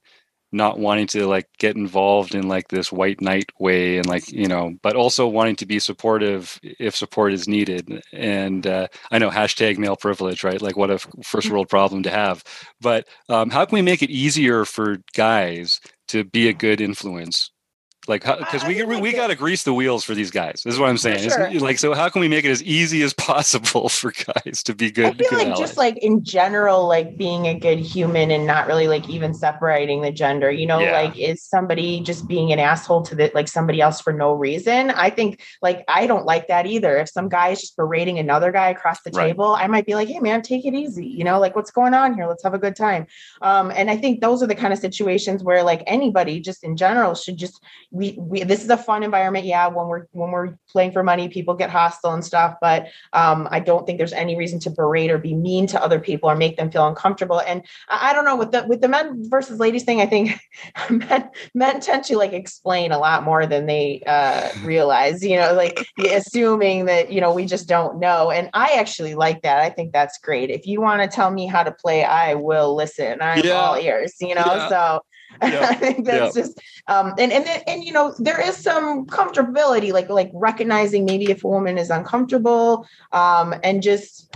not 0.53 0.79
wanting 0.79 1.07
to 1.07 1.27
like 1.27 1.47
get 1.57 1.75
involved 1.75 2.35
in 2.35 2.47
like 2.47 2.67
this 2.69 2.91
white 2.91 3.21
knight 3.21 3.49
way 3.59 3.97
and 3.97 4.07
like 4.07 4.31
you 4.31 4.47
know 4.47 4.73
but 4.81 4.95
also 4.95 5.27
wanting 5.27 5.55
to 5.55 5.65
be 5.65 5.79
supportive 5.79 6.59
if 6.63 6.95
support 6.95 7.33
is 7.33 7.47
needed. 7.47 8.01
And 8.13 8.65
uh, 8.67 8.87
i 9.11 9.17
know 9.19 9.29
hashtag 9.29 9.77
male 9.77 9.95
privilege 9.95 10.43
right? 10.43 10.61
Like 10.61 10.77
what 10.77 10.91
a 10.91 10.99
first 11.23 11.49
world 11.49 11.69
problem 11.69 12.03
to 12.03 12.09
have. 12.09 12.43
But 12.81 13.07
um, 13.29 13.49
how 13.49 13.65
can 13.65 13.75
we 13.75 13.81
make 13.81 14.03
it 14.03 14.09
easier 14.09 14.65
for 14.65 14.97
guys 15.15 15.79
to 16.09 16.23
be 16.23 16.47
a 16.47 16.53
good 16.53 16.81
influence 16.81 17.52
like 18.07 18.23
because 18.23 18.63
we 18.65 18.83
we, 18.83 19.13
got 19.13 19.27
to 19.27 19.35
grease 19.35 19.63
the 19.63 19.73
wheels 19.73 20.03
for 20.03 20.13
these 20.13 20.31
guys 20.31 20.61
this 20.63 20.73
is 20.73 20.79
what 20.79 20.89
i'm 20.89 20.97
saying 20.97 21.29
sure. 21.29 21.51
like 21.59 21.79
so 21.79 21.93
how 21.93 22.09
can 22.09 22.19
we 22.19 22.27
make 22.27 22.43
it 22.43 22.51
as 22.51 22.61
easy 22.63 23.01
as 23.01 23.13
possible 23.23 23.87
for 23.89 24.11
guys 24.11 24.61
to 24.63 24.75
be 24.75 24.91
good 24.91 25.05
i 25.05 25.13
feel 25.13 25.29
good 25.29 25.37
like 25.37 25.47
allies? 25.47 25.59
just 25.59 25.77
like 25.77 25.97
in 25.97 26.23
general 26.23 26.87
like 26.87 27.17
being 27.17 27.47
a 27.47 27.57
good 27.57 27.79
human 27.79 28.31
and 28.31 28.45
not 28.45 28.67
really 28.67 28.87
like 28.87 29.07
even 29.09 29.33
separating 29.33 30.01
the 30.01 30.11
gender 30.11 30.51
you 30.51 30.65
know 30.65 30.79
yeah. 30.79 30.91
like 30.91 31.17
is 31.17 31.43
somebody 31.43 32.01
just 32.01 32.27
being 32.27 32.51
an 32.51 32.59
asshole 32.59 33.01
to 33.01 33.15
the 33.15 33.31
like 33.33 33.47
somebody 33.47 33.79
else 33.79 34.01
for 34.01 34.11
no 34.11 34.33
reason 34.33 34.91
i 34.91 35.09
think 35.09 35.41
like 35.61 35.83
i 35.87 36.05
don't 36.05 36.25
like 36.25 36.47
that 36.47 36.65
either 36.65 36.97
if 36.97 37.09
some 37.09 37.29
guy 37.29 37.49
is 37.49 37.61
just 37.61 37.75
berating 37.75 38.19
another 38.19 38.51
guy 38.51 38.69
across 38.69 39.01
the 39.03 39.11
right. 39.11 39.27
table 39.27 39.55
i 39.55 39.67
might 39.67 39.85
be 39.85 39.95
like 39.95 40.07
hey 40.07 40.19
man 40.19 40.41
take 40.41 40.65
it 40.65 40.73
easy 40.73 41.07
you 41.07 41.23
know 41.23 41.39
like 41.39 41.55
what's 41.55 41.71
going 41.71 41.93
on 41.93 42.13
here 42.13 42.27
let's 42.27 42.43
have 42.43 42.53
a 42.53 42.59
good 42.59 42.75
time 42.75 43.05
um 43.41 43.71
and 43.75 43.89
i 43.89 43.95
think 43.95 44.19
those 44.19 44.43
are 44.43 44.47
the 44.47 44.55
kind 44.55 44.73
of 44.73 44.79
situations 44.79 45.43
where 45.43 45.63
like 45.63 45.83
anybody 45.87 46.39
just 46.39 46.63
in 46.63 46.75
general 46.75 47.15
should 47.15 47.37
just 47.37 47.63
we 47.93 48.15
we 48.17 48.43
this 48.43 48.63
is 48.63 48.69
a 48.69 48.75
fun 48.75 49.03
environment 49.03 49.45
yeah 49.45 49.67
when 49.67 49.87
we're 49.87 50.07
when 50.11 50.31
we're 50.31 50.57
playing 50.67 50.91
for 50.91 51.03
money 51.03 51.29
people 51.29 51.53
get 51.53 51.69
hostile 51.69 52.11
and 52.11 52.25
stuff 52.25 52.55
but 52.59 52.87
um, 53.13 53.47
i 53.51 53.59
don't 53.59 53.85
think 53.85 53.99
there's 53.99 54.13
any 54.13 54.35
reason 54.35 54.59
to 54.59 54.71
berate 54.71 55.11
or 55.11 55.19
be 55.19 55.35
mean 55.35 55.67
to 55.67 55.81
other 55.81 55.99
people 55.99 56.29
or 56.29 56.35
make 56.35 56.57
them 56.57 56.71
feel 56.71 56.87
uncomfortable 56.87 57.39
and 57.41 57.63
i, 57.87 58.09
I 58.09 58.13
don't 58.13 58.25
know 58.25 58.35
with 58.35 58.51
the 58.51 58.65
with 58.67 58.81
the 58.81 58.87
men 58.87 59.29
versus 59.29 59.59
ladies 59.59 59.83
thing 59.83 60.01
i 60.01 60.07
think 60.07 60.39
men 60.89 61.29
men 61.53 61.79
tend 61.79 62.03
to 62.05 62.17
like 62.17 62.33
explain 62.33 62.91
a 62.91 62.97
lot 62.97 63.23
more 63.23 63.45
than 63.45 63.67
they 63.67 64.01
uh, 64.07 64.49
realize 64.63 65.23
you 65.23 65.37
know 65.37 65.53
like 65.53 65.85
assuming 66.09 66.85
that 66.85 67.11
you 67.11 67.21
know 67.21 67.31
we 67.31 67.45
just 67.45 67.67
don't 67.67 67.99
know 67.99 68.31
and 68.31 68.49
i 68.53 68.73
actually 68.73 69.13
like 69.13 69.43
that 69.43 69.59
i 69.59 69.69
think 69.69 69.93
that's 69.93 70.17
great 70.17 70.49
if 70.49 70.65
you 70.65 70.81
want 70.81 70.99
to 71.01 71.07
tell 71.07 71.29
me 71.29 71.45
how 71.45 71.61
to 71.61 71.71
play 71.71 72.03
i 72.03 72.33
will 72.33 72.75
listen 72.75 73.21
i'm 73.21 73.43
yeah. 73.43 73.51
all 73.51 73.77
ears 73.77 74.15
you 74.19 74.33
know 74.33 74.43
yeah. 74.45 74.69
so 74.69 74.99
Yep. 75.41 75.61
I 75.71 75.75
think 75.75 76.05
that's 76.05 76.35
yep. 76.35 76.45
just 76.45 76.61
um 76.87 77.13
and 77.17 77.31
and 77.31 77.47
and 77.67 77.83
you 77.83 77.91
know 77.91 78.13
there 78.19 78.39
is 78.39 78.57
some 78.57 79.05
comfortability 79.05 79.91
like 79.91 80.09
like 80.09 80.31
recognizing 80.33 81.05
maybe 81.05 81.31
if 81.31 81.43
a 81.43 81.47
woman 81.47 81.77
is 81.77 81.89
uncomfortable 81.89 82.87
um 83.11 83.55
and 83.63 83.81
just 83.81 84.35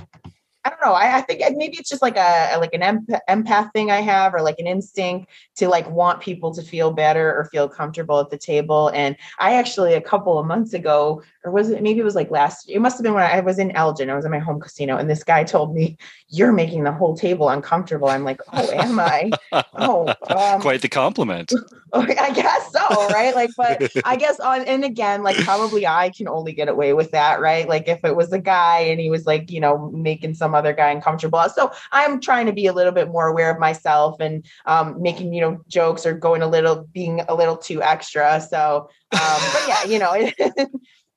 I 0.67 0.69
don't 0.69 0.81
know. 0.83 0.95
I, 0.95 1.19
I, 1.19 1.21
think 1.21 1.41
maybe 1.55 1.77
it's 1.77 1.87
just 1.87 2.01
like 2.01 2.17
a 2.17 2.57
like 2.59 2.73
an 2.73 2.81
empath, 2.81 3.21
empath 3.29 3.71
thing 3.71 3.89
I 3.89 4.01
have, 4.01 4.33
or 4.33 4.41
like 4.41 4.59
an 4.59 4.67
instinct 4.67 5.31
to 5.55 5.69
like 5.69 5.89
want 5.89 6.19
people 6.19 6.53
to 6.53 6.61
feel 6.61 6.91
better 6.91 7.33
or 7.33 7.45
feel 7.45 7.69
comfortable 7.69 8.19
at 8.19 8.31
the 8.31 8.37
table. 8.37 8.89
And 8.89 9.15
I 9.39 9.53
actually 9.53 9.93
a 9.93 10.01
couple 10.01 10.37
of 10.37 10.45
months 10.45 10.73
ago, 10.73 11.23
or 11.47 11.51
was 11.51 11.69
it 11.69 11.81
maybe 11.81 12.01
it 12.01 12.03
was 12.03 12.15
like 12.15 12.29
last? 12.29 12.69
It 12.69 12.79
must 12.79 12.97
have 12.97 13.03
been 13.03 13.13
when 13.13 13.23
I 13.23 13.39
was 13.39 13.57
in 13.57 13.71
Elgin. 13.71 14.09
I 14.09 14.15
was 14.15 14.25
in 14.25 14.31
my 14.31 14.39
home 14.39 14.59
casino, 14.59 14.97
and 14.97 15.09
this 15.09 15.23
guy 15.23 15.45
told 15.45 15.73
me, 15.73 15.97
"You're 16.27 16.51
making 16.51 16.83
the 16.83 16.91
whole 16.91 17.15
table 17.15 17.47
uncomfortable." 17.47 18.09
I'm 18.09 18.25
like, 18.25 18.41
"Oh, 18.51 18.69
am 18.73 18.99
I?" 18.99 19.31
oh, 19.75 20.13
um, 20.29 20.59
quite 20.59 20.81
the 20.81 20.89
compliment. 20.89 21.53
I 21.93 22.31
guess 22.31 22.71
so, 22.71 23.07
right? 23.09 23.33
Like, 23.33 23.51
but 23.55 23.91
I 24.05 24.17
guess 24.17 24.39
on 24.41 24.61
and 24.65 24.83
again, 24.83 25.23
like 25.23 25.37
probably 25.37 25.87
I 25.87 26.09
can 26.09 26.27
only 26.27 26.51
get 26.51 26.67
away 26.67 26.93
with 26.93 27.11
that, 27.11 27.39
right? 27.39 27.67
Like 27.67 27.87
if 27.87 28.03
it 28.03 28.15
was 28.15 28.33
a 28.33 28.39
guy 28.39 28.79
and 28.79 28.99
he 28.99 29.09
was 29.09 29.25
like, 29.25 29.49
you 29.49 29.61
know, 29.61 29.89
making 29.91 30.33
some 30.33 30.53
other 30.53 30.73
guy 30.73 30.91
uncomfortable. 30.91 31.43
So 31.49 31.71
I'm 31.93 32.19
trying 32.19 32.45
to 32.47 32.53
be 32.53 32.67
a 32.67 32.73
little 32.73 32.91
bit 32.91 33.07
more 33.07 33.27
aware 33.27 33.51
of 33.51 33.59
myself 33.59 34.19
and 34.19 34.45
um, 34.65 35.01
making, 35.01 35.33
you 35.33 35.39
know, 35.39 35.63
jokes 35.69 36.05
or 36.05 36.13
going 36.13 36.41
a 36.41 36.47
little, 36.47 36.87
being 36.91 37.21
a 37.29 37.35
little 37.35 37.55
too 37.55 37.81
extra. 37.81 38.41
So, 38.41 38.89
um, 39.13 39.41
but 39.53 39.65
yeah, 39.67 39.83
you 39.85 39.99
know, 39.99 40.11
it 40.13 40.69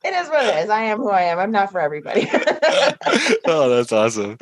is 0.09 0.29
what 0.29 0.45
it 0.45 0.65
is. 0.65 0.71
I 0.71 0.83
am 0.85 0.99
who 0.99 1.11
I 1.11 1.23
am. 1.23 1.39
I'm 1.39 1.51
not 1.51 1.71
for 1.71 1.81
everybody. 1.81 2.29
oh, 3.47 3.69
that's 3.69 3.93
awesome. 3.93 4.39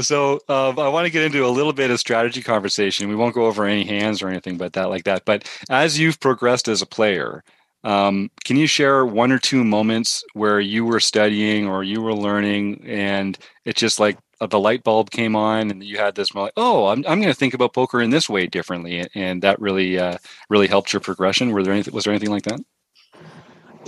So 0.00 0.34
um, 0.48 0.78
I 0.78 0.88
want 0.88 1.06
to 1.06 1.10
get 1.12 1.24
into 1.24 1.44
a 1.44 1.48
little 1.48 1.72
bit 1.72 1.90
of 1.90 1.98
strategy 1.98 2.42
conversation. 2.42 3.08
We 3.08 3.16
won't 3.16 3.34
go 3.34 3.46
over 3.46 3.64
any 3.64 3.84
hands 3.84 4.22
or 4.22 4.28
anything 4.28 4.56
but 4.56 4.74
that 4.74 4.90
like 4.90 5.04
that. 5.04 5.24
But 5.24 5.48
as 5.70 5.98
you've 5.98 6.20
progressed 6.20 6.68
as 6.68 6.82
a 6.82 6.86
player, 6.86 7.42
um, 7.84 8.30
can 8.44 8.56
you 8.56 8.66
share 8.66 9.04
one 9.06 9.32
or 9.32 9.38
two 9.38 9.64
moments 9.64 10.22
where 10.34 10.60
you 10.60 10.84
were 10.84 11.00
studying 11.00 11.66
or 11.66 11.82
you 11.82 12.00
were 12.02 12.14
learning 12.14 12.84
and 12.86 13.38
it's 13.64 13.80
just 13.80 13.98
like 13.98 14.18
uh, 14.40 14.46
the 14.46 14.58
light 14.58 14.84
bulb 14.84 15.10
came 15.10 15.34
on 15.34 15.70
and 15.70 15.82
you 15.82 15.96
had 15.98 16.14
this 16.14 16.34
like, 16.34 16.52
oh, 16.56 16.88
I'm, 16.88 16.98
I'm 17.08 17.20
going 17.20 17.32
to 17.32 17.34
think 17.34 17.54
about 17.54 17.74
poker 17.74 18.00
in 18.00 18.10
this 18.10 18.28
way 18.28 18.46
differently. 18.46 19.06
And 19.14 19.42
that 19.42 19.60
really, 19.60 19.98
uh, 19.98 20.18
really 20.48 20.66
helped 20.68 20.92
your 20.92 21.00
progression. 21.00 21.50
Were 21.50 21.62
there 21.62 21.72
anything, 21.72 21.94
was 21.94 22.04
there 22.04 22.12
anything 22.12 22.30
like 22.30 22.44
that? 22.44 22.60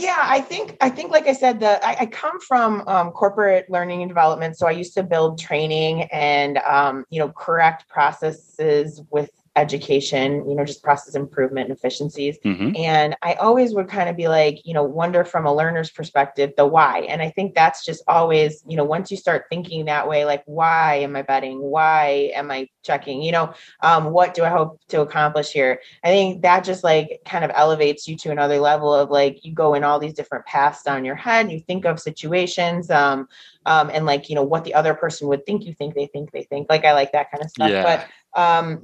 Yeah, 0.00 0.18
I 0.18 0.40
think 0.40 0.78
I 0.80 0.88
think 0.88 1.10
like 1.10 1.26
I 1.26 1.34
said, 1.34 1.60
the 1.60 1.84
I, 1.86 2.00
I 2.00 2.06
come 2.06 2.40
from 2.40 2.82
um, 2.86 3.10
corporate 3.10 3.68
learning 3.68 4.00
and 4.00 4.08
development, 4.08 4.56
so 4.56 4.66
I 4.66 4.70
used 4.70 4.94
to 4.94 5.02
build 5.02 5.38
training 5.38 6.04
and 6.04 6.56
um, 6.58 7.04
you 7.10 7.20
know 7.20 7.28
correct 7.28 7.86
processes 7.88 9.02
with 9.10 9.30
education, 9.56 10.48
you 10.48 10.54
know, 10.54 10.64
just 10.64 10.80
process 10.82 11.16
improvement 11.16 11.68
and 11.68 11.76
efficiencies. 11.76 12.38
Mm-hmm. 12.44 12.76
And 12.76 13.16
I 13.20 13.34
always 13.34 13.74
would 13.74 13.88
kind 13.88 14.08
of 14.08 14.16
be 14.16 14.28
like, 14.28 14.64
you 14.64 14.72
know, 14.72 14.84
wonder 14.84 15.24
from 15.24 15.44
a 15.44 15.52
learner's 15.52 15.90
perspective, 15.90 16.52
the 16.56 16.64
why. 16.64 17.00
And 17.00 17.20
I 17.20 17.30
think 17.30 17.56
that's 17.56 17.84
just 17.84 18.04
always, 18.06 18.62
you 18.68 18.76
know, 18.76 18.84
once 18.84 19.10
you 19.10 19.16
start 19.16 19.46
thinking 19.50 19.86
that 19.86 20.08
way, 20.08 20.24
like, 20.24 20.44
why 20.46 20.96
am 20.96 21.16
I 21.16 21.22
betting? 21.22 21.60
Why 21.60 22.30
am 22.34 22.50
I 22.52 22.68
checking? 22.84 23.22
You 23.22 23.32
know, 23.32 23.54
um, 23.82 24.12
what 24.12 24.34
do 24.34 24.44
I 24.44 24.50
hope 24.50 24.80
to 24.90 25.00
accomplish 25.00 25.50
here? 25.50 25.80
I 26.04 26.08
think 26.08 26.42
that 26.42 26.62
just 26.62 26.84
like 26.84 27.20
kind 27.24 27.44
of 27.44 27.50
elevates 27.52 28.06
you 28.06 28.16
to 28.18 28.30
another 28.30 28.60
level 28.60 28.94
of 28.94 29.10
like, 29.10 29.44
you 29.44 29.52
go 29.52 29.74
in 29.74 29.82
all 29.82 29.98
these 29.98 30.14
different 30.14 30.46
paths 30.46 30.84
down 30.84 31.04
your 31.04 31.16
head, 31.16 31.50
you 31.50 31.58
think 31.58 31.84
of 31.84 31.98
situations, 31.98 32.88
um, 32.88 33.26
um, 33.66 33.90
and 33.92 34.06
like, 34.06 34.28
you 34.28 34.36
know, 34.36 34.44
what 34.44 34.62
the 34.62 34.74
other 34.74 34.94
person 34.94 35.26
would 35.26 35.44
think 35.44 35.64
you 35.64 35.74
think 35.74 35.94
they 35.94 36.06
think 36.06 36.30
they 36.30 36.44
think. 36.44 36.68
Like, 36.70 36.84
I 36.84 36.92
like 36.92 37.10
that 37.12 37.32
kind 37.32 37.42
of 37.42 37.50
stuff. 37.50 37.70
Yeah. 37.70 38.06
But, 38.32 38.40
um, 38.40 38.82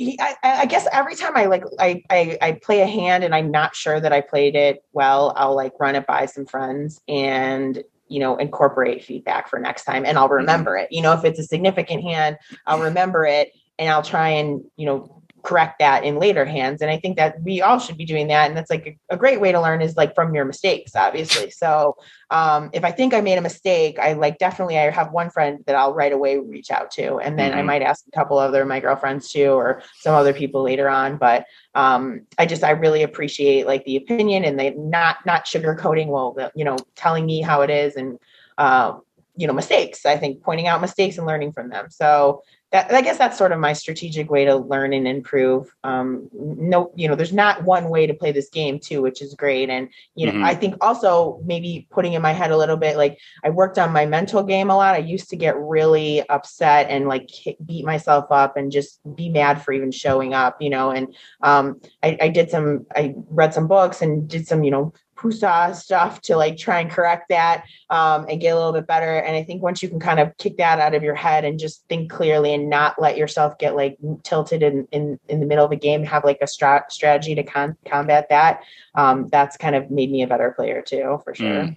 I, 0.00 0.36
I, 0.42 0.66
guess 0.66 0.86
every 0.92 1.14
time 1.14 1.36
I 1.36 1.46
like 1.46 1.64
I, 1.78 2.02
I, 2.08 2.38
I 2.40 2.52
play 2.52 2.80
a 2.80 2.86
hand 2.86 3.22
and 3.22 3.34
I'm 3.34 3.50
not 3.50 3.76
sure 3.76 4.00
that 4.00 4.12
I 4.12 4.20
played 4.20 4.56
it 4.56 4.82
well, 4.92 5.34
I'll 5.36 5.54
like 5.54 5.72
run 5.78 5.94
it 5.94 6.06
by 6.06 6.26
some 6.26 6.46
friends 6.46 7.00
and 7.06 7.82
you 8.08 8.18
know 8.18 8.36
incorporate 8.36 9.04
feedback 9.04 9.48
for 9.48 9.58
next 9.58 9.84
time, 9.84 10.04
and 10.04 10.18
I'll 10.18 10.26
mm-hmm. 10.26 10.34
remember 10.34 10.76
it. 10.76 10.88
You 10.90 11.02
know, 11.02 11.12
if 11.12 11.24
it's 11.24 11.38
a 11.38 11.44
significant 11.44 12.02
hand, 12.02 12.38
I'll 12.66 12.80
remember 12.90 13.24
it 13.24 13.52
and 13.78 13.88
I'll 13.88 14.02
try 14.02 14.28
and 14.30 14.62
you 14.76 14.86
know 14.86 15.19
correct 15.42 15.78
that 15.78 16.04
in 16.04 16.18
later 16.18 16.44
hands. 16.44 16.82
And 16.82 16.90
i 16.90 16.96
think 16.96 17.16
that 17.16 17.42
we 17.42 17.60
all 17.60 17.78
should 17.78 17.96
be 17.96 18.04
doing 18.04 18.28
that. 18.28 18.48
And 18.48 18.56
that's 18.56 18.70
like 18.70 18.98
a, 19.10 19.14
a 19.14 19.16
great 19.16 19.40
way 19.40 19.52
to 19.52 19.60
learn 19.60 19.82
is 19.82 19.96
like 19.96 20.14
from 20.14 20.34
your 20.34 20.44
mistakes 20.44 20.94
obviously. 20.94 21.50
So 21.50 21.96
um, 22.30 22.70
if 22.72 22.84
i 22.84 22.90
think 22.90 23.14
i 23.14 23.20
made 23.20 23.38
a 23.38 23.42
mistake 23.42 23.98
i 23.98 24.12
like 24.12 24.38
definitely 24.38 24.78
i 24.78 24.90
have 24.90 25.12
one 25.12 25.30
friend 25.30 25.64
that 25.66 25.74
i'll 25.74 25.94
right 25.94 26.12
away 26.12 26.38
reach 26.38 26.70
out 26.70 26.90
to. 26.92 27.18
And 27.18 27.38
then 27.38 27.50
mm-hmm. 27.50 27.60
i 27.60 27.62
might 27.62 27.82
ask 27.82 28.04
a 28.06 28.16
couple 28.16 28.38
other 28.38 28.64
my 28.64 28.80
girlfriends 28.80 29.32
too 29.32 29.50
or 29.50 29.82
some 29.98 30.14
other 30.14 30.32
people 30.32 30.62
later 30.62 30.88
on. 30.88 31.16
But 31.16 31.46
um, 31.74 32.22
i 32.38 32.46
just 32.46 32.64
i 32.64 32.70
really 32.70 33.02
appreciate 33.02 33.66
like 33.66 33.84
the 33.84 33.96
opinion 33.96 34.44
and 34.44 34.58
they 34.58 34.70
not 34.70 35.18
not 35.26 35.46
sugarcoating 35.46 36.08
well 36.08 36.32
the, 36.32 36.50
you 36.54 36.64
know 36.64 36.76
telling 36.96 37.26
me 37.26 37.40
how 37.40 37.62
it 37.62 37.70
is 37.70 37.96
and 37.96 38.18
uh, 38.60 38.98
you 39.40 39.46
know 39.46 39.52
mistakes 39.52 40.04
i 40.04 40.16
think 40.16 40.42
pointing 40.42 40.66
out 40.66 40.80
mistakes 40.80 41.18
and 41.18 41.26
learning 41.26 41.52
from 41.52 41.68
them 41.68 41.86
so 41.90 42.42
that, 42.72 42.92
I 42.92 43.00
guess 43.00 43.18
that's 43.18 43.36
sort 43.36 43.50
of 43.50 43.58
my 43.58 43.72
strategic 43.72 44.30
way 44.30 44.44
to 44.44 44.54
learn 44.54 44.92
and 44.92 45.08
improve. 45.08 45.74
Um, 45.82 46.28
no, 46.32 46.92
you 46.94 47.08
know, 47.08 47.16
there's 47.16 47.32
not 47.32 47.64
one 47.64 47.88
way 47.88 48.06
to 48.06 48.14
play 48.14 48.30
this 48.30 48.48
game 48.48 48.78
too, 48.78 49.02
which 49.02 49.20
is 49.20 49.34
great. 49.34 49.68
And, 49.70 49.88
you 50.14 50.26
know, 50.26 50.32
mm-hmm. 50.32 50.44
I 50.44 50.54
think 50.54 50.76
also 50.80 51.40
maybe 51.44 51.88
putting 51.90 52.12
in 52.12 52.22
my 52.22 52.32
head 52.32 52.52
a 52.52 52.56
little 52.56 52.76
bit, 52.76 52.96
like 52.96 53.18
I 53.42 53.50
worked 53.50 53.76
on 53.78 53.92
my 53.92 54.06
mental 54.06 54.44
game 54.44 54.70
a 54.70 54.76
lot. 54.76 54.94
I 54.94 54.98
used 54.98 55.30
to 55.30 55.36
get 55.36 55.58
really 55.58 56.26
upset 56.28 56.88
and 56.90 57.08
like 57.08 57.28
beat 57.64 57.84
myself 57.84 58.26
up 58.30 58.56
and 58.56 58.70
just 58.70 59.00
be 59.16 59.28
mad 59.30 59.62
for 59.62 59.72
even 59.72 59.90
showing 59.90 60.32
up, 60.32 60.62
you 60.62 60.70
know, 60.70 60.90
and 60.90 61.12
um, 61.42 61.80
I, 62.04 62.18
I 62.20 62.28
did 62.28 62.50
some, 62.50 62.86
I 62.94 63.14
read 63.30 63.52
some 63.52 63.66
books 63.66 64.00
and 64.00 64.28
did 64.28 64.46
some, 64.46 64.62
you 64.62 64.70
know, 64.70 64.92
PUSA 65.20 65.74
stuff 65.74 66.20
to 66.22 66.36
like 66.36 66.56
try 66.56 66.80
and 66.80 66.90
correct 66.90 67.28
that 67.28 67.64
um, 67.90 68.26
and 68.28 68.40
get 68.40 68.50
a 68.50 68.56
little 68.56 68.72
bit 68.72 68.86
better. 68.86 69.18
And 69.18 69.36
I 69.36 69.42
think 69.42 69.62
once 69.62 69.82
you 69.82 69.88
can 69.88 70.00
kind 70.00 70.18
of 70.18 70.36
kick 70.38 70.56
that 70.56 70.78
out 70.78 70.94
of 70.94 71.02
your 71.02 71.14
head 71.14 71.44
and 71.44 71.58
just 71.58 71.84
think 71.88 72.10
clearly 72.10 72.54
and 72.54 72.70
not 72.70 73.00
let 73.00 73.16
yourself 73.16 73.58
get 73.58 73.76
like 73.76 73.98
tilted 74.22 74.62
in 74.62 74.88
in, 74.92 75.18
in 75.28 75.40
the 75.40 75.46
middle 75.46 75.64
of 75.64 75.72
a 75.72 75.76
game, 75.76 76.02
have 76.04 76.24
like 76.24 76.38
a 76.40 76.46
strat- 76.46 76.90
strategy 76.90 77.34
to 77.34 77.42
con- 77.42 77.76
combat 77.86 78.28
that. 78.30 78.62
Um, 78.94 79.28
that's 79.30 79.56
kind 79.56 79.74
of 79.74 79.90
made 79.90 80.10
me 80.10 80.22
a 80.22 80.26
better 80.26 80.52
player 80.52 80.82
too, 80.82 81.20
for 81.24 81.34
sure. 81.34 81.64
Mm. 81.64 81.76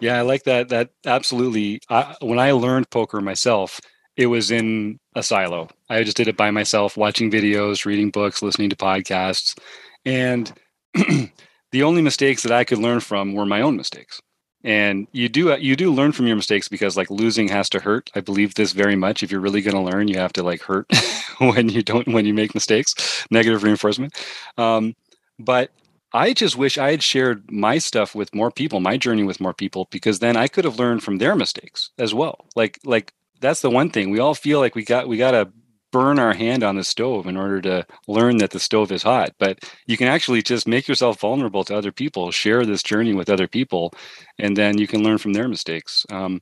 Yeah, 0.00 0.18
I 0.18 0.22
like 0.22 0.44
that. 0.44 0.68
That 0.68 0.90
absolutely. 1.04 1.80
I, 1.88 2.14
when 2.20 2.38
I 2.38 2.52
learned 2.52 2.90
poker 2.90 3.20
myself, 3.20 3.80
it 4.16 4.26
was 4.26 4.50
in 4.50 4.98
a 5.14 5.22
silo. 5.22 5.68
I 5.88 6.02
just 6.04 6.16
did 6.16 6.28
it 6.28 6.36
by 6.36 6.50
myself, 6.50 6.96
watching 6.96 7.30
videos, 7.30 7.84
reading 7.84 8.10
books, 8.10 8.42
listening 8.42 8.70
to 8.70 8.76
podcasts, 8.76 9.58
and 10.04 10.52
the 11.72 11.82
only 11.82 12.02
mistakes 12.02 12.42
that 12.42 12.52
I 12.52 12.64
could 12.64 12.78
learn 12.78 13.00
from 13.00 13.34
were 13.34 13.46
my 13.46 13.60
own 13.60 13.76
mistakes. 13.76 14.20
And 14.62 15.06
you 15.12 15.28
do 15.28 15.56
you 15.58 15.74
do 15.74 15.92
learn 15.92 16.12
from 16.12 16.26
your 16.26 16.36
mistakes 16.36 16.68
because 16.68 16.96
like 16.96 17.10
losing 17.10 17.48
has 17.48 17.68
to 17.70 17.80
hurt. 17.80 18.10
I 18.14 18.20
believe 18.20 18.54
this 18.54 18.72
very 18.72 18.96
much. 18.96 19.22
If 19.22 19.30
you're 19.30 19.40
really 19.40 19.62
going 19.62 19.76
to 19.76 19.90
learn, 19.90 20.08
you 20.08 20.18
have 20.18 20.34
to 20.34 20.42
like 20.42 20.60
hurt 20.62 20.86
when 21.38 21.70
you 21.70 21.82
don't 21.82 22.08
when 22.08 22.26
you 22.26 22.34
make 22.34 22.54
mistakes. 22.54 23.26
Negative 23.30 23.62
reinforcement. 23.62 24.14
Um, 24.58 24.94
but 25.38 25.70
I 26.12 26.34
just 26.34 26.58
wish 26.58 26.76
I 26.76 26.90
had 26.90 27.02
shared 27.02 27.50
my 27.50 27.78
stuff 27.78 28.14
with 28.14 28.34
more 28.34 28.50
people, 28.50 28.80
my 28.80 28.98
journey 28.98 29.22
with 29.22 29.40
more 29.40 29.54
people, 29.54 29.88
because 29.90 30.18
then 30.18 30.36
I 30.36 30.48
could 30.48 30.64
have 30.64 30.78
learned 30.78 31.02
from 31.02 31.18
their 31.18 31.34
mistakes 31.34 31.90
as 31.98 32.12
well. 32.12 32.44
Like 32.54 32.78
like 32.84 33.14
that's 33.40 33.62
the 33.62 33.70
one 33.70 33.88
thing 33.88 34.10
we 34.10 34.18
all 34.18 34.34
feel 34.34 34.60
like 34.60 34.74
we 34.74 34.84
got 34.84 35.08
we 35.08 35.16
got 35.16 35.30
to 35.30 35.50
burn 35.92 36.18
our 36.18 36.32
hand 36.32 36.62
on 36.62 36.76
the 36.76 36.84
stove 36.84 37.26
in 37.26 37.36
order 37.36 37.60
to 37.62 37.86
learn 38.08 38.38
that 38.38 38.50
the 38.50 38.60
stove 38.60 38.92
is 38.92 39.02
hot. 39.02 39.30
But 39.38 39.58
you 39.86 39.96
can 39.96 40.08
actually 40.08 40.42
just 40.42 40.68
make 40.68 40.88
yourself 40.88 41.20
vulnerable 41.20 41.64
to 41.64 41.76
other 41.76 41.92
people, 41.92 42.30
share 42.30 42.64
this 42.64 42.82
journey 42.82 43.14
with 43.14 43.30
other 43.30 43.48
people, 43.48 43.92
and 44.38 44.56
then 44.56 44.78
you 44.78 44.86
can 44.86 45.02
learn 45.02 45.18
from 45.18 45.32
their 45.32 45.48
mistakes. 45.48 46.04
Um, 46.10 46.40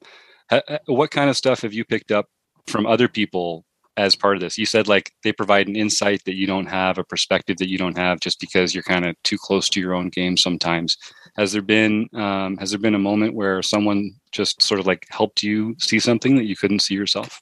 what 0.87 1.11
kind 1.11 1.31
of 1.31 1.37
stuff 1.37 1.63
have 1.63 1.75
you 1.75 1.85
picked 1.85 2.11
up 2.13 2.27
from 2.67 2.87
other 2.87 3.09
people 3.09 3.65
as 3.97 4.15
part 4.15 4.37
of 4.37 4.41
this? 4.41 4.57
You 4.57 4.67
said 4.67 4.89
like 4.89 5.13
they 5.25 5.33
provide 5.33 5.69
an 5.69 5.77
insight 5.77 6.23
that 6.25 6.37
you 6.37 6.47
don't 6.47 6.67
have, 6.67 6.99
a 6.99 7.05
perspective 7.05 7.57
that 7.59 7.69
you 7.69 7.79
don't 7.79 7.99
have, 7.99 8.21
just 8.21 8.41
because 8.41 8.75
you're 8.75 8.83
kind 8.85 9.07
of 9.07 9.15
too 9.25 9.37
close 9.39 9.69
to 9.71 9.81
your 9.81 9.95
own 9.95 10.09
game 10.09 10.37
sometimes. 10.37 10.97
Has 11.37 11.53
there 11.53 11.63
been 11.63 12.09
um, 12.15 12.57
has 12.59 12.71
there 12.71 12.81
been 12.81 12.95
a 12.95 12.99
moment 12.99 13.35
where 13.35 13.63
someone 13.63 14.13
just 14.33 14.63
sort 14.63 14.81
of 14.81 14.87
like 14.87 15.07
helped 15.11 15.43
you 15.43 15.75
see 15.79 15.99
something 15.99 16.37
that 16.37 16.47
you 16.47 16.57
couldn't 16.57 16.81
see 16.83 16.95
yourself? 16.95 17.41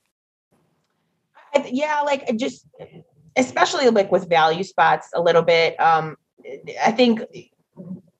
Yeah, 1.71 2.03
like 2.05 2.37
just 2.37 2.66
especially 3.37 3.88
like 3.90 4.11
with 4.11 4.29
value 4.29 4.64
spots 4.64 5.09
a 5.14 5.21
little 5.21 5.42
bit. 5.42 5.79
Um, 5.81 6.16
I 6.85 6.92
think 6.92 7.21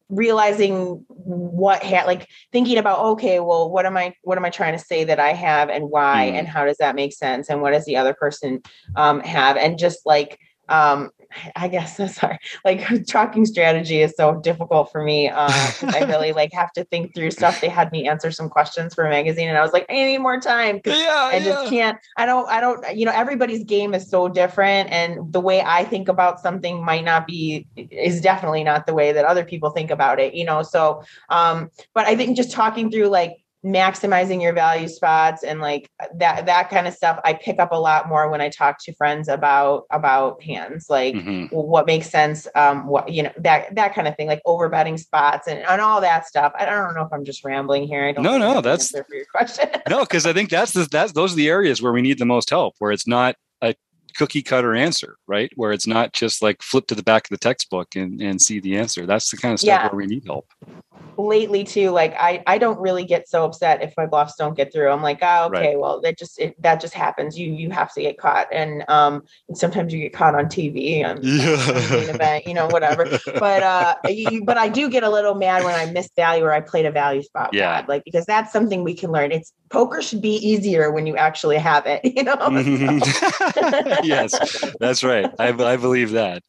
realizing 0.09 1.05
what 1.09 1.83
ha- 1.83 2.05
like 2.07 2.29
thinking 2.53 2.79
about 2.79 3.01
okay 3.01 3.41
well 3.41 3.69
what 3.69 3.85
am 3.85 3.97
i 3.97 4.15
what 4.23 4.39
am 4.39 4.45
i 4.45 4.51
trying 4.51 4.73
to 4.73 4.79
say 4.79 5.03
that 5.03 5.19
i 5.19 5.33
have 5.33 5.69
and 5.69 5.91
why 5.91 6.31
mm. 6.31 6.39
and 6.39 6.47
how 6.47 6.65
does 6.65 6.77
that 6.77 6.95
make 6.95 7.13
sense 7.13 7.51
and 7.51 7.61
what 7.61 7.73
does 7.73 7.85
the 7.87 7.97
other 7.97 8.15
person 8.15 8.63
um 8.95 9.19
have 9.21 9.57
and 9.57 9.81
just 9.81 10.07
like 10.07 10.39
um 10.69 11.11
I 11.55 11.69
guess 11.69 11.97
sorry. 12.17 12.39
Like 12.65 12.87
talking 13.09 13.47
strategy 13.47 14.03
is 14.03 14.15
so 14.17 14.41
difficult 14.41 14.91
for 14.93 15.03
me. 15.03 15.29
Uh, 15.29 15.51
I 15.83 16.05
really 16.09 16.33
like 16.33 16.53
have 16.53 16.73
to 16.73 16.85
think 16.85 17.15
through 17.15 17.31
stuff. 17.31 17.61
They 17.61 17.69
had 17.69 17.93
me 17.93 18.09
answer 18.09 18.31
some 18.31 18.49
questions 18.49 18.95
for 18.95 19.05
a 19.05 19.11
magazine, 19.11 19.49
and 19.49 19.59
I 19.59 19.63
was 19.63 19.73
like, 19.73 19.87
I 19.89 19.95
need 19.95 20.19
more 20.19 20.41
time 20.41 20.81
yeah, 20.85 21.31
I 21.33 21.41
just 21.41 21.69
can't. 21.69 21.99
I 22.17 22.27
don't. 22.27 22.49
I 22.49 22.61
don't. 22.61 22.97
You 22.97 23.07
know, 23.07 23.13
everybody's 23.13 23.65
game 23.65 23.95
is 23.95 24.09
so 24.09 24.29
different, 24.29 24.91
and 24.91 25.33
the 25.33 25.41
way 25.41 25.63
I 25.63 25.85
think 25.85 26.09
about 26.09 26.41
something 26.41 26.85
might 26.85 27.05
not 27.05 27.27
be 27.27 27.67
is 27.77 28.21
definitely 28.21 28.65
not 28.65 28.87
the 28.87 28.95
way 28.95 29.13
that 29.13 29.25
other 29.25 29.45
people 29.45 29.71
think 29.71 29.91
about 29.91 30.21
it. 30.21 30.35
You 30.35 30.45
know, 30.45 30.63
so. 30.63 31.03
Um, 31.29 31.71
but 31.95 32.07
I 32.07 32.17
think 32.17 32.37
just 32.37 32.53
talking 32.53 32.91
through 32.91 33.09
like 33.09 33.37
maximizing 33.67 34.41
your 34.41 34.53
value 34.53 34.87
spots 34.87 35.43
and 35.43 35.61
like 35.61 35.91
that 36.15 36.47
that 36.47 36.71
kind 36.71 36.87
of 36.87 36.95
stuff 36.95 37.19
i 37.25 37.33
pick 37.33 37.59
up 37.59 37.73
a 37.73 37.77
lot 37.77 38.09
more 38.09 38.31
when 38.31 38.41
i 38.41 38.49
talk 38.49 38.77
to 38.79 38.95
friends 38.95 39.27
about 39.27 39.87
about 39.91 40.41
hands 40.41 40.87
like 40.89 41.17
mm-hmm. 41.17 41.47
what 41.47 41.85
makes 41.85 42.09
sense 42.09 42.47
um 42.55 42.87
what 42.87 43.09
you 43.09 43.25
know 43.25 43.33
that 43.37 43.75
that 43.75 43.93
kind 43.93 44.07
of 44.07 44.15
thing 44.17 44.29
like 44.29 44.41
over 44.45 44.69
betting 44.69 44.97
spots 44.97 45.49
and, 45.49 45.59
and 45.61 45.81
all 45.81 46.01
that 46.01 46.27
stuff. 46.27 46.53
I 46.59 46.65
don't 46.65 46.95
know 46.95 47.03
if 47.03 47.13
i'm 47.13 47.25
just 47.25 47.45
rambling 47.45 47.87
here. 47.87 48.05
I 48.05 48.13
don't 48.13 48.23
no 48.23 48.39
no 48.39 48.61
that's 48.61 48.91
for 48.91 49.05
your 49.11 49.27
question. 49.27 49.69
No 49.89 50.01
because 50.01 50.27
i 50.27 50.33
think 50.33 50.51
that's 50.51 50.73
the 50.73 50.87
that's 50.91 51.13
those 51.13 51.33
are 51.33 51.37
the 51.37 51.49
areas 51.49 51.83
where 51.83 51.93
we 51.93 52.03
need 52.03 52.19
the 52.19 52.27
most 52.27 52.51
help 52.51 52.75
where 52.79 52.93
it's 52.93 53.07
not 53.07 53.37
cookie 54.17 54.43
cutter 54.43 54.75
answer, 54.75 55.19
right? 55.27 55.51
Where 55.57 55.73
it's 55.73 55.87
not 55.87 56.13
just 56.13 56.43
like 56.43 56.63
flip 56.63 56.87
to 56.89 56.95
the 56.95 57.03
back 57.03 57.27
of 57.27 57.31
the 57.31 57.39
textbook 57.39 57.97
and, 57.97 58.21
and 58.21 58.41
see 58.41 58.61
the 58.61 58.77
answer. 58.77 59.07
That's 59.07 59.31
the 59.31 59.37
kind 59.37 59.55
of 59.55 59.61
stuff 59.61 59.69
yeah. 59.69 59.87
where 59.89 59.97
we 59.97 60.07
need 60.07 60.25
help 60.27 60.47
lately 61.19 61.65
too 61.65 61.91
like 61.91 62.15
i 62.19 62.43
i 62.47 62.59
don't 62.59 62.79
really 62.79 63.05
get 63.05 63.29
so 63.29 63.45
upset 63.45 63.83
if 63.83 63.95
my 63.97 64.05
bluffs 64.05 64.35
don't 64.37 64.55
get 64.55 64.73
through 64.73 64.91
i'm 64.91 65.03
like 65.03 65.19
oh 65.23 65.47
okay 65.47 65.69
right. 65.69 65.79
well 65.79 66.01
that 66.01 66.19
just 66.19 66.39
it, 66.39 66.61
that 66.61 66.81
just 66.81 66.93
happens 66.93 67.39
you 67.39 67.53
you 67.53 67.71
have 67.71 67.93
to 67.93 68.03
get 68.03 68.19
caught 68.19 68.47
and 68.53 68.85
um 68.89 69.23
and 69.49 69.57
sometimes 69.57 69.95
you 69.95 70.01
get 70.01 70.13
caught 70.13 70.35
on 70.35 70.45
tv 70.45 71.05
on, 71.05 71.19
yeah. 71.23 72.15
event 72.15 72.47
you 72.47 72.53
know 72.53 72.67
whatever 72.67 73.07
but 73.39 73.63
uh 73.63 73.95
you, 74.09 74.45
but 74.45 74.59
i 74.59 74.69
do 74.69 74.91
get 74.91 75.03
a 75.03 75.09
little 75.09 75.35
mad 75.35 75.65
when 75.65 75.75
i 75.75 75.91
miss 75.91 76.11
value 76.17 76.45
or 76.45 76.53
i 76.53 76.61
played 76.61 76.85
a 76.85 76.91
value 76.91 77.23
spot 77.23 77.51
yeah 77.53 77.81
bad, 77.81 77.89
like 77.89 78.05
because 78.05 78.27
that's 78.27 78.53
something 78.53 78.85
we 78.85 78.95
can 78.95 79.11
learn 79.11 79.33
it's 79.33 79.53
poker 79.71 80.03
should 80.03 80.23
be 80.23 80.37
easier 80.37 80.93
when 80.93 81.07
you 81.07 81.17
actually 81.17 81.57
have 81.57 81.85
it 81.87 82.01
you 82.17 82.23
know 82.23 82.37
yes 84.07 84.65
that's 84.81 85.03
right 85.05 85.31
I, 85.39 85.49
I 85.49 85.77
believe 85.77 86.13
that 86.13 86.43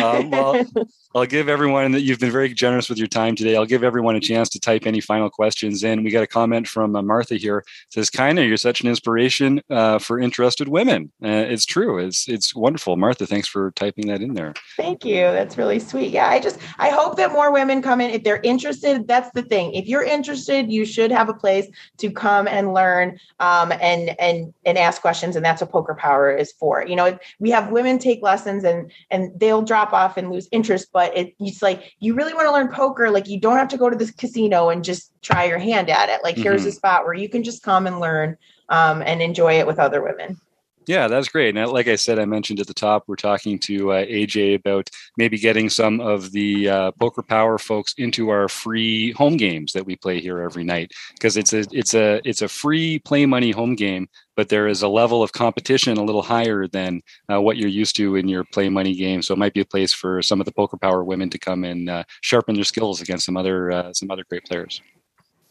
um, 0.00 0.30
well 0.30 0.64
I'll 1.12 1.26
give 1.26 1.48
everyone 1.48 1.90
that 1.92 2.02
you've 2.02 2.20
been 2.20 2.30
very 2.30 2.54
generous 2.54 2.88
with 2.88 2.96
your 2.96 3.08
time 3.08 3.34
today. 3.34 3.56
I'll 3.56 3.66
give 3.66 3.82
everyone 3.82 4.14
a 4.14 4.20
chance 4.20 4.48
to 4.50 4.60
type 4.60 4.86
any 4.86 5.00
final 5.00 5.28
questions 5.28 5.82
in. 5.82 6.04
We 6.04 6.10
got 6.12 6.22
a 6.22 6.26
comment 6.26 6.68
from 6.68 6.94
uh, 6.94 7.02
Martha 7.02 7.34
here. 7.34 7.58
It 7.58 7.92
says, 7.92 8.10
"Kina, 8.10 8.42
you're 8.42 8.56
such 8.56 8.80
an 8.80 8.88
inspiration 8.88 9.60
uh, 9.70 9.98
for 9.98 10.20
interested 10.20 10.68
women." 10.68 11.10
Uh, 11.22 11.28
it's 11.28 11.66
true. 11.66 11.98
It's 11.98 12.28
it's 12.28 12.54
wonderful, 12.54 12.96
Martha. 12.96 13.26
Thanks 13.26 13.48
for 13.48 13.72
typing 13.72 14.06
that 14.06 14.22
in 14.22 14.34
there. 14.34 14.54
Thank 14.76 15.04
you. 15.04 15.16
That's 15.16 15.58
really 15.58 15.80
sweet. 15.80 16.12
Yeah, 16.12 16.28
I 16.28 16.38
just 16.38 16.60
I 16.78 16.90
hope 16.90 17.16
that 17.16 17.32
more 17.32 17.52
women 17.52 17.82
come 17.82 18.00
in 18.00 18.10
if 18.10 18.22
they're 18.22 18.40
interested. 18.42 19.08
That's 19.08 19.30
the 19.32 19.42
thing. 19.42 19.72
If 19.72 19.88
you're 19.88 20.04
interested, 20.04 20.70
you 20.70 20.84
should 20.84 21.10
have 21.10 21.28
a 21.28 21.34
place 21.34 21.66
to 21.98 22.12
come 22.12 22.46
and 22.46 22.72
learn 22.72 23.18
um, 23.40 23.72
and 23.72 24.14
and 24.20 24.54
and 24.64 24.78
ask 24.78 25.02
questions. 25.02 25.34
And 25.34 25.44
that's 25.44 25.60
what 25.60 25.72
Poker 25.72 25.96
Power 25.96 26.30
is 26.30 26.52
for. 26.52 26.86
You 26.86 26.94
know, 26.94 26.99
we 27.38 27.50
have 27.50 27.70
women 27.70 27.98
take 27.98 28.22
lessons 28.22 28.64
and 28.64 28.92
and 29.10 29.38
they'll 29.38 29.62
drop 29.62 29.92
off 29.92 30.16
and 30.16 30.30
lose 30.30 30.48
interest, 30.52 30.88
but 30.92 31.00
but 31.00 31.16
it, 31.16 31.34
it's 31.40 31.62
like 31.62 31.94
you 32.00 32.12
really 32.12 32.34
want 32.34 32.46
to 32.46 32.52
learn 32.52 32.68
poker 32.68 33.10
like 33.10 33.26
you 33.26 33.40
don't 33.40 33.56
have 33.56 33.68
to 33.68 33.78
go 33.78 33.88
to 33.88 33.96
this 33.96 34.10
casino 34.10 34.68
and 34.68 34.84
just 34.84 35.12
try 35.22 35.44
your 35.44 35.58
hand 35.58 35.88
at 35.88 36.10
it 36.10 36.20
like 36.22 36.34
mm-hmm. 36.34 36.42
here's 36.42 36.66
a 36.66 36.72
spot 36.72 37.06
where 37.06 37.14
you 37.14 37.26
can 37.26 37.42
just 37.42 37.62
come 37.62 37.86
and 37.86 38.00
learn 38.00 38.36
um, 38.68 39.02
and 39.02 39.22
enjoy 39.22 39.58
it 39.58 39.66
with 39.66 39.78
other 39.78 40.02
women 40.02 40.38
yeah, 40.86 41.08
that's 41.08 41.28
great. 41.28 41.56
And 41.56 41.70
like 41.70 41.88
I 41.88 41.96
said, 41.96 42.18
I 42.18 42.24
mentioned 42.24 42.58
at 42.60 42.66
the 42.66 42.74
top, 42.74 43.04
we're 43.06 43.16
talking 43.16 43.58
to 43.60 43.92
uh, 43.92 44.04
AJ 44.06 44.56
about 44.56 44.88
maybe 45.16 45.38
getting 45.38 45.68
some 45.68 46.00
of 46.00 46.32
the 46.32 46.68
uh, 46.68 46.90
Poker 46.92 47.22
Power 47.22 47.58
folks 47.58 47.94
into 47.98 48.30
our 48.30 48.48
free 48.48 49.12
home 49.12 49.36
games 49.36 49.72
that 49.72 49.84
we 49.84 49.96
play 49.96 50.20
here 50.20 50.40
every 50.40 50.64
night 50.64 50.92
because 51.12 51.36
it's 51.36 51.52
a 51.52 51.64
it's 51.70 51.94
a 51.94 52.20
it's 52.24 52.42
a 52.42 52.48
free 52.48 52.98
play 52.98 53.26
money 53.26 53.50
home 53.50 53.74
game, 53.74 54.08
but 54.36 54.48
there 54.48 54.68
is 54.68 54.82
a 54.82 54.88
level 54.88 55.22
of 55.22 55.32
competition 55.32 55.98
a 55.98 56.04
little 56.04 56.22
higher 56.22 56.66
than 56.66 57.02
uh, 57.30 57.40
what 57.40 57.56
you're 57.56 57.68
used 57.68 57.94
to 57.96 58.16
in 58.16 58.26
your 58.26 58.44
play 58.44 58.68
money 58.68 58.94
game. 58.94 59.22
So 59.22 59.34
it 59.34 59.38
might 59.38 59.54
be 59.54 59.60
a 59.60 59.66
place 59.66 59.92
for 59.92 60.22
some 60.22 60.40
of 60.40 60.46
the 60.46 60.52
Poker 60.52 60.76
Power 60.76 61.04
women 61.04 61.30
to 61.30 61.38
come 61.38 61.64
and 61.64 61.90
uh, 61.90 62.04
sharpen 62.22 62.54
their 62.54 62.64
skills 62.64 63.00
against 63.00 63.26
some 63.26 63.36
other 63.36 63.70
uh, 63.70 63.92
some 63.92 64.10
other 64.10 64.24
great 64.28 64.44
players. 64.44 64.80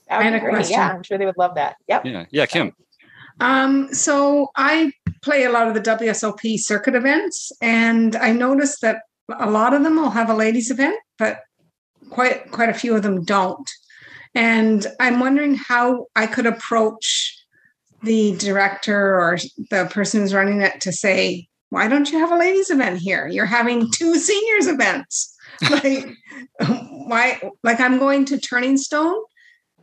That 0.10 0.24
would 0.24 0.34
be 0.34 0.40
great. 0.40 0.70
Yeah, 0.70 0.90
I'm 0.90 1.04
sure 1.04 1.18
they 1.18 1.26
would 1.26 1.38
love 1.38 1.56
that. 1.56 1.76
Yep. 1.88 2.06
Yeah, 2.06 2.26
yeah, 2.32 2.46
Kim. 2.48 2.74
Um, 3.40 3.94
so 3.94 4.50
I 4.56 4.92
play 5.22 5.44
a 5.44 5.52
lot 5.52 5.68
of 5.68 5.74
the 5.74 5.82
WSOP 5.82 6.60
circuit 6.60 6.96
events, 6.96 7.52
and 7.62 8.16
I 8.16 8.32
noticed 8.32 8.82
that 8.82 9.02
a 9.38 9.50
lot 9.50 9.74
of 9.74 9.84
them 9.84 9.96
will 9.96 10.10
have 10.10 10.30
a 10.30 10.36
ladies 10.36 10.72
event, 10.72 11.00
but 11.18 11.40
quite 12.10 12.52
quite 12.52 12.70
a 12.70 12.74
few 12.74 12.96
of 12.96 13.04
them 13.04 13.24
don't. 13.24 13.70
And 14.36 14.86
I'm 15.00 15.20
wondering 15.20 15.56
how 15.56 16.08
I 16.16 16.28
could 16.28 16.46
approach 16.46 17.36
the 18.04 18.36
director 18.38 19.20
or 19.20 19.38
the 19.70 19.86
person 19.92 20.22
who's 20.22 20.34
running 20.34 20.62
it 20.62 20.82
to 20.82 20.92
say, 20.92 21.48
why 21.70 21.88
don't 21.88 22.10
you 22.12 22.20
have 22.20 22.32
a 22.32 22.38
ladies 22.38 22.70
event 22.70 23.00
here? 23.00 23.28
You're 23.28 23.46
having 23.46 23.92
two 23.92 24.16
seniors 24.20 24.68
events. 24.68 25.36
like 25.70 26.16
why 26.60 27.42
like 27.64 27.80
I'm 27.80 28.00
going 28.00 28.26
to 28.26 28.40
Turning 28.40 28.78
Stone. 28.78 29.22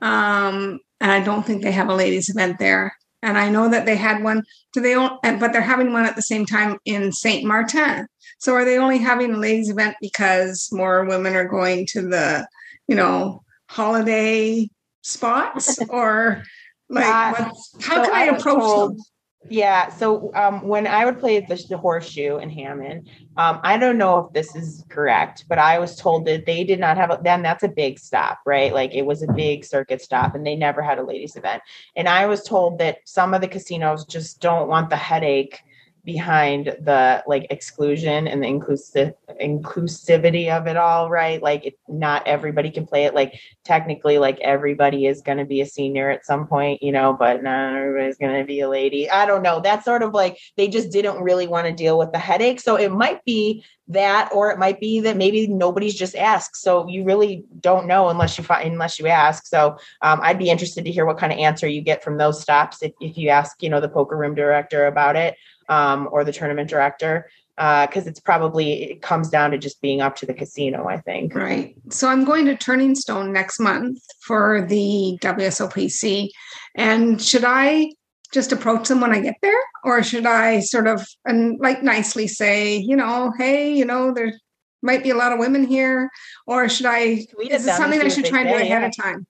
Um, 0.00 0.80
and 1.00 1.10
I 1.12 1.20
don't 1.20 1.44
think 1.44 1.62
they 1.62 1.72
have 1.72 1.88
a 1.88 1.94
ladies 1.94 2.28
event 2.28 2.58
there 2.58 2.94
and 3.22 3.38
I 3.38 3.48
know 3.48 3.68
that 3.68 3.86
they 3.86 3.96
had 3.96 4.22
one. 4.22 4.42
Do 4.72 4.80
they? 4.80 4.94
But 4.94 5.52
they're 5.52 5.60
having 5.60 5.92
one 5.92 6.04
at 6.04 6.16
the 6.16 6.22
same 6.22 6.46
time 6.46 6.78
in 6.84 7.12
Saint 7.12 7.44
Martin. 7.44 8.06
So 8.38 8.54
are 8.54 8.64
they 8.64 8.78
only 8.78 8.98
having 8.98 9.32
a 9.32 9.38
ladies' 9.38 9.70
event 9.70 9.96
because 10.00 10.68
more 10.72 11.04
women 11.04 11.34
are 11.34 11.48
going 11.48 11.86
to 11.92 12.02
the, 12.02 12.46
you 12.86 12.94
know, 12.94 13.42
holiday 13.68 14.68
spots, 15.02 15.78
or 15.88 16.42
like 16.88 17.04
how 17.04 17.52
so 17.52 17.80
can 17.80 18.14
I, 18.14 18.22
I 18.22 18.24
approach 18.26 18.60
told, 18.60 18.90
them? 18.92 19.04
Yeah. 19.48 19.90
So 19.90 20.32
um, 20.34 20.66
when 20.66 20.86
I 20.86 21.04
would 21.04 21.18
play 21.18 21.40
the, 21.40 21.62
the 21.68 21.78
horseshoe 21.78 22.38
in 22.38 22.50
Hammond, 22.50 23.08
um, 23.36 23.60
I 23.62 23.76
don't 23.76 23.98
know 23.98 24.18
if 24.18 24.32
this 24.32 24.56
is 24.56 24.84
correct, 24.88 25.44
but 25.48 25.58
I 25.58 25.78
was 25.78 25.94
told 25.94 26.24
that 26.26 26.46
they 26.46 26.64
did 26.64 26.80
not 26.80 26.96
have 26.96 27.22
then 27.22 27.42
that's 27.42 27.62
a 27.62 27.68
big 27.68 27.98
stop, 27.98 28.40
right? 28.46 28.72
Like 28.72 28.94
it 28.94 29.02
was 29.02 29.22
a 29.22 29.32
big 29.32 29.64
circuit 29.64 30.02
stop 30.02 30.34
and 30.34 30.44
they 30.44 30.56
never 30.56 30.82
had 30.82 30.98
a 30.98 31.04
ladies 31.04 31.36
event. 31.36 31.62
And 31.94 32.08
I 32.08 32.26
was 32.26 32.42
told 32.42 32.78
that 32.78 32.98
some 33.04 33.34
of 33.34 33.40
the 33.40 33.48
casinos 33.48 34.04
just 34.06 34.40
don't 34.40 34.68
want 34.68 34.90
the 34.90 34.96
headache 34.96 35.60
behind 36.06 36.66
the 36.80 37.22
like 37.26 37.46
exclusion 37.50 38.26
and 38.26 38.42
the 38.42 38.46
inclusive 38.46 39.12
inclusivity 39.42 40.48
of 40.48 40.66
it 40.66 40.78
all 40.78 41.10
right? 41.10 41.42
Like 41.42 41.66
it, 41.66 41.78
not 41.88 42.26
everybody 42.26 42.70
can 42.70 42.86
play 42.86 43.04
it. 43.04 43.14
Like 43.14 43.38
technically 43.64 44.16
like 44.16 44.40
everybody 44.40 45.06
is 45.06 45.20
going 45.20 45.38
to 45.38 45.44
be 45.44 45.60
a 45.60 45.66
senior 45.66 46.08
at 46.08 46.24
some 46.24 46.46
point 46.46 46.82
you 46.82 46.92
know 46.92 47.12
but 47.12 47.42
not 47.42 47.74
everybody's 47.74 48.16
going 48.16 48.38
to 48.38 48.46
be 48.46 48.60
a 48.60 48.68
lady. 48.68 49.10
I 49.10 49.26
don't 49.26 49.42
know. 49.42 49.60
That's 49.60 49.84
sort 49.84 50.02
of 50.02 50.14
like 50.14 50.38
they 50.56 50.68
just 50.68 50.90
didn't 50.90 51.22
really 51.22 51.46
want 51.46 51.66
to 51.66 51.72
deal 51.72 51.98
with 51.98 52.12
the 52.12 52.18
headache. 52.18 52.60
So 52.60 52.76
it 52.76 52.90
might 52.90 53.22
be 53.24 53.64
that 53.88 54.30
or 54.32 54.50
it 54.50 54.58
might 54.58 54.80
be 54.80 54.98
that 55.00 55.16
maybe 55.16 55.46
nobody's 55.46 55.94
just 55.94 56.16
asked. 56.16 56.56
So 56.56 56.88
you 56.88 57.04
really 57.04 57.44
don't 57.60 57.86
know 57.86 58.08
unless 58.08 58.36
you 58.38 58.42
find 58.42 58.72
unless 58.72 58.98
you 58.98 59.06
ask. 59.06 59.46
So 59.46 59.76
um, 60.02 60.20
i'd 60.22 60.38
be 60.38 60.50
interested 60.50 60.84
to 60.84 60.90
hear 60.90 61.06
what 61.06 61.18
kind 61.18 61.32
of 61.32 61.38
answer 61.38 61.66
you 61.66 61.80
get 61.80 62.02
from 62.02 62.18
those 62.18 62.40
stops 62.40 62.82
if, 62.82 62.92
if 63.00 63.16
you 63.18 63.28
ask 63.28 63.62
you 63.62 63.68
know 63.68 63.80
the 63.80 63.88
poker 63.88 64.16
room 64.16 64.34
director 64.34 64.86
about 64.86 65.16
it 65.16 65.36
um, 65.68 66.08
or 66.10 66.24
the 66.24 66.32
tournament 66.32 66.70
director 66.70 67.28
because 67.56 68.06
uh, 68.06 68.10
it's 68.10 68.20
probably 68.20 68.84
it 68.84 69.02
comes 69.02 69.30
down 69.30 69.50
to 69.50 69.56
just 69.56 69.80
being 69.80 70.02
up 70.02 70.14
to 70.16 70.26
the 70.26 70.34
casino 70.34 70.86
i 70.88 70.98
think. 70.98 71.34
Right. 71.34 71.74
So 71.90 72.08
i'm 72.08 72.24
going 72.24 72.44
to 72.46 72.56
turning 72.56 72.94
stone 72.94 73.32
next 73.32 73.58
month 73.58 73.98
for 74.20 74.66
the 74.68 75.18
wsopc 75.22 76.30
and 76.74 77.20
should 77.20 77.44
i 77.46 77.90
just 78.32 78.52
approach 78.52 78.88
them 78.88 79.00
when 79.00 79.12
i 79.12 79.20
get 79.20 79.36
there? 79.40 79.60
Or 79.84 80.02
should 80.02 80.26
i 80.26 80.60
sort 80.60 80.86
of 80.86 81.06
and 81.24 81.58
like 81.58 81.82
nicely 81.82 82.28
say 82.28 82.76
you 82.76 82.96
know 82.96 83.32
hey 83.38 83.72
you 83.74 83.86
know 83.86 84.12
there 84.12 84.32
might 84.82 85.02
be 85.02 85.10
a 85.10 85.16
lot 85.16 85.32
of 85.32 85.38
women 85.38 85.64
here. 85.64 86.10
Or 86.46 86.68
should 86.68 86.86
i 86.86 87.26
is 87.50 87.64
this 87.64 87.76
something 87.76 88.02
i 88.02 88.08
should 88.08 88.26
try 88.26 88.40
and 88.40 88.50
do 88.50 88.56
ahead 88.56 88.82
yeah. 88.82 88.86
of 88.86 88.96
time 88.96 89.26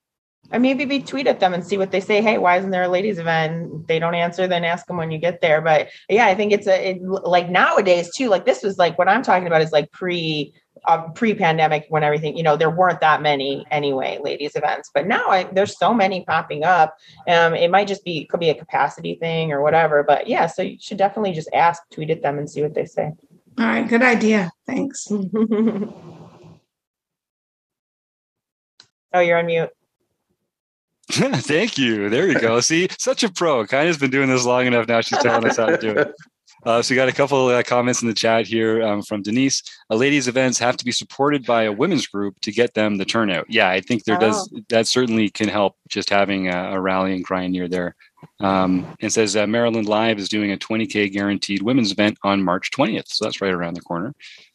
or 0.53 0.59
maybe 0.59 0.87
we 0.87 1.03
tweet 1.03 1.27
at 1.27 1.41
them 1.41 1.55
and 1.55 1.65
see 1.65 1.77
what 1.77 1.91
they 1.91 2.01
say. 2.01 2.23
Hey, 2.23 2.39
why 2.39 2.57
isn't 2.59 2.71
there 2.71 2.85
a 2.85 2.89
ladies 2.89 3.19
event? 3.19 3.87
They 3.89 3.99
don't 3.99 4.15
answer, 4.15 4.47
then 4.47 4.65
ask 4.65 4.87
them 4.87 4.97
when 4.97 5.11
you 5.11 5.19
get 5.19 5.41
there. 5.41 5.61
But 5.61 5.89
yeah, 6.09 6.27
I 6.27 6.35
think 6.35 6.53
it's 6.53 6.67
a 6.67 6.91
it, 6.91 7.03
like 7.03 7.51
nowadays 7.51 8.11
too. 8.15 8.29
Like 8.29 8.47
this 8.47 8.63
was 8.63 8.79
like 8.79 8.99
what 8.99 9.09
I'm 9.09 9.23
talking 9.23 9.47
about 9.47 9.63
is 9.63 9.73
like 9.73 9.91
pre 9.93 10.55
uh, 10.87 11.09
pre-pandemic 11.15 11.87
when 11.89 12.03
everything 12.05 12.37
you 12.37 12.43
know 12.43 12.57
there 12.57 12.71
weren't 12.71 13.01
that 13.01 13.23
many 13.23 13.65
anyway 13.71 14.19
ladies 14.23 14.55
events 14.55 14.91
but 14.95 15.07
now 15.07 15.27
I, 15.29 15.45
there's 15.45 15.79
so 15.79 15.93
many 15.95 16.25
popping 16.25 16.65
up 16.65 16.95
um 17.29 17.55
it 17.55 17.71
might 17.71 17.89
just 17.89 18.05
be 18.05 18.27
could 18.27 18.41
be 18.41 18.51
a 18.51 18.55
capacity 18.55 19.15
thing 19.17 19.53
or 19.53 19.63
whatever 19.63 20.03
but 20.03 20.29
yeah 20.29 20.47
so 20.47 20.63
you 20.63 20.77
should 20.81 20.99
definitely 20.99 21.33
just 21.33 21.49
ask 21.53 21.83
tweet 21.91 22.11
at 22.11 22.23
them 22.23 22.39
and 22.39 22.49
see 22.49 22.63
what 22.63 22.75
they 22.75 22.85
say 22.85 23.11
all 23.59 23.67
right 23.67 23.89
good 23.89 24.03
idea 24.03 24.51
thanks 24.67 25.09
oh 25.11 25.91
you're 29.15 29.39
on 29.39 29.47
mute 29.47 29.71
Thank 31.47 31.79
you. 31.79 32.11
There 32.11 32.29
you 32.29 32.39
go. 32.39 32.61
See, 32.61 32.89
such 32.99 33.23
a 33.23 33.33
pro. 33.33 33.65
Kina's 33.67 33.97
been 33.97 34.11
doing 34.11 34.29
this 34.29 34.45
long 34.45 34.67
enough 34.67 34.87
now. 34.87 35.01
She's 35.01 35.19
telling 35.19 35.49
us 35.49 35.57
how 35.57 35.67
to 35.67 35.79
do 35.79 35.91
it. 35.91 36.15
Uh, 36.65 36.83
so 36.83 36.93
we 36.93 36.97
got 36.97 37.09
a 37.09 37.13
couple 37.13 37.47
uh, 37.47 37.63
comments 37.63 38.03
in 38.03 38.09
the 38.09 38.15
chat 38.15 38.45
here 38.45 38.83
um, 38.83 39.01
from 39.01 39.23
Denise. 39.23 39.63
Uh, 39.89 39.95
ladies' 39.95 40.27
events 40.27 40.59
have 40.59 40.77
to 40.77 40.85
be 40.85 40.91
supported 40.91 41.47
by 41.47 41.63
a 41.63 41.71
women's 41.71 42.09
group 42.09 42.41
to 42.41 42.51
get 42.51 42.75
them 42.75 42.97
the 42.97 43.05
turnout. 43.05 43.47
Yeah, 43.49 43.71
I 43.71 43.81
think 43.81 44.03
there 44.03 44.17
oh. 44.17 44.21
does. 44.21 44.53
That 44.69 44.89
certainly 44.89 45.29
can 45.29 45.49
help. 45.49 45.77
Just 45.89 46.11
having 46.11 46.49
a, 46.49 46.73
a 46.73 46.81
rallying 46.81 47.23
cry 47.23 47.47
near 47.47 47.69
there. 47.69 47.95
Um, 48.41 48.97
and 49.01 49.13
says 49.13 49.37
uh, 49.37 49.47
Maryland 49.47 49.87
Live 49.87 50.19
is 50.19 50.29
doing 50.29 50.51
a 50.51 50.57
20k 50.57 51.13
guaranteed 51.13 51.63
women's 51.63 51.93
event 51.93 52.19
on 52.25 52.43
March 52.43 52.73
20th. 52.73 53.09
So 53.09 53.25
that's 53.25 53.41
right 53.41 53.55
around 53.55 53.75
the 53.75 53.83
corner. 53.83 54.13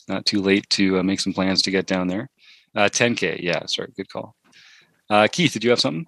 Not 0.09 0.25
too 0.25 0.41
late 0.41 0.69
to 0.71 0.99
uh, 0.99 1.03
make 1.03 1.21
some 1.21 1.33
plans 1.33 1.61
to 1.61 1.71
get 1.71 1.85
down 1.85 2.07
there. 2.07 2.29
10k. 2.75 3.35
Uh, 3.35 3.37
yeah, 3.39 3.65
sorry. 3.67 3.93
Good 3.95 4.09
call. 4.09 4.35
Keith, 5.31 5.53
did 5.53 5.63
you 5.63 5.69
have 5.69 5.79
something? 5.79 6.07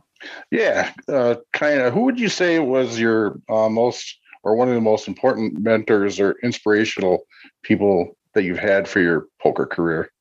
Yeah, 0.52 0.92
uh, 1.08 1.36
kind 1.54 1.82
of. 1.82 1.94
Who 1.94 2.02
would 2.02 2.20
you 2.20 2.30
say 2.30 2.60
was 2.60 3.00
your 3.00 3.40
uh, 3.50 3.70
most 3.70 4.20
or 4.44 4.56
one 4.56 4.68
of 4.70 4.76
the 4.76 4.82
most 4.82 5.08
important 5.08 5.60
mentors 5.60 6.20
or 6.20 6.36
inspirational 6.44 7.26
people 7.64 8.18
that 8.34 8.44
you've 8.44 8.60
had 8.60 8.88
for 8.88 9.00
your 9.00 9.28
poker 9.42 9.66
career? 9.66 10.12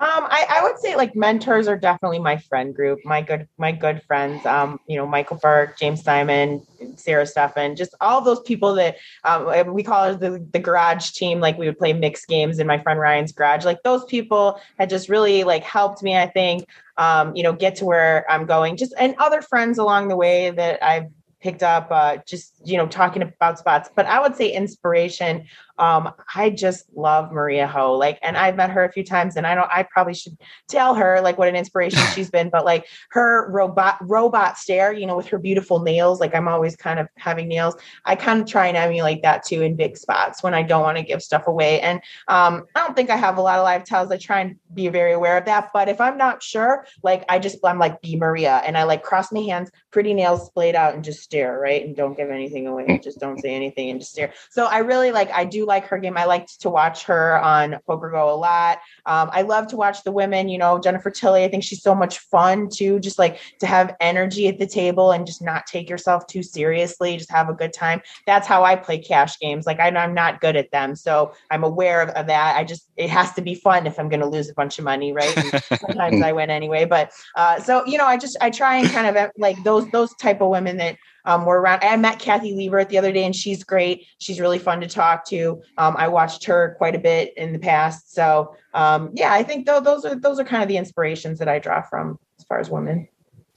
Um, 0.00 0.26
I, 0.30 0.46
I 0.48 0.62
would 0.62 0.78
say 0.78 0.96
like 0.96 1.14
mentors 1.14 1.68
are 1.68 1.76
definitely 1.76 2.20
my 2.20 2.38
friend 2.38 2.74
group, 2.74 3.00
my 3.04 3.20
good 3.20 3.46
my 3.58 3.70
good 3.70 4.02
friends. 4.04 4.46
Um, 4.46 4.80
you 4.86 4.96
know, 4.96 5.06
Michael 5.06 5.36
Burke, 5.36 5.78
James 5.78 6.02
Simon, 6.02 6.66
Sarah 6.96 7.24
Steffen, 7.26 7.76
just 7.76 7.94
all 8.00 8.22
those 8.22 8.40
people 8.40 8.74
that 8.76 8.96
um, 9.24 9.74
we 9.74 9.82
call 9.82 10.16
the, 10.16 10.42
the 10.52 10.58
garage 10.58 11.10
team. 11.10 11.40
Like 11.40 11.58
we 11.58 11.66
would 11.66 11.78
play 11.78 11.92
mixed 11.92 12.28
games 12.28 12.58
in 12.58 12.66
my 12.66 12.78
friend 12.78 12.98
Ryan's 12.98 13.32
garage. 13.32 13.66
Like 13.66 13.82
those 13.82 14.06
people 14.06 14.58
had 14.78 14.88
just 14.88 15.10
really 15.10 15.44
like 15.44 15.64
helped 15.64 16.02
me, 16.02 16.16
I 16.16 16.28
think, 16.28 16.66
um, 16.96 17.36
you 17.36 17.42
know, 17.42 17.52
get 17.52 17.76
to 17.76 17.84
where 17.84 18.24
I'm 18.30 18.46
going. 18.46 18.78
Just 18.78 18.94
and 18.98 19.14
other 19.18 19.42
friends 19.42 19.76
along 19.76 20.08
the 20.08 20.16
way 20.16 20.50
that 20.50 20.82
I've 20.82 21.08
picked 21.40 21.62
up 21.62 21.88
uh, 21.90 22.18
just 22.26 22.54
you 22.64 22.76
know 22.76 22.86
talking 22.86 23.22
about 23.22 23.58
spots 23.58 23.88
but 23.94 24.06
i 24.06 24.20
would 24.20 24.36
say 24.36 24.50
inspiration 24.52 25.46
um, 25.80 26.12
I 26.34 26.50
just 26.50 26.84
love 26.94 27.32
Maria 27.32 27.66
Ho. 27.66 27.94
Like, 27.94 28.18
and 28.22 28.36
I've 28.36 28.54
met 28.54 28.70
her 28.70 28.84
a 28.84 28.92
few 28.92 29.02
times, 29.02 29.36
and 29.36 29.46
I 29.46 29.54
don't. 29.54 29.68
I 29.72 29.82
probably 29.82 30.12
should 30.12 30.36
tell 30.68 30.94
her 30.94 31.20
like 31.22 31.38
what 31.38 31.48
an 31.48 31.56
inspiration 31.56 31.98
she's 32.14 32.30
been. 32.30 32.50
But 32.50 32.64
like 32.66 32.86
her 33.10 33.50
robot 33.50 33.96
robot 34.02 34.58
stare, 34.58 34.92
you 34.92 35.06
know, 35.06 35.16
with 35.16 35.26
her 35.28 35.38
beautiful 35.38 35.80
nails. 35.80 36.20
Like 36.20 36.34
I'm 36.34 36.48
always 36.48 36.76
kind 36.76 37.00
of 37.00 37.08
having 37.16 37.48
nails. 37.48 37.76
I 38.04 38.14
kind 38.14 38.40
of 38.40 38.46
try 38.46 38.66
and 38.66 38.76
emulate 38.76 39.22
that 39.22 39.44
too 39.44 39.62
in 39.62 39.74
big 39.74 39.96
spots 39.96 40.42
when 40.42 40.52
I 40.52 40.62
don't 40.62 40.82
want 40.82 40.98
to 40.98 41.02
give 41.02 41.22
stuff 41.22 41.46
away. 41.46 41.80
And 41.80 42.00
um, 42.28 42.66
I 42.74 42.80
don't 42.80 42.94
think 42.94 43.08
I 43.08 43.16
have 43.16 43.38
a 43.38 43.42
lot 43.42 43.58
of 43.58 43.64
live 43.64 43.84
tells. 43.84 44.10
I 44.10 44.18
try 44.18 44.40
and 44.40 44.56
be 44.74 44.88
very 44.88 45.14
aware 45.14 45.38
of 45.38 45.46
that. 45.46 45.70
But 45.72 45.88
if 45.88 45.98
I'm 45.98 46.18
not 46.18 46.42
sure, 46.42 46.86
like 47.02 47.24
I 47.30 47.38
just 47.38 47.56
I'm 47.64 47.78
like 47.78 48.02
be 48.02 48.16
Maria, 48.16 48.60
and 48.66 48.76
I 48.76 48.82
like 48.82 49.02
cross 49.02 49.32
my 49.32 49.40
hands, 49.40 49.70
pretty 49.90 50.12
nails 50.12 50.44
splayed 50.44 50.74
out, 50.74 50.94
and 50.94 51.02
just 51.02 51.22
stare 51.22 51.58
right, 51.58 51.86
and 51.86 51.96
don't 51.96 52.18
give 52.18 52.28
anything 52.28 52.66
away. 52.66 53.00
Just 53.02 53.18
don't 53.18 53.40
say 53.40 53.54
anything 53.54 53.88
and 53.88 53.98
just 53.98 54.12
stare. 54.12 54.34
So 54.50 54.66
I 54.66 54.78
really 54.78 55.10
like 55.10 55.30
I 55.30 55.46
do 55.46 55.64
like 55.70 55.86
her 55.86 55.98
game. 55.98 56.18
I 56.18 56.24
liked 56.24 56.60
to 56.62 56.68
watch 56.68 57.04
her 57.04 57.40
on 57.40 57.78
Poker 57.86 58.10
Go 58.10 58.34
a 58.34 58.36
lot. 58.36 58.80
Um, 59.06 59.30
I 59.32 59.42
love 59.42 59.68
to 59.68 59.76
watch 59.76 60.02
the 60.02 60.10
women, 60.12 60.48
you 60.48 60.58
know, 60.58 60.78
Jennifer 60.80 61.10
Tilly. 61.10 61.44
I 61.44 61.48
think 61.48 61.62
she's 61.62 61.82
so 61.82 61.94
much 61.94 62.18
fun 62.18 62.68
too, 62.68 62.98
just 62.98 63.18
like 63.18 63.38
to 63.60 63.66
have 63.66 63.96
energy 64.00 64.48
at 64.48 64.58
the 64.58 64.66
table 64.66 65.12
and 65.12 65.24
just 65.24 65.40
not 65.40 65.66
take 65.66 65.88
yourself 65.88 66.26
too 66.26 66.42
seriously, 66.42 67.16
just 67.16 67.30
have 67.30 67.48
a 67.48 67.54
good 67.54 67.72
time. 67.72 68.02
That's 68.26 68.46
how 68.46 68.64
I 68.64 68.74
play 68.74 68.98
cash 68.98 69.38
games. 69.38 69.64
Like 69.64 69.80
I, 69.80 69.88
am 69.88 70.12
not 70.12 70.40
good 70.40 70.56
at 70.56 70.72
them. 70.72 70.96
So 70.96 71.32
I'm 71.50 71.62
aware 71.62 72.02
of, 72.02 72.08
of, 72.10 72.26
that. 72.26 72.56
I 72.56 72.64
just, 72.64 72.88
it 72.96 73.08
has 73.08 73.32
to 73.34 73.40
be 73.40 73.54
fun 73.54 73.86
if 73.86 73.98
I'm 73.98 74.08
going 74.08 74.20
to 74.20 74.26
lose 74.26 74.50
a 74.50 74.54
bunch 74.54 74.78
of 74.78 74.84
money, 74.84 75.12
right? 75.12 75.34
And 75.36 75.62
sometimes 75.80 76.20
I 76.20 76.32
win 76.32 76.50
anyway. 76.50 76.84
But 76.84 77.12
uh, 77.36 77.60
so, 77.60 77.86
you 77.86 77.96
know, 77.96 78.06
I 78.06 78.16
just, 78.16 78.36
I 78.40 78.50
try 78.50 78.76
and 78.76 78.88
kind 78.90 79.16
of 79.16 79.30
like 79.38 79.62
those, 79.62 79.88
those 79.90 80.14
type 80.16 80.40
of 80.40 80.48
women 80.48 80.76
that 80.78 80.96
um, 81.24 81.44
we're 81.44 81.60
around. 81.60 81.82
I 81.82 81.96
met 81.96 82.18
Kathy 82.18 82.54
Liebert 82.54 82.88
the 82.88 82.98
other 82.98 83.12
day, 83.12 83.24
and 83.24 83.34
she's 83.34 83.64
great. 83.64 84.06
She's 84.18 84.40
really 84.40 84.58
fun 84.58 84.80
to 84.80 84.88
talk 84.88 85.24
to. 85.26 85.62
Um, 85.78 85.96
I 85.98 86.08
watched 86.08 86.44
her 86.44 86.74
quite 86.78 86.94
a 86.94 86.98
bit 86.98 87.32
in 87.36 87.52
the 87.52 87.58
past, 87.58 88.14
so 88.14 88.54
um, 88.74 89.10
yeah, 89.14 89.32
I 89.32 89.42
think 89.42 89.66
th- 89.66 89.82
those 89.82 90.04
are 90.04 90.14
those 90.14 90.38
are 90.38 90.44
kind 90.44 90.62
of 90.62 90.68
the 90.68 90.76
inspirations 90.76 91.38
that 91.38 91.48
I 91.48 91.58
draw 91.58 91.82
from 91.82 92.18
as 92.38 92.44
far 92.44 92.58
as 92.58 92.70
women. 92.70 93.08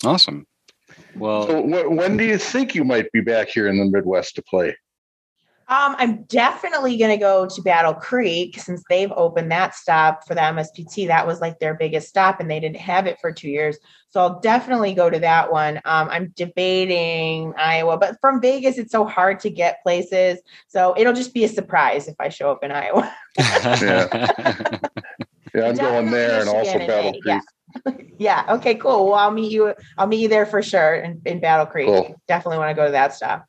Awesome. 0.04 0.46
Well, 1.16 1.48
so 1.48 1.90
when 1.90 2.18
do 2.18 2.24
you 2.24 2.38
think 2.38 2.76
you 2.76 2.84
might 2.84 3.12
be 3.12 3.22
back 3.22 3.48
here 3.48 3.68
in 3.68 3.78
the 3.78 3.86
Midwest 3.86 4.36
to 4.36 4.42
play? 4.42 4.76
Um, 5.70 5.96
I'm 5.98 6.24
definitely 6.24 6.98
going 6.98 7.12
to 7.12 7.18
go 7.18 7.48
to 7.48 7.62
Battle 7.62 7.94
Creek 7.94 8.60
since 8.60 8.84
they've 8.90 9.12
opened 9.14 9.52
that 9.52 9.76
stop 9.76 10.28
for 10.28 10.36
the 10.36 10.42
MSPT. 10.42 11.08
That 11.08 11.26
was 11.26 11.40
like 11.40 11.60
their 11.60 11.74
biggest 11.74 12.10
stop, 12.10 12.40
and 12.40 12.52
they 12.52 12.60
didn't 12.60 12.78
have 12.78 13.08
it 13.08 13.18
for 13.22 13.32
two 13.32 13.50
years. 13.50 13.78
So 14.10 14.20
I'll 14.20 14.40
definitely 14.42 14.94
go 14.94 15.10
to 15.10 15.20
that 15.20 15.52
one. 15.52 15.78
Um, 15.86 16.10
I'm 16.10 16.34
debating 16.36 17.54
Iowa, 17.58 17.98
but 17.98 18.18
from 18.20 18.42
Vegas, 18.42 18.78
it's 18.78 18.92
so 18.92 19.06
hard 19.06 19.40
to 19.40 19.50
get 19.50 19.82
places. 19.84 20.40
So 20.68 20.94
it'll 20.98 21.14
just 21.14 21.34
be 21.34 21.46
a 21.46 21.50
surprise 21.50 22.08
if 22.08 22.16
I 22.20 22.30
show 22.30 22.52
up 22.52 22.64
in 22.64 22.72
Iowa. 22.72 23.12
yeah. 23.40 24.80
yeah, 25.56 25.68
I'm 25.68 25.76
going 25.76 26.12
there 26.12 26.42
and 26.42 26.50
also 26.50 26.78
Battle 26.78 27.12
Creek. 27.14 27.24
Yeah. 27.26 27.40
yeah. 28.20 28.46
Okay. 28.50 28.76
Cool. 28.76 29.06
Well, 29.06 29.16
I'll 29.16 29.32
meet 29.32 29.52
you. 29.52 29.74
I'll 29.98 30.08
meet 30.08 30.20
you 30.20 30.28
there 30.28 30.46
for 30.46 30.62
sure 30.62 30.96
in, 30.96 31.22
in 31.26 31.40
Battle 31.40 31.66
Creek. 31.66 31.88
Cool. 31.88 32.22
Definitely 32.28 32.60
want 32.60 32.70
to 32.72 32.76
go 32.76 32.86
to 32.86 32.92
that 32.92 33.14
stop. 33.14 33.46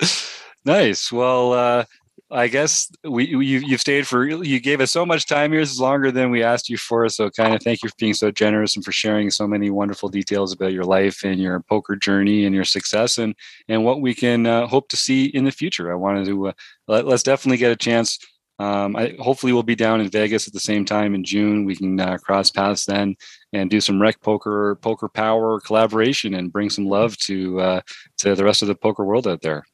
Nice. 0.68 1.10
Well, 1.10 1.54
uh, 1.54 1.84
I 2.30 2.48
guess 2.48 2.92
we 3.02 3.26
you 3.26 3.40
you've 3.40 3.80
stayed 3.80 4.06
for 4.06 4.26
you 4.26 4.60
gave 4.60 4.82
us 4.82 4.90
so 4.90 5.06
much 5.06 5.24
time 5.24 5.50
here. 5.50 5.62
This 5.62 5.70
is 5.70 5.80
longer 5.80 6.10
than 6.10 6.30
we 6.30 6.42
asked 6.42 6.68
you 6.68 6.76
for. 6.76 7.08
So 7.08 7.30
kind 7.30 7.54
of 7.54 7.62
thank 7.62 7.82
you 7.82 7.88
for 7.88 7.94
being 7.98 8.12
so 8.12 8.30
generous 8.30 8.76
and 8.76 8.84
for 8.84 8.92
sharing 8.92 9.30
so 9.30 9.48
many 9.48 9.70
wonderful 9.70 10.10
details 10.10 10.52
about 10.52 10.74
your 10.74 10.84
life 10.84 11.24
and 11.24 11.40
your 11.40 11.60
poker 11.60 11.96
journey 11.96 12.44
and 12.44 12.54
your 12.54 12.64
success 12.66 13.16
and 13.16 13.34
and 13.68 13.82
what 13.82 14.02
we 14.02 14.14
can 14.14 14.44
uh, 14.44 14.66
hope 14.66 14.90
to 14.90 14.96
see 14.98 15.24
in 15.24 15.46
the 15.46 15.50
future. 15.50 15.90
I 15.90 15.94
wanted 15.94 16.26
to 16.26 16.48
uh, 16.48 16.52
let, 16.86 17.06
us 17.08 17.22
definitely 17.22 17.56
get 17.56 17.72
a 17.72 17.76
chance. 17.76 18.18
Um, 18.58 18.94
I, 18.94 19.16
hopefully 19.20 19.54
we'll 19.54 19.62
be 19.62 19.74
down 19.74 20.02
in 20.02 20.10
Vegas 20.10 20.46
at 20.46 20.52
the 20.52 20.60
same 20.60 20.84
time 20.84 21.14
in 21.14 21.24
June. 21.24 21.64
We 21.64 21.76
can 21.76 21.98
uh, 21.98 22.18
cross 22.18 22.50
paths 22.50 22.84
then 22.84 23.16
and 23.54 23.70
do 23.70 23.80
some 23.80 24.02
rec 24.02 24.20
poker, 24.20 24.76
poker 24.82 25.08
power 25.08 25.60
collaboration, 25.60 26.34
and 26.34 26.52
bring 26.52 26.68
some 26.68 26.84
love 26.84 27.16
to 27.28 27.58
uh, 27.58 27.80
to 28.18 28.34
the 28.34 28.44
rest 28.44 28.60
of 28.60 28.68
the 28.68 28.74
poker 28.74 29.06
world 29.06 29.26
out 29.26 29.40
there. 29.40 29.64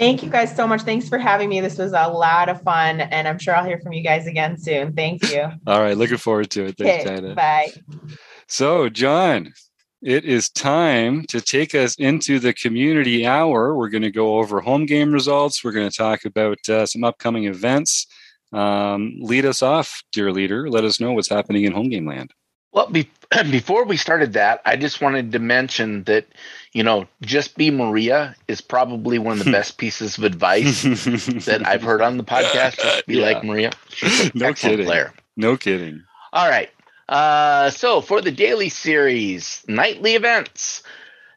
Thank 0.00 0.22
you 0.22 0.30
guys 0.30 0.56
so 0.56 0.66
much. 0.66 0.80
Thanks 0.80 1.10
for 1.10 1.18
having 1.18 1.50
me. 1.50 1.60
This 1.60 1.76
was 1.76 1.92
a 1.92 2.08
lot 2.08 2.48
of 2.48 2.62
fun, 2.62 3.02
and 3.02 3.28
I'm 3.28 3.38
sure 3.38 3.54
I'll 3.54 3.66
hear 3.66 3.78
from 3.80 3.92
you 3.92 4.02
guys 4.02 4.26
again 4.26 4.56
soon. 4.56 4.94
Thank 4.94 5.30
you. 5.30 5.42
All 5.66 5.82
right. 5.82 5.94
Looking 5.94 6.16
forward 6.16 6.50
to 6.52 6.64
it. 6.64 6.78
Thanks, 6.78 7.06
okay, 7.06 7.34
Bye. 7.34 7.70
So, 8.48 8.88
John, 8.88 9.52
it 10.00 10.24
is 10.24 10.48
time 10.48 11.26
to 11.26 11.42
take 11.42 11.74
us 11.74 11.96
into 11.96 12.38
the 12.38 12.54
community 12.54 13.26
hour. 13.26 13.76
We're 13.76 13.90
going 13.90 14.00
to 14.00 14.10
go 14.10 14.38
over 14.38 14.62
home 14.62 14.86
game 14.86 15.12
results. 15.12 15.62
We're 15.62 15.72
going 15.72 15.90
to 15.90 15.94
talk 15.94 16.24
about 16.24 16.66
uh, 16.66 16.86
some 16.86 17.04
upcoming 17.04 17.44
events. 17.44 18.06
Um, 18.54 19.16
lead 19.20 19.44
us 19.44 19.60
off, 19.60 20.02
dear 20.12 20.32
leader. 20.32 20.70
Let 20.70 20.84
us 20.84 20.98
know 20.98 21.12
what's 21.12 21.28
happening 21.28 21.64
in 21.64 21.72
home 21.72 21.90
game 21.90 22.06
land. 22.06 22.32
Well, 22.72 22.88
be- 22.88 23.10
before 23.50 23.84
we 23.84 23.96
started 23.96 24.34
that, 24.34 24.60
I 24.64 24.76
just 24.76 25.00
wanted 25.00 25.32
to 25.32 25.38
mention 25.38 26.04
that, 26.04 26.26
you 26.72 26.82
know, 26.82 27.06
just 27.22 27.56
be 27.56 27.70
Maria 27.70 28.36
is 28.48 28.60
probably 28.60 29.18
one 29.18 29.38
of 29.38 29.44
the 29.44 29.52
best 29.52 29.78
pieces 29.78 30.18
of 30.18 30.24
advice 30.24 30.82
that 31.46 31.62
I've 31.64 31.82
heard 31.82 32.00
on 32.00 32.16
the 32.16 32.24
podcast. 32.24 32.76
Just 32.76 33.06
be 33.06 33.16
yeah. 33.16 33.26
like 33.26 33.44
Maria. 33.44 33.70
No 34.34 34.52
kidding. 34.52 34.86
Player. 34.86 35.12
No 35.36 35.56
kidding. 35.56 36.02
All 36.32 36.48
right. 36.48 36.70
Uh, 37.08 37.70
so 37.70 38.00
for 38.00 38.20
the 38.20 38.30
daily 38.30 38.68
series, 38.68 39.64
nightly 39.66 40.14
events, 40.14 40.82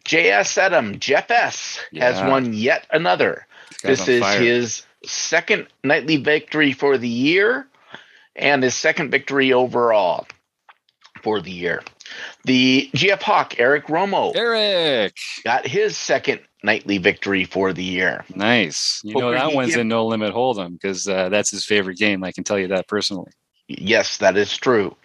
JS 0.05 0.57
Edom, 0.57 0.99
Jeff 0.99 1.31
S. 1.31 1.79
Yeah. 1.91 2.11
has 2.11 2.29
won 2.29 2.53
yet 2.53 2.86
another. 2.91 3.47
This 3.81 4.07
is 4.07 4.21
fire. 4.21 4.39
his 4.39 4.86
second 5.05 5.67
nightly 5.84 6.17
victory 6.17 6.73
for 6.73 6.97
the 6.97 7.09
year 7.09 7.67
and 8.36 8.63
his 8.63 8.75
second 8.75 9.11
victory 9.11 9.51
overall 9.51 10.27
for 11.24 11.41
the 11.41 11.51
year. 11.51 11.82
The 12.43 12.89
GF 12.93 13.21
Hawk, 13.21 13.59
Eric 13.59 13.88
Romo. 13.88 14.36
Eric 14.36 15.15
got 15.43 15.65
his 15.65 15.97
second 15.97 16.41
nightly 16.61 16.97
victory 16.97 17.45
for 17.45 17.74
the 17.74 17.84
year. 17.84 18.24
Nice. 18.36 19.01
You 19.03 19.15
know, 19.15 19.32
that 19.32 19.53
one's 19.53 19.76
in 19.76 19.88
No 19.88 20.05
Limit 20.05 20.34
Hold'em 20.34 20.74
because 20.74 21.07
uh, 21.07 21.30
that's 21.30 21.49
his 21.49 21.65
favorite 21.65 21.97
game. 21.97 22.24
I 22.24 22.32
can 22.32 22.43
tell 22.43 22.59
you 22.59 22.67
that 22.67 22.88
personally. 22.88 23.32
Yes, 23.67 24.17
that 24.17 24.36
is 24.38 24.57
true. 24.57 24.95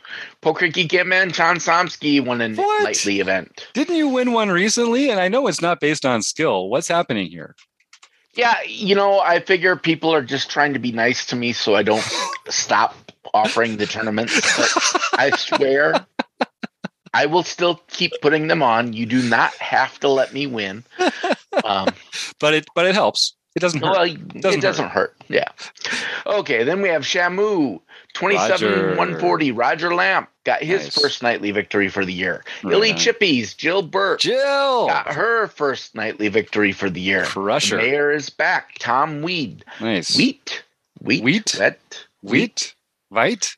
Poker 0.40 0.68
Geek 0.68 1.06
Man 1.06 1.30
John 1.30 1.56
Somsky 1.56 2.24
won 2.24 2.40
a 2.40 2.52
what? 2.54 2.82
nightly 2.82 3.20
event. 3.20 3.68
Didn't 3.72 3.96
you 3.96 4.08
win 4.08 4.32
one 4.32 4.50
recently? 4.50 5.10
And 5.10 5.20
I 5.20 5.28
know 5.28 5.46
it's 5.46 5.62
not 5.62 5.80
based 5.80 6.04
on 6.04 6.22
skill. 6.22 6.68
What's 6.68 6.88
happening 6.88 7.30
here? 7.30 7.54
Yeah, 8.34 8.56
you 8.66 8.94
know, 8.94 9.20
I 9.20 9.40
figure 9.40 9.74
people 9.76 10.12
are 10.12 10.22
just 10.22 10.50
trying 10.50 10.72
to 10.72 10.78
be 10.78 10.92
nice 10.92 11.26
to 11.26 11.36
me 11.36 11.52
so 11.52 11.74
I 11.74 11.82
don't 11.82 12.04
stop 12.48 12.94
offering 13.34 13.76
the 13.76 13.86
tournaments. 13.86 14.34
I 15.14 15.30
swear, 15.36 16.06
I 17.14 17.26
will 17.26 17.42
still 17.42 17.80
keep 17.88 18.12
putting 18.20 18.48
them 18.48 18.62
on. 18.62 18.92
You 18.92 19.06
do 19.06 19.22
not 19.22 19.54
have 19.54 19.98
to 20.00 20.08
let 20.08 20.32
me 20.32 20.46
win. 20.46 20.84
Um, 21.64 21.88
but 22.38 22.54
it 22.54 22.66
but 22.74 22.86
it 22.86 22.94
helps. 22.94 23.34
It 23.56 23.60
doesn't 23.60 23.82
hurt. 23.82 23.90
Well, 23.90 24.04
it 24.04 24.40
doesn't, 24.40 24.58
it 24.58 24.62
doesn't 24.62 24.88
hurt. 24.88 25.16
hurt. 25.18 25.24
Yeah. 25.28 25.48
Okay, 26.26 26.62
then 26.62 26.80
we 26.80 26.88
have 26.90 27.02
Shamu, 27.02 27.80
27 28.14 28.96
140. 28.96 29.52
Roger 29.52 29.94
Lamp 29.94 30.28
got 30.44 30.62
his 30.62 30.84
nice. 30.84 31.00
first 31.00 31.22
nightly 31.22 31.50
victory 31.50 31.88
for 31.88 32.04
the 32.04 32.12
year. 32.12 32.44
Right 32.62 32.74
Illy 32.74 32.92
Chippies, 32.92 33.56
Jill 33.56 33.82
Burt. 33.82 34.20
Jill 34.20 34.86
got 34.86 35.12
her 35.12 35.48
first 35.48 35.94
nightly 35.94 36.28
victory 36.28 36.70
for 36.70 36.88
the 36.88 37.00
year. 37.00 37.24
Crusher. 37.24 37.76
The 37.76 37.82
mayor 37.82 38.12
is 38.12 38.30
back. 38.30 38.76
Tom 38.78 39.22
Weed. 39.22 39.64
Nice. 39.80 40.16
Wheat. 40.16 40.62
Wheat. 41.00 41.24
Wheat. 41.24 41.58
Wheat. 41.58 42.06
Wheat. 42.22 42.74
Wheat. 43.10 43.56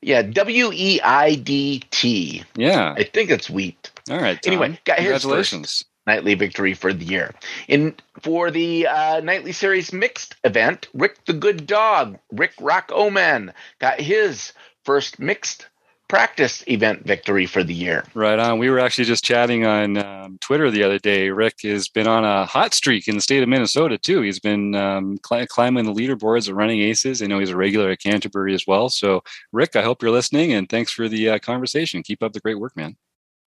Yeah, 0.00 0.22
W 0.22 0.70
E 0.72 1.00
I 1.00 1.36
D 1.36 1.82
T. 1.90 2.42
Yeah. 2.56 2.94
I 2.96 3.04
think 3.04 3.30
it's 3.30 3.48
wheat. 3.48 3.92
All 4.10 4.18
right. 4.18 4.40
Tom. 4.42 4.52
Anyway, 4.52 4.78
got 4.84 4.98
his 4.98 5.22
first 5.22 5.86
nightly 6.06 6.34
victory 6.34 6.74
for 6.74 6.92
the 6.92 7.04
year. 7.04 7.32
In 7.68 7.94
for 8.20 8.50
the 8.50 8.88
uh, 8.88 9.20
nightly 9.20 9.52
series 9.52 9.92
mixed 9.92 10.34
event, 10.42 10.88
Rick 10.92 11.24
the 11.26 11.32
Good 11.32 11.66
Dog, 11.66 12.18
Rick 12.32 12.52
Rock 12.60 12.90
Oman 12.92 13.52
got 13.78 14.00
his 14.00 14.52
first 14.84 15.20
mixed 15.20 15.68
practice 16.12 16.62
event 16.68 17.06
victory 17.06 17.46
for 17.46 17.64
the 17.64 17.72
year. 17.72 18.04
Right 18.12 18.38
on. 18.38 18.58
We 18.58 18.68
were 18.68 18.78
actually 18.78 19.06
just 19.06 19.24
chatting 19.24 19.64
on 19.64 19.96
um, 19.96 20.36
Twitter 20.42 20.70
the 20.70 20.82
other 20.82 20.98
day. 20.98 21.30
Rick 21.30 21.62
has 21.62 21.88
been 21.88 22.06
on 22.06 22.22
a 22.22 22.44
hot 22.44 22.74
streak 22.74 23.08
in 23.08 23.14
the 23.14 23.22
state 23.22 23.42
of 23.42 23.48
Minnesota 23.48 23.96
too. 23.96 24.20
He's 24.20 24.38
been 24.38 24.74
um, 24.74 25.16
cl- 25.26 25.46
climbing 25.46 25.86
the 25.86 25.94
leaderboards 25.94 26.50
of 26.50 26.56
running 26.56 26.80
aces. 26.80 27.22
I 27.22 27.28
know 27.28 27.38
he's 27.38 27.48
a 27.48 27.56
regular 27.56 27.88
at 27.88 28.02
Canterbury 28.02 28.52
as 28.52 28.66
well. 28.66 28.90
So, 28.90 29.22
Rick, 29.52 29.74
I 29.74 29.80
hope 29.80 30.02
you're 30.02 30.10
listening, 30.10 30.52
and 30.52 30.68
thanks 30.68 30.92
for 30.92 31.08
the 31.08 31.30
uh, 31.30 31.38
conversation. 31.38 32.02
Keep 32.02 32.22
up 32.22 32.34
the 32.34 32.40
great 32.40 32.60
work, 32.60 32.76
man. 32.76 32.94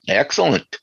Excellent. 0.08 0.80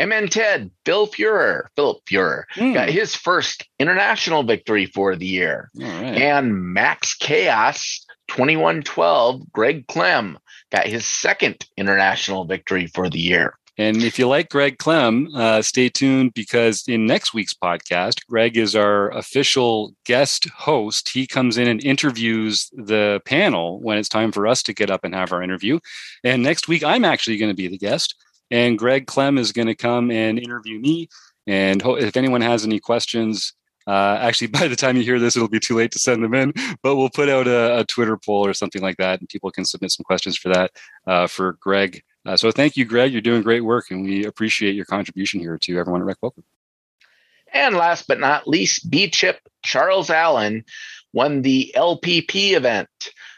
MN 0.00 0.28
Ted, 0.28 0.70
Bill 0.86 1.06
Fuhrer, 1.06 1.64
Philip 1.76 2.02
Fuhrer, 2.06 2.44
mm. 2.56 2.72
got 2.72 2.88
his 2.88 3.14
first 3.14 3.68
international 3.78 4.44
victory 4.44 4.86
for 4.86 5.14
the 5.14 5.26
year. 5.26 5.70
And 5.78 6.72
Max 6.72 7.14
Chaos 7.14 8.06
2112, 8.28 9.52
Greg 9.52 9.86
Clem, 9.88 10.38
got 10.72 10.86
his 10.86 11.04
second 11.04 11.66
international 11.76 12.44
victory 12.44 12.86
for 12.86 13.08
the 13.08 13.20
year. 13.20 13.54
And 13.78 14.02
if 14.02 14.18
you 14.18 14.28
like 14.28 14.50
Greg 14.50 14.76
Clem, 14.76 15.28
uh, 15.34 15.62
stay 15.62 15.88
tuned 15.88 16.34
because 16.34 16.84
in 16.86 17.06
next 17.06 17.32
week's 17.32 17.54
podcast, 17.54 18.26
Greg 18.26 18.58
is 18.58 18.76
our 18.76 19.10
official 19.10 19.94
guest 20.04 20.46
host. 20.50 21.08
He 21.08 21.26
comes 21.26 21.56
in 21.56 21.68
and 21.68 21.82
interviews 21.82 22.70
the 22.74 23.22
panel 23.24 23.80
when 23.80 23.96
it's 23.96 24.10
time 24.10 24.30
for 24.30 24.46
us 24.46 24.62
to 24.64 24.74
get 24.74 24.90
up 24.90 25.04
and 25.04 25.14
have 25.14 25.32
our 25.32 25.42
interview. 25.42 25.78
And 26.22 26.42
next 26.42 26.68
week, 26.68 26.84
I'm 26.84 27.04
actually 27.04 27.38
going 27.38 27.50
to 27.50 27.56
be 27.56 27.68
the 27.68 27.78
guest. 27.78 28.14
And 28.50 28.78
Greg 28.78 29.06
Clem 29.06 29.38
is 29.38 29.52
going 29.52 29.68
to 29.68 29.74
come 29.74 30.10
and 30.10 30.38
interview 30.38 30.78
me. 30.78 31.08
And 31.46 31.82
if 31.82 32.16
anyone 32.16 32.42
has 32.42 32.66
any 32.66 32.78
questions, 32.78 33.54
uh, 33.86 34.18
actually, 34.20 34.46
by 34.58 34.68
the 34.68 34.76
time 34.76 34.96
you 34.96 35.02
hear 35.02 35.18
this, 35.18 35.36
it'll 35.36 35.48
be 35.48 35.60
too 35.60 35.76
late 35.76 35.92
to 35.92 35.98
send 35.98 36.22
them 36.22 36.34
in, 36.34 36.52
but 36.82 36.96
we'll 36.96 37.10
put 37.10 37.28
out 37.28 37.46
a, 37.46 37.80
a 37.80 37.84
Twitter 37.84 38.16
poll 38.16 38.46
or 38.46 38.54
something 38.54 38.82
like 38.82 38.96
that, 38.96 39.20
and 39.20 39.28
people 39.28 39.50
can 39.50 39.64
submit 39.64 39.90
some 39.90 40.04
questions 40.04 40.36
for 40.36 40.48
that 40.48 40.72
uh, 41.06 41.26
for 41.26 41.54
Greg. 41.54 42.02
Uh, 42.24 42.36
so 42.36 42.50
thank 42.50 42.76
you, 42.76 42.84
Greg. 42.84 43.12
You're 43.12 43.20
doing 43.20 43.42
great 43.42 43.64
work, 43.64 43.90
and 43.90 44.04
we 44.04 44.24
appreciate 44.24 44.74
your 44.74 44.84
contribution 44.84 45.40
here 45.40 45.58
to 45.58 45.78
everyone 45.78 46.00
at 46.00 46.06
Rec 46.06 46.20
Poker. 46.20 46.42
And 47.52 47.76
last 47.76 48.08
but 48.08 48.20
not 48.20 48.48
least, 48.48 48.90
B 48.90 49.10
Chip 49.10 49.40
Charles 49.62 50.08
Allen 50.08 50.64
won 51.12 51.42
the 51.42 51.72
LPP 51.76 52.52
event. 52.52 52.88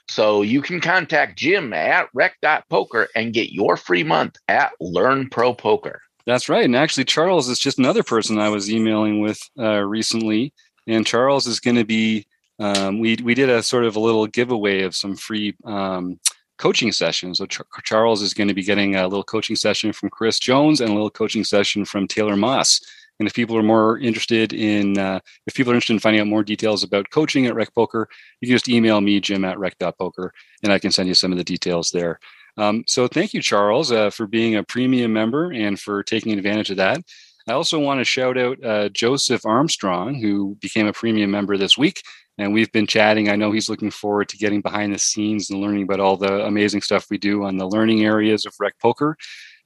So 0.08 0.42
you 0.42 0.60
can 0.60 0.80
contact 0.80 1.38
Jim 1.38 1.72
at 1.72 2.08
rec.poker 2.12 3.08
and 3.16 3.32
get 3.32 3.52
your 3.52 3.76
free 3.76 4.04
month 4.04 4.36
at 4.48 4.72
Learn 4.80 5.30
Pro 5.30 5.54
Poker. 5.54 6.02
That's 6.26 6.48
right. 6.48 6.64
And 6.64 6.76
actually, 6.76 7.04
Charles 7.04 7.48
is 7.48 7.58
just 7.58 7.78
another 7.78 8.02
person 8.02 8.38
I 8.38 8.48
was 8.48 8.70
emailing 8.70 9.20
with 9.20 9.40
uh, 9.58 9.80
recently. 9.80 10.52
And 10.86 11.06
Charles 11.06 11.46
is 11.46 11.60
going 11.60 11.76
to 11.76 11.84
be, 11.84 12.26
um, 12.58 12.98
we, 12.98 13.16
we 13.22 13.34
did 13.34 13.50
a 13.50 13.62
sort 13.62 13.84
of 13.84 13.96
a 13.96 14.00
little 14.00 14.26
giveaway 14.26 14.82
of 14.82 14.94
some 14.94 15.16
free 15.16 15.54
um, 15.64 16.18
coaching 16.58 16.92
sessions. 16.92 17.38
So 17.38 17.46
Ch- 17.46 17.60
Charles 17.82 18.22
is 18.22 18.34
going 18.34 18.48
to 18.48 18.54
be 18.54 18.62
getting 18.62 18.96
a 18.96 19.06
little 19.06 19.24
coaching 19.24 19.56
session 19.56 19.92
from 19.92 20.10
Chris 20.10 20.38
Jones 20.38 20.80
and 20.80 20.90
a 20.90 20.94
little 20.94 21.10
coaching 21.10 21.44
session 21.44 21.84
from 21.84 22.08
Taylor 22.08 22.36
Moss. 22.36 22.80
And 23.20 23.28
if 23.28 23.34
people 23.34 23.56
are 23.56 23.62
more 23.62 23.98
interested 23.98 24.52
in, 24.52 24.98
uh, 24.98 25.20
if 25.46 25.54
people 25.54 25.72
are 25.72 25.76
interested 25.76 25.94
in 25.94 26.00
finding 26.00 26.20
out 26.20 26.26
more 26.26 26.42
details 26.42 26.82
about 26.82 27.10
coaching 27.10 27.46
at 27.46 27.54
Rec 27.54 27.72
Poker, 27.74 28.08
you 28.40 28.48
can 28.48 28.56
just 28.56 28.68
email 28.68 29.00
me, 29.00 29.20
Jim 29.20 29.44
at 29.44 29.58
rec.poker, 29.58 30.32
and 30.62 30.72
I 30.72 30.78
can 30.80 30.90
send 30.90 31.08
you 31.08 31.14
some 31.14 31.30
of 31.30 31.38
the 31.38 31.44
details 31.44 31.90
there. 31.90 32.18
Um, 32.56 32.84
so 32.86 33.08
thank 33.08 33.34
you, 33.34 33.42
Charles, 33.42 33.90
uh, 33.90 34.10
for 34.10 34.26
being 34.26 34.56
a 34.56 34.62
premium 34.62 35.12
member 35.12 35.52
and 35.52 35.78
for 35.78 36.02
taking 36.02 36.32
advantage 36.32 36.70
of 36.70 36.76
that. 36.76 37.00
I 37.48 37.52
also 37.52 37.78
want 37.78 38.00
to 38.00 38.04
shout 38.04 38.38
out 38.38 38.64
uh, 38.64 38.88
Joseph 38.88 39.44
Armstrong, 39.44 40.14
who 40.14 40.56
became 40.60 40.86
a 40.86 40.92
premium 40.92 41.30
member 41.30 41.56
this 41.56 41.76
week. 41.76 42.00
And 42.38 42.52
we've 42.52 42.72
been 42.72 42.86
chatting. 42.86 43.28
I 43.28 43.36
know 43.36 43.52
he's 43.52 43.68
looking 43.68 43.90
forward 43.90 44.28
to 44.30 44.36
getting 44.36 44.60
behind 44.60 44.92
the 44.92 44.98
scenes 44.98 45.50
and 45.50 45.60
learning 45.60 45.84
about 45.84 46.00
all 46.00 46.16
the 46.16 46.44
amazing 46.46 46.80
stuff 46.80 47.06
we 47.10 47.18
do 47.18 47.44
on 47.44 47.56
the 47.56 47.68
learning 47.68 48.04
areas 48.04 48.44
of 48.44 48.54
Rec 48.58 48.78
Poker. 48.80 49.16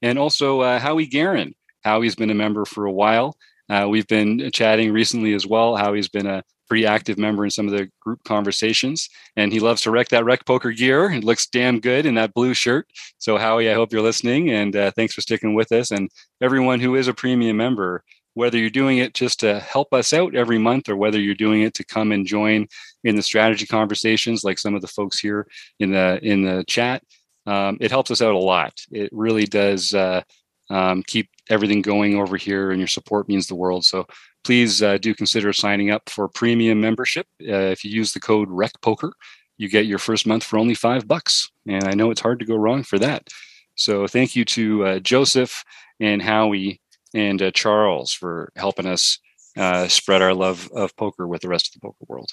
And 0.03 0.19
also 0.19 0.61
uh, 0.61 0.79
Howie 0.79 1.07
Guerin, 1.07 1.55
Howie's 1.83 2.15
been 2.15 2.31
a 2.31 2.35
member 2.35 2.65
for 2.65 2.85
a 2.85 2.93
while. 2.93 3.37
Uh, 3.71 3.87
we've 3.89 4.07
been 4.07 4.51
chatting 4.51 4.93
recently 4.93 5.35
as 5.35 5.47
well. 5.47 5.77
Howie's 5.77 6.09
been 6.09 6.27
a 6.27 6.43
pretty 6.69 6.87
active 6.87 7.19
member 7.19 7.45
in 7.45 7.51
some 7.51 7.67
of 7.67 7.73
the 7.73 7.91
group 8.01 8.23
conversations, 8.25 9.09
and 9.37 9.53
he 9.53 9.61
loves 9.61 9.83
to 9.83 9.91
wreck 9.91 10.09
that 10.09 10.25
rec 10.25 10.45
poker 10.45 10.71
gear. 10.71 11.11
It 11.11 11.25
looks 11.25 11.47
damn 11.47 11.81
good 11.81 12.07
in 12.07 12.15
that 12.15 12.35
blue 12.35 12.55
shirt. 12.55 12.87
So 13.19 13.39
Howie, 13.39 13.71
I 13.71 13.75
hope 13.75 13.93
you're 13.93 14.03
listening, 14.03 14.51
and 14.51 14.75
uh, 14.77 14.91
thanks 14.93 15.15
for 15.15 15.21
sticking 15.21 15.55
with 15.55 15.73
us. 15.73 15.91
And 15.91 16.11
everyone 16.41 16.81
who 16.81 16.95
is 16.95 17.09
a 17.09 17.15
premium 17.15 17.57
member, 17.57 18.05
whether 18.35 18.59
you're 18.59 18.71
doing 18.71 18.99
it 18.99 19.15
just 19.15 19.41
to 19.41 19.61
help 19.61 19.93
us 19.93 20.13
out 20.13 20.35
every 20.35 20.59
month, 20.59 20.89
or 20.89 20.97
whether 20.97 21.21
you're 21.21 21.35
doing 21.35 21.63
it 21.63 21.75
to 21.75 21.85
come 21.85 22.13
and 22.13 22.27
join 22.27 22.67
in 23.05 23.17
the 23.17 23.23
strategy 23.23 23.67
conversations, 23.67 24.45
like 24.45 24.59
some 24.59 24.75
of 24.75 24.83
the 24.83 24.89
folks 24.89 25.19
here 25.19 25.47
in 25.81 25.93
the 25.93 26.21
in 26.23 26.43
the 26.43 26.65
chat, 26.67 27.03
um, 27.47 27.79
it 27.81 27.91
helps 27.91 28.11
us 28.11 28.23
out 28.23 28.35
a 28.35 28.39
lot. 28.39 28.75
It 28.93 29.11
really 29.13 29.45
does. 29.45 29.95
Uh, 29.95 30.23
um, 30.71 31.03
keep 31.03 31.31
everything 31.49 31.83
going 31.83 32.17
over 32.17 32.37
here, 32.37 32.71
and 32.71 32.79
your 32.79 32.89
support 32.89 33.29
means 33.29 33.47
the 33.47 33.55
world. 33.55 33.85
So 33.85 34.07
please 34.49 34.83
uh, 34.83 34.97
do 34.97 35.15
consider 35.15 35.53
signing 35.53 35.91
up 35.91 36.09
for 36.09 36.27
premium 36.27 36.81
membership. 36.81 37.27
Uh, 37.43 37.69
if 37.69 37.85
you 37.85 37.91
use 37.91 38.15
the 38.15 38.19
code 38.19 38.49
RECPOKER, 38.49 39.13
you 39.59 39.69
get 39.69 39.85
your 39.85 39.99
first 39.99 40.27
month 40.27 40.43
for 40.43 40.59
only 40.59 40.73
five 40.73 41.07
bucks. 41.07 41.51
And 41.69 41.85
I 41.85 41.93
know 41.93 42.11
it's 42.11 42.23
hard 42.23 42.39
to 42.39 42.47
go 42.47 42.57
wrong 42.57 42.83
for 42.83 42.99
that. 42.99 43.29
So 43.75 44.07
thank 44.07 44.35
you 44.35 44.47
to 44.47 44.87
uh, 44.87 44.99
Joseph 45.01 45.63
and 46.01 46.23
Howie 46.23 46.81
and 47.13 47.43
uh, 47.43 47.51
Charles 47.51 48.15
for 48.15 48.51
helping 48.57 48.87
us 48.87 49.19
uh, 49.59 49.87
spread 49.87 50.23
our 50.23 50.33
love 50.33 50.71
of 50.75 50.97
poker 50.97 51.29
with 51.29 51.43
the 51.43 51.49
rest 51.49 51.69
of 51.69 51.75
the 51.75 51.87
poker 51.87 52.07
world. 52.09 52.31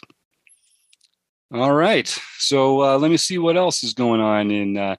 All 1.53 1.73
right. 1.73 2.07
So 2.37 2.81
uh, 2.81 2.97
let 2.97 3.11
me 3.11 3.17
see 3.17 3.39
what 3.39 3.57
else 3.57 3.83
is 3.83 3.93
going 3.93 4.21
on 4.21 4.51
in 4.51 4.95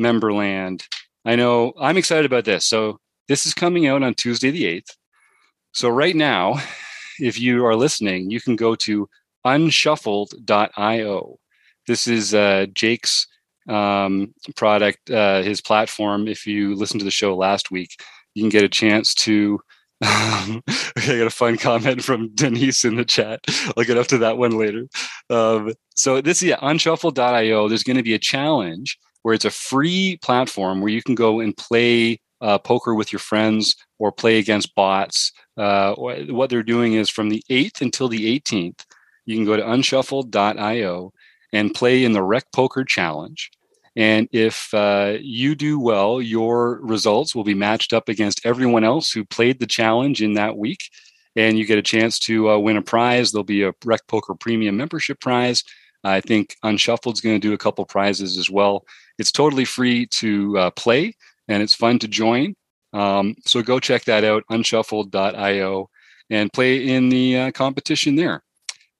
Memberland. 0.00 0.84
I 1.24 1.36
know 1.36 1.74
I'm 1.78 1.96
excited 1.96 2.26
about 2.26 2.44
this. 2.44 2.66
So 2.66 2.98
this 3.28 3.46
is 3.46 3.54
coming 3.54 3.86
out 3.86 4.02
on 4.02 4.14
Tuesday 4.14 4.50
the 4.50 4.64
8th. 4.64 4.95
So 5.76 5.90
right 5.90 6.16
now, 6.16 6.54
if 7.20 7.38
you 7.38 7.66
are 7.66 7.76
listening, 7.76 8.30
you 8.30 8.40
can 8.40 8.56
go 8.56 8.74
to 8.76 9.10
unshuffled.io. 9.44 11.38
This 11.86 12.06
is 12.06 12.32
uh, 12.32 12.64
Jake's 12.72 13.26
um, 13.68 14.32
product, 14.56 15.10
uh, 15.10 15.42
his 15.42 15.60
platform. 15.60 16.28
If 16.28 16.46
you 16.46 16.74
listened 16.76 17.00
to 17.00 17.04
the 17.04 17.10
show 17.10 17.36
last 17.36 17.70
week, 17.70 17.90
you 18.32 18.42
can 18.42 18.48
get 18.48 18.64
a 18.64 18.70
chance 18.70 19.14
to. 19.14 19.60
Um, 20.02 20.62
okay, 20.98 21.14
I 21.14 21.18
got 21.20 21.26
a 21.26 21.30
fun 21.30 21.56
comment 21.56 22.04
from 22.04 22.28
Denise 22.34 22.84
in 22.84 22.96
the 22.96 23.04
chat. 23.04 23.40
I'll 23.74 23.84
get 23.84 23.96
up 23.96 24.08
to 24.08 24.18
that 24.18 24.36
one 24.36 24.58
later. 24.58 24.86
Um, 25.30 25.72
so 25.94 26.20
this 26.20 26.42
is 26.42 26.50
yeah, 26.50 26.58
unshuffled.io. 26.60 27.66
There's 27.66 27.82
going 27.82 27.96
to 27.96 28.02
be 28.02 28.12
a 28.12 28.18
challenge 28.18 28.98
where 29.22 29.34
it's 29.34 29.46
a 29.46 29.50
free 29.50 30.18
platform 30.20 30.82
where 30.82 30.90
you 30.90 31.02
can 31.02 31.14
go 31.14 31.40
and 31.40 31.56
play 31.56 32.20
uh, 32.42 32.58
poker 32.58 32.94
with 32.94 33.10
your 33.10 33.20
friends 33.20 33.74
or 33.98 34.12
play 34.12 34.38
against 34.38 34.74
bots. 34.74 35.32
Uh, 35.56 35.94
what 35.94 36.50
they're 36.50 36.62
doing 36.62 36.94
is 36.94 37.08
from 37.08 37.28
the 37.28 37.42
8th 37.50 37.80
until 37.80 38.08
the 38.08 38.40
18th, 38.40 38.84
you 39.24 39.36
can 39.36 39.44
go 39.44 39.56
to 39.56 39.70
unshuffled.io 39.70 41.12
and 41.52 41.74
play 41.74 42.04
in 42.04 42.12
the 42.12 42.22
Rec 42.22 42.44
Poker 42.52 42.84
Challenge. 42.84 43.50
And 43.96 44.28
if 44.30 44.72
uh, 44.74 45.16
you 45.20 45.54
do 45.54 45.80
well, 45.80 46.20
your 46.20 46.80
results 46.82 47.34
will 47.34 47.44
be 47.44 47.54
matched 47.54 47.94
up 47.94 48.08
against 48.10 48.44
everyone 48.44 48.84
else 48.84 49.10
who 49.10 49.24
played 49.24 49.58
the 49.58 49.66
challenge 49.66 50.22
in 50.22 50.34
that 50.34 50.58
week. 50.58 50.90
And 51.34 51.58
you 51.58 51.64
get 51.64 51.78
a 51.78 51.82
chance 51.82 52.18
to 52.20 52.50
uh, 52.50 52.58
win 52.58 52.76
a 52.76 52.82
prize. 52.82 53.32
There'll 53.32 53.44
be 53.44 53.62
a 53.62 53.72
Rec 53.84 54.06
Poker 54.06 54.34
Premium 54.34 54.76
membership 54.76 55.20
prize. 55.20 55.64
I 56.04 56.20
think 56.20 56.56
Unshuffled's 56.62 57.20
going 57.20 57.40
to 57.40 57.48
do 57.48 57.54
a 57.54 57.58
couple 57.58 57.84
prizes 57.84 58.38
as 58.38 58.50
well. 58.50 58.84
It's 59.18 59.32
totally 59.32 59.64
free 59.64 60.06
to 60.06 60.58
uh, 60.58 60.70
play 60.70 61.14
and 61.48 61.62
it's 61.62 61.74
fun 61.74 61.98
to 62.00 62.08
join. 62.08 62.54
Um, 62.96 63.36
so 63.44 63.62
go 63.62 63.78
check 63.78 64.04
that 64.04 64.24
out, 64.24 64.44
unshuffled.io, 64.48 65.90
and 66.30 66.52
play 66.52 66.88
in 66.88 67.10
the 67.10 67.38
uh, 67.38 67.50
competition 67.52 68.16
there. 68.16 68.42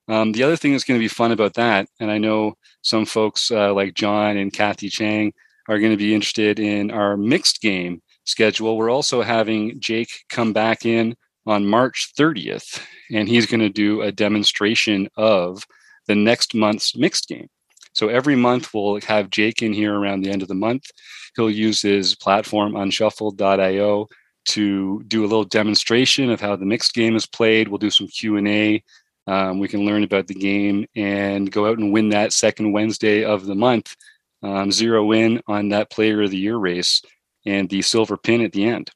Um, 0.09 0.33
the 0.33 0.43
other 0.43 0.57
thing 0.57 0.73
that's 0.73 0.85
going 0.85 1.01
to 1.01 1.05
be 1.05 1.09
fun 1.09 1.33
about 1.33 1.55
that, 1.55 1.89
and 1.99 2.11
I 2.11 2.19
know 2.19 2.55
some 2.83 3.07
folks 3.07 3.51
uh, 3.51 3.73
like 3.73 3.95
John 3.95 4.37
and 4.37 4.53
Kathy 4.53 4.91
Chang 4.91 5.33
are 5.69 5.79
going 5.79 5.93
to 5.93 5.97
be 5.97 6.15
interested 6.15 6.61
in 6.61 6.91
our 6.91 7.17
mixed 7.17 7.63
game 7.63 8.03
schedule. 8.25 8.77
We're 8.77 8.91
also 8.91 9.23
having 9.23 9.81
Jake 9.81 10.11
come 10.29 10.53
back 10.53 10.85
in 10.85 11.17
on 11.47 11.67
March 11.67 12.13
30th, 12.19 12.81
and 13.11 13.29
he's 13.29 13.47
going 13.47 13.61
to 13.61 13.71
do 13.71 14.03
a 14.03 14.13
demonstration 14.13 15.09
of 15.17 15.65
the 16.07 16.15
next 16.15 16.55
month's 16.55 16.95
mixed 16.95 17.29
game. 17.29 17.49
So 17.97 18.09
every 18.09 18.37
month 18.37 18.75
we'll 18.75 19.01
have 19.01 19.31
Jake 19.31 19.63
in 19.63 19.73
here 19.73 19.95
around 19.99 20.21
the 20.21 20.31
end 20.31 20.43
of 20.43 20.49
the 20.49 20.55
month. 20.55 20.91
He'll 21.35 21.51
use 21.51 21.81
his 21.81 22.15
platform 22.15 22.77
unshuffled.io 22.77 24.07
to 24.49 25.03
do 25.05 25.23
a 25.23 25.27
little 25.27 25.45
demonstration 25.45 26.31
of 26.31 26.39
how 26.39 26.57
the 26.57 26.67
mixed 26.67 26.93
game 26.93 27.17
is 27.17 27.25
played. 27.25 27.69
We'll 27.69 27.79
do 27.79 27.89
some 27.89 28.07
Q 28.09 28.37
and 28.37 28.49
A. 28.49 28.85
Um, 29.27 29.61
we 29.61 29.67
can 29.67 29.87
learn 29.87 30.05
about 30.05 30.27
the 30.27 30.35
game 30.35 30.85
and 30.95 31.51
go 31.51 31.67
out 31.67 31.79
and 31.79 31.91
win 31.91 32.11
that 32.11 32.35
second 32.35 32.73
Wednesday 32.73 33.25
of 33.25 33.47
the 33.47 33.55
month. 33.55 33.97
Um, 34.43 34.71
zero 34.71 35.13
in 35.13 35.41
on 35.49 35.71
that 35.71 35.91
Player 35.91 36.23
of 36.23 36.31
the 36.31 36.37
Year 36.37 36.59
race 36.59 37.01
and 37.47 37.67
the 37.71 37.81
silver 37.81 38.19
pin 38.19 38.43
at 38.43 38.53
the 38.53 38.67
end. 38.67 38.91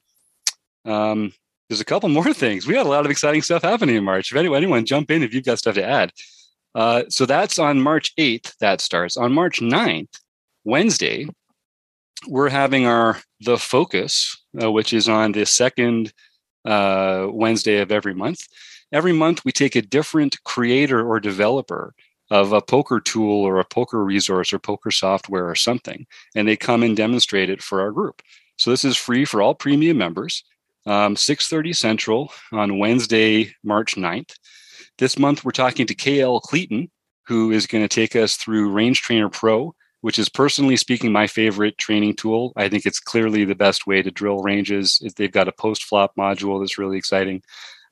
Um, 0.84 1.32
there's 1.70 1.80
a 1.80 1.86
couple 1.86 2.09
more 2.11 2.34
things. 2.34 2.66
We 2.66 2.76
had 2.76 2.84
a 2.84 2.90
lot 2.90 3.07
of 3.07 3.11
exciting 3.11 3.40
stuff 3.40 3.62
happening 3.62 3.96
in 3.96 4.05
March. 4.05 4.30
If 4.30 4.36
anyone, 4.36 4.59
anyone 4.59 4.84
jump 4.84 5.11
in 5.11 5.22
if 5.22 5.32
you've 5.32 5.46
got 5.46 5.59
stuff 5.59 5.76
to 5.76 5.84
add. 5.84 6.12
Uh, 6.75 7.03
so 7.09 7.27
that's 7.27 7.59
on 7.59 7.81
March 7.81 8.14
8th, 8.16 8.57
that 8.59 8.81
starts. 8.81 9.16
On 9.16 9.33
March 9.33 9.61
9th, 9.61 10.21
Wednesday, 10.64 11.27
we're 12.29 12.49
having 12.49 12.87
our 12.87 13.18
the 13.41 13.59
focus, 13.59 14.37
uh, 14.62 14.71
which 14.71 14.93
is 14.93 15.09
on 15.09 15.33
the 15.33 15.47
second 15.47 16.12
uh, 16.64 17.27
Wednesday 17.31 17.79
of 17.79 17.91
every 17.91 18.14
month. 18.14 18.47
Every 18.93 19.12
month, 19.12 19.45
we 19.45 19.53
take 19.53 19.77
a 19.77 19.83
different 19.83 20.43
creator 20.45 21.07
or 21.07 21.21
developer 21.21 21.95
of 22.31 22.53
a 22.53 22.61
poker 22.61 23.01
tool 23.01 23.45
or 23.45 23.59
a 23.59 23.64
poker 23.64 24.05
resource 24.05 24.53
or 24.53 24.59
poker 24.59 24.91
software 24.91 25.49
or 25.49 25.55
something, 25.55 26.07
and 26.35 26.47
they 26.47 26.57
come 26.57 26.83
and 26.83 26.97
demonstrate 26.97 27.51
it 27.51 27.62
for 27.62 27.81
our 27.81 27.91
group. 27.91 28.23
So 28.57 28.71
this 28.71 28.85
is 28.85 28.97
free 28.97 29.25
for 29.25 29.43
all 29.43 29.55
premium 29.55 29.99
members. 29.99 30.45
Um, 30.87 31.14
6.30 31.14 31.75
Central 31.77 32.33
on 32.53 32.79
Wednesday, 32.79 33.55
March 33.64 33.97
9th. 33.97 34.35
This 35.01 35.18
month, 35.18 35.46
we're 35.46 35.53
talking 35.53 35.86
to 35.86 35.94
KL 35.94 36.42
Cleaton, 36.42 36.90
who 37.26 37.53
is 37.53 37.66
going 37.66 37.82
to 37.82 37.88
take 37.88 38.14
us 38.14 38.36
through 38.36 38.70
Range 38.70 39.01
Trainer 39.01 39.30
Pro, 39.30 39.74
which 40.03 40.18
is 40.18 40.28
personally 40.28 40.76
speaking 40.76 41.11
my 41.11 41.26
favorite 41.26 41.78
training 41.78 42.16
tool. 42.16 42.53
I 42.55 42.68
think 42.68 42.84
it's 42.84 43.01
clearly 43.01 43.46
the 43.46 43.55
best 43.55 43.86
way 43.86 44.03
to 44.03 44.11
drill 44.11 44.42
ranges. 44.42 45.01
They've 45.16 45.32
got 45.32 45.48
a 45.48 45.53
post 45.53 45.84
flop 45.84 46.12
module 46.18 46.61
that's 46.61 46.76
really 46.76 46.98
exciting. 46.98 47.42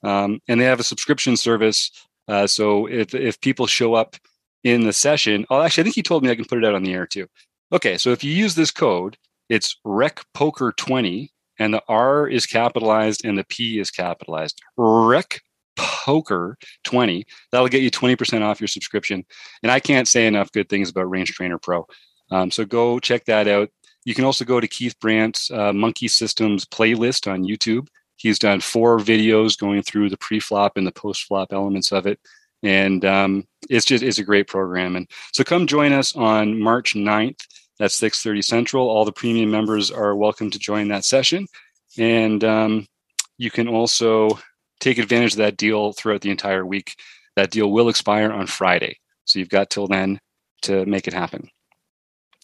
Um, 0.02 0.40
and 0.48 0.60
they 0.60 0.66
have 0.66 0.80
a 0.80 0.84
subscription 0.84 1.38
service. 1.38 1.90
Uh, 2.28 2.46
so 2.46 2.84
if, 2.84 3.14
if 3.14 3.40
people 3.40 3.66
show 3.66 3.94
up 3.94 4.16
in 4.62 4.84
the 4.84 4.92
session, 4.92 5.46
oh, 5.48 5.62
actually, 5.62 5.80
I 5.80 5.84
think 5.84 5.94
he 5.94 6.02
told 6.02 6.22
me 6.22 6.30
I 6.30 6.36
can 6.36 6.44
put 6.44 6.58
it 6.58 6.64
out 6.66 6.74
on 6.74 6.82
the 6.82 6.92
air 6.92 7.06
too. 7.06 7.26
Okay, 7.72 7.96
so 7.96 8.10
if 8.10 8.22
you 8.22 8.32
use 8.32 8.54
this 8.54 8.70
code, 8.70 9.16
it's 9.48 9.80
Rec 9.82 10.20
Poker 10.34 10.74
20 10.76 11.32
and 11.58 11.72
the 11.72 11.82
R 11.88 12.28
is 12.28 12.44
capitalized 12.44 13.24
and 13.24 13.38
the 13.38 13.44
P 13.44 13.78
is 13.78 13.90
capitalized. 13.90 14.60
Rec 14.76 15.40
Poker 15.78 16.58
20. 16.84 17.24
That'll 17.50 17.68
get 17.68 17.82
you 17.82 17.90
20% 17.90 18.42
off 18.42 18.60
your 18.60 18.68
subscription. 18.68 19.24
And 19.62 19.72
I 19.72 19.80
can't 19.80 20.08
say 20.08 20.26
enough 20.26 20.52
good 20.52 20.68
things 20.68 20.90
about 20.90 21.10
Range 21.10 21.28
Trainer 21.28 21.58
Pro. 21.58 21.86
Um, 22.30 22.50
so 22.50 22.64
go 22.64 22.98
check 22.98 23.24
that 23.26 23.48
out. 23.48 23.70
You 24.04 24.14
can 24.14 24.24
also 24.24 24.44
go 24.44 24.60
to 24.60 24.68
Keith 24.68 24.98
Brandt's 25.00 25.50
uh, 25.50 25.72
Monkey 25.72 26.08
Systems 26.08 26.64
playlist 26.64 27.30
on 27.30 27.44
YouTube. 27.44 27.88
He's 28.16 28.38
done 28.38 28.60
four 28.60 28.98
videos 28.98 29.58
going 29.58 29.82
through 29.82 30.10
the 30.10 30.16
pre-flop 30.16 30.76
and 30.76 30.86
the 30.86 30.92
post-flop 30.92 31.52
elements 31.52 31.92
of 31.92 32.06
it. 32.06 32.18
And 32.62 33.04
um, 33.04 33.46
it's 33.70 33.86
just 33.86 34.02
it's 34.02 34.18
a 34.18 34.24
great 34.24 34.48
program. 34.48 34.96
And 34.96 35.08
so 35.32 35.44
come 35.44 35.66
join 35.66 35.92
us 35.92 36.16
on 36.16 36.60
March 36.60 36.94
9th. 36.94 37.40
That's 37.78 38.00
6:30 38.00 38.42
Central. 38.42 38.88
All 38.88 39.04
the 39.04 39.12
premium 39.12 39.50
members 39.50 39.92
are 39.92 40.16
welcome 40.16 40.50
to 40.50 40.58
join 40.58 40.88
that 40.88 41.04
session. 41.04 41.46
And 41.96 42.42
um, 42.42 42.86
you 43.36 43.52
can 43.52 43.68
also 43.68 44.38
take 44.80 44.98
advantage 44.98 45.32
of 45.32 45.38
that 45.38 45.56
deal 45.56 45.92
throughout 45.92 46.20
the 46.20 46.30
entire 46.30 46.64
week. 46.64 46.94
That 47.36 47.50
deal 47.50 47.70
will 47.70 47.88
expire 47.88 48.32
on 48.32 48.46
Friday. 48.46 48.98
So 49.24 49.38
you've 49.38 49.48
got 49.48 49.70
till 49.70 49.86
then 49.86 50.20
to 50.62 50.84
make 50.86 51.06
it 51.06 51.14
happen. 51.14 51.48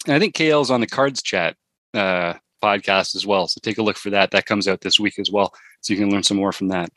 And 0.06 0.14
I 0.14 0.18
think 0.18 0.34
KL 0.34 0.62
is 0.62 0.70
on 0.70 0.80
the 0.80 0.86
Cards 0.86 1.22
Chat 1.22 1.56
uh, 1.94 2.34
podcast 2.62 3.16
as 3.16 3.26
well. 3.26 3.48
So 3.48 3.58
take 3.62 3.78
a 3.78 3.82
look 3.82 3.96
for 3.96 4.10
that. 4.10 4.30
That 4.30 4.46
comes 4.46 4.68
out 4.68 4.80
this 4.80 5.00
week 5.00 5.18
as 5.18 5.30
well. 5.30 5.52
So 5.80 5.92
you 5.92 5.98
can 5.98 6.10
learn 6.10 6.22
some 6.22 6.36
more 6.36 6.52
from 6.52 6.68
that. 6.68 6.90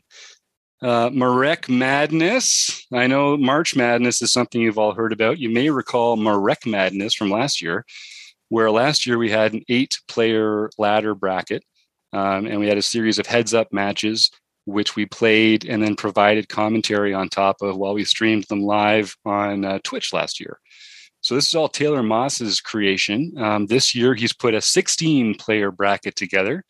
Uh, 0.81 1.09
Marec 1.09 1.69
Madness. 1.69 2.85
I 2.93 3.07
know 3.07 3.35
March 3.35 3.75
Madness 3.75 4.21
is 4.21 4.31
something 4.31 4.61
you've 4.61 4.77
all 4.77 4.93
heard 4.93 5.11
about. 5.11 5.39
You 5.39 5.49
may 5.49 5.69
recall 5.69 6.17
Marec 6.17 6.69
Madness 6.69 7.15
from 7.15 7.31
last 7.31 7.61
year, 7.61 7.83
where 8.49 8.69
last 8.69 9.07
year 9.07 9.17
we 9.17 9.31
had 9.31 9.53
an 9.53 9.63
eight 9.69 9.99
player 10.07 10.69
ladder 10.77 11.15
bracket 11.15 11.63
um, 12.13 12.45
and 12.45 12.59
we 12.59 12.67
had 12.67 12.77
a 12.77 12.83
series 12.83 13.17
of 13.17 13.25
heads 13.25 13.53
up 13.53 13.73
matches 13.73 14.29
which 14.67 14.97
we 14.97 15.05
played 15.05 15.65
and 15.65 15.81
then 15.81 15.95
provided 15.95 16.49
commentary 16.49 17.13
on 17.13 17.29
top 17.29 17.61
of 17.61 17.77
while 17.77 17.93
we 17.93 18.03
streamed 18.03 18.43
them 18.49 18.61
live 18.61 19.15
on 19.25 19.63
uh, 19.63 19.79
Twitch 19.83 20.11
last 20.11 20.39
year. 20.41 20.59
So 21.21 21.35
this 21.35 21.47
is 21.47 21.55
all 21.55 21.69
Taylor 21.69 22.03
Moss's 22.03 22.59
creation. 22.59 23.33
Um, 23.37 23.65
this 23.67 23.95
year, 23.95 24.13
he's 24.13 24.33
put 24.33 24.53
a 24.53 24.61
16 24.61 25.35
player 25.35 25.71
bracket 25.71 26.15
together. 26.15 26.63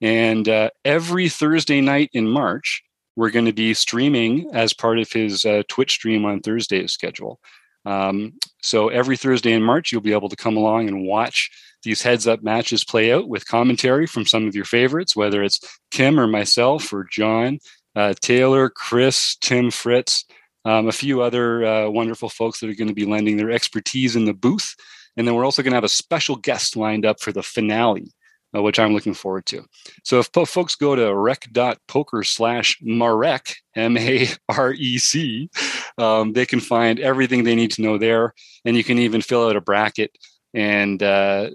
And 0.00 0.48
uh, 0.48 0.70
every 0.84 1.28
Thursday 1.28 1.80
night 1.80 2.10
in 2.12 2.28
March, 2.28 2.82
we're 3.16 3.30
going 3.30 3.46
to 3.46 3.52
be 3.52 3.72
streaming 3.72 4.50
as 4.52 4.74
part 4.74 4.98
of 4.98 5.10
his 5.12 5.44
uh, 5.44 5.62
Twitch 5.68 5.92
stream 5.92 6.24
on 6.24 6.40
Thursday's 6.40 6.92
schedule. 6.92 7.38
Um, 7.86 8.34
so 8.62 8.88
every 8.88 9.16
Thursday 9.16 9.52
in 9.52 9.62
March, 9.62 9.92
you'll 9.92 10.00
be 10.00 10.12
able 10.12 10.28
to 10.28 10.36
come 10.36 10.56
along 10.56 10.88
and 10.88 11.06
watch 11.06 11.50
these 11.84 12.02
heads 12.02 12.26
up 12.26 12.42
matches 12.42 12.84
play 12.84 13.12
out 13.12 13.28
with 13.28 13.46
commentary 13.46 14.06
from 14.06 14.26
some 14.26 14.48
of 14.48 14.54
your 14.56 14.64
favorites, 14.64 15.14
whether 15.14 15.42
it's 15.42 15.60
Kim 15.90 16.18
or 16.18 16.26
myself 16.26 16.92
or 16.92 17.06
John, 17.10 17.58
uh, 17.94 18.14
Taylor, 18.20 18.68
Chris, 18.68 19.36
Tim 19.40 19.70
Fritz, 19.70 20.24
um, 20.64 20.88
a 20.88 20.92
few 20.92 21.22
other 21.22 21.64
uh, 21.64 21.90
wonderful 21.90 22.28
folks 22.28 22.60
that 22.60 22.70
are 22.70 22.74
going 22.74 22.88
to 22.88 22.94
be 22.94 23.04
lending 23.04 23.36
their 23.36 23.50
expertise 23.50 24.16
in 24.16 24.24
the 24.24 24.34
booth. 24.34 24.74
And 25.16 25.28
then 25.28 25.34
we're 25.34 25.44
also 25.44 25.62
going 25.62 25.72
to 25.72 25.76
have 25.76 25.84
a 25.84 25.88
special 25.88 26.36
guest 26.36 26.76
lined 26.76 27.06
up 27.06 27.20
for 27.20 27.30
the 27.30 27.42
finale, 27.42 28.12
uh, 28.56 28.62
which 28.62 28.78
I'm 28.78 28.94
looking 28.94 29.14
forward 29.14 29.46
to. 29.46 29.64
So 30.02 30.18
if 30.18 30.32
po- 30.32 30.46
folks 30.46 30.74
go 30.74 30.96
to 30.96 31.14
rec.poker 31.14 32.24
slash 32.24 32.78
Marec, 32.82 33.54
M 33.76 33.96
A 33.96 34.28
R 34.48 34.72
E 34.72 34.98
C, 34.98 35.50
um, 35.98 36.32
they 36.32 36.46
can 36.46 36.60
find 36.60 36.98
everything 36.98 37.44
they 37.44 37.54
need 37.54 37.70
to 37.72 37.82
know 37.82 37.98
there. 37.98 38.34
And 38.64 38.76
you 38.76 38.82
can 38.82 38.98
even 38.98 39.20
fill 39.20 39.46
out 39.46 39.56
a 39.56 39.60
bracket 39.60 40.16
and 40.54 41.02
uh, 41.02 41.50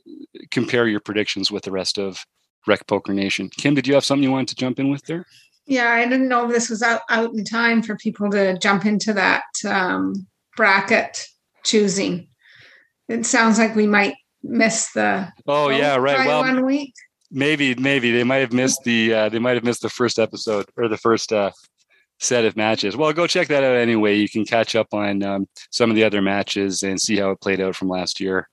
compare 0.51 0.87
your 0.87 0.99
predictions 0.99 1.51
with 1.51 1.63
the 1.63 1.71
rest 1.71 1.97
of 1.97 2.23
Rec 2.67 2.85
Poker 2.85 3.13
Nation. 3.13 3.49
Kim, 3.49 3.73
did 3.73 3.87
you 3.87 3.93
have 3.93 4.05
something 4.05 4.23
you 4.23 4.31
wanted 4.31 4.49
to 4.49 4.55
jump 4.55 4.79
in 4.79 4.89
with 4.89 5.03
there? 5.05 5.25
Yeah, 5.65 5.91
I 5.91 6.03
didn't 6.07 6.27
know 6.27 6.45
if 6.45 6.51
this 6.51 6.69
was 6.69 6.81
out, 6.81 7.01
out 7.09 7.33
in 7.33 7.45
time 7.45 7.81
for 7.81 7.95
people 7.95 8.29
to 8.31 8.57
jump 8.57 8.85
into 8.85 9.13
that 9.13 9.43
um, 9.67 10.27
bracket 10.57 11.25
choosing. 11.63 12.27
It 13.07 13.25
sounds 13.25 13.57
like 13.57 13.75
we 13.75 13.87
might 13.87 14.15
miss 14.43 14.91
the. 14.93 15.31
Oh 15.47 15.69
yeah, 15.69 15.95
right. 15.95 16.25
Well, 16.25 16.41
one 16.41 16.65
week. 16.65 16.93
Maybe, 17.31 17.75
maybe 17.75 18.11
they 18.11 18.23
might 18.23 18.37
have 18.37 18.53
missed 18.53 18.83
the 18.83 19.13
uh, 19.13 19.29
they 19.29 19.39
might 19.39 19.55
have 19.55 19.63
missed 19.63 19.83
the 19.83 19.89
first 19.89 20.17
episode 20.17 20.65
or 20.75 20.87
the 20.87 20.97
first 20.97 21.31
uh, 21.31 21.51
set 22.19 22.45
of 22.45 22.57
matches. 22.57 22.97
Well, 22.97 23.13
go 23.13 23.27
check 23.27 23.47
that 23.47 23.63
out 23.63 23.75
anyway. 23.75 24.15
You 24.15 24.27
can 24.27 24.45
catch 24.45 24.75
up 24.75 24.87
on 24.93 25.23
um, 25.23 25.47
some 25.71 25.89
of 25.89 25.95
the 25.95 26.03
other 26.03 26.21
matches 26.21 26.83
and 26.83 26.99
see 26.99 27.17
how 27.17 27.31
it 27.31 27.41
played 27.41 27.61
out 27.61 27.75
from 27.75 27.89
last 27.89 28.19
year. 28.19 28.47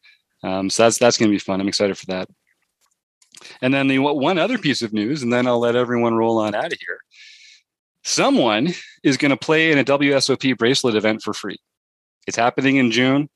Um, 0.47 0.71
so 0.71 0.85
that's 0.85 0.99
that's 0.99 1.19
going 1.19 1.29
to 1.29 1.35
be 1.35 1.41
fun. 1.41 1.61
I'm 1.61 1.67
excited 1.67 1.99
for 1.99 2.07
that. 2.07 2.29
And 3.61 3.75
then 3.75 3.89
the 3.89 3.99
one 3.99 4.39
other 4.39 4.59
piece 4.59 4.81
of 4.81 4.93
news, 4.93 5.23
and 5.23 5.33
then 5.33 5.47
I'll 5.47 5.59
let 5.59 5.75
everyone 5.75 6.15
roll 6.15 6.39
on 6.39 6.55
out 6.55 6.73
of 6.73 6.79
here. 6.79 7.01
Someone 8.05 8.69
is 9.03 9.17
going 9.17 9.33
to 9.33 9.37
play 9.37 9.73
in 9.73 9.79
a 9.79 9.85
WSOP 9.85 10.57
bracelet 10.57 10.95
event 10.95 11.23
for 11.23 11.35
free. 11.35 11.57
It's 12.29 12.37
happening 12.37 12.77
in 12.77 12.93
June. 12.93 13.29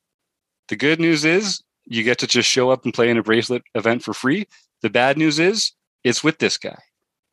The 0.69 0.77
good 0.77 1.01
news 1.01 1.25
is 1.25 1.63
you 1.85 2.05
get 2.05 2.19
to 2.19 2.29
just 2.29 2.49
show 2.49 2.71
up 2.71 2.85
and 2.85 2.95
play 2.95 3.11
in 3.11 3.19
a 3.19 3.23
bracelet 3.23 3.63
event 3.75 4.05
for 4.05 4.15
free. 4.15 4.47
The 4.83 4.91
bad 4.91 5.19
news 5.19 5.41
is 5.41 5.73
it's 6.05 6.23
with 6.23 6.39
this 6.39 6.57
guy. 6.57 6.79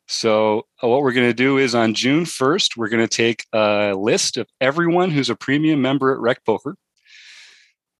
So, 0.08 0.66
uh, 0.82 0.88
what 0.88 1.04
we're 1.04 1.12
going 1.12 1.30
to 1.30 1.34
do 1.34 1.58
is 1.58 1.76
on 1.76 1.94
June 1.94 2.24
1st, 2.24 2.78
we're 2.78 2.90
going 2.90 3.06
to 3.06 3.16
take 3.16 3.46
a 3.54 3.94
list 3.94 4.38
of 4.38 4.48
everyone 4.60 5.12
who's 5.12 5.30
a 5.30 5.36
premium 5.36 5.82
member 5.82 6.14
at 6.14 6.20
Rec 6.20 6.44
Poker 6.46 6.78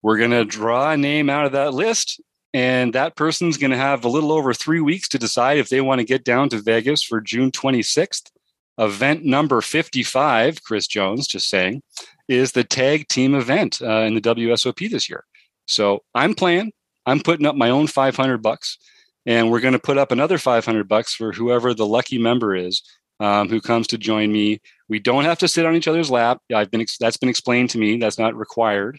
we're 0.02 0.18
going 0.18 0.30
to 0.30 0.44
draw 0.44 0.92
a 0.92 0.96
name 0.96 1.28
out 1.28 1.46
of 1.46 1.52
that 1.52 1.74
list, 1.74 2.20
and 2.54 2.92
that 2.94 3.16
person's 3.16 3.56
going 3.56 3.70
to 3.70 3.76
have 3.76 4.04
a 4.04 4.08
little 4.08 4.32
over 4.32 4.54
three 4.54 4.80
weeks 4.80 5.08
to 5.08 5.18
decide 5.18 5.58
if 5.58 5.68
they 5.68 5.80
want 5.80 6.00
to 6.00 6.04
get 6.04 6.24
down 6.24 6.48
to 6.50 6.62
Vegas 6.62 7.02
for 7.02 7.20
June 7.20 7.50
26th. 7.50 8.30
Event 8.78 9.24
number 9.24 9.60
55, 9.60 10.62
Chris 10.62 10.86
Jones 10.86 11.26
just 11.26 11.48
saying, 11.48 11.82
is 12.28 12.52
the 12.52 12.62
tag 12.62 13.08
team 13.08 13.34
event 13.34 13.82
uh, 13.82 14.02
in 14.02 14.14
the 14.14 14.20
WSOP 14.20 14.88
this 14.88 15.08
year. 15.08 15.24
So 15.66 16.04
I'm 16.14 16.34
playing. 16.34 16.72
I'm 17.04 17.20
putting 17.20 17.46
up 17.46 17.56
my 17.56 17.70
own 17.70 17.86
500 17.88 18.38
bucks, 18.38 18.78
and 19.26 19.50
we're 19.50 19.60
going 19.60 19.72
to 19.72 19.78
put 19.78 19.98
up 19.98 20.12
another 20.12 20.38
500 20.38 20.86
bucks 20.86 21.14
for 21.14 21.32
whoever 21.32 21.74
the 21.74 21.86
lucky 21.86 22.18
member 22.18 22.54
is 22.54 22.82
um, 23.20 23.48
who 23.48 23.60
comes 23.60 23.86
to 23.88 23.98
join 23.98 24.32
me. 24.32 24.60
We 24.88 24.98
don't 24.98 25.24
have 25.24 25.38
to 25.38 25.48
sit 25.48 25.66
on 25.66 25.74
each 25.74 25.88
other's 25.88 26.10
lap. 26.10 26.40
I've 26.54 26.70
been 26.70 26.84
that's 27.00 27.16
been 27.16 27.28
explained 27.28 27.70
to 27.70 27.78
me. 27.78 27.98
That's 27.98 28.18
not 28.18 28.36
required. 28.36 28.98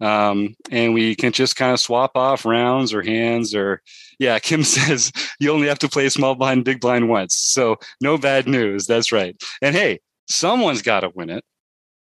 Um, 0.00 0.54
and 0.70 0.94
we 0.94 1.14
can 1.14 1.32
just 1.32 1.56
kind 1.56 1.72
of 1.72 1.80
swap 1.80 2.12
off 2.16 2.44
rounds 2.44 2.94
or 2.94 3.02
hands 3.02 3.54
or 3.54 3.82
yeah 4.18 4.38
kim 4.48 4.64
says 4.64 5.12
you 5.38 5.52
only 5.52 5.68
have 5.68 5.78
to 5.80 5.88
play 5.88 6.08
small 6.08 6.34
blind 6.34 6.64
big 6.64 6.80
blind 6.80 7.08
once. 7.08 7.36
So 7.36 7.76
no 8.00 8.18
bad 8.18 8.48
news 8.48 8.86
that's 8.86 9.12
right. 9.12 9.36
And 9.62 9.74
hey 9.74 10.00
someone's 10.28 10.82
got 10.82 11.00
to 11.00 11.10
win 11.14 11.30
it 11.30 11.44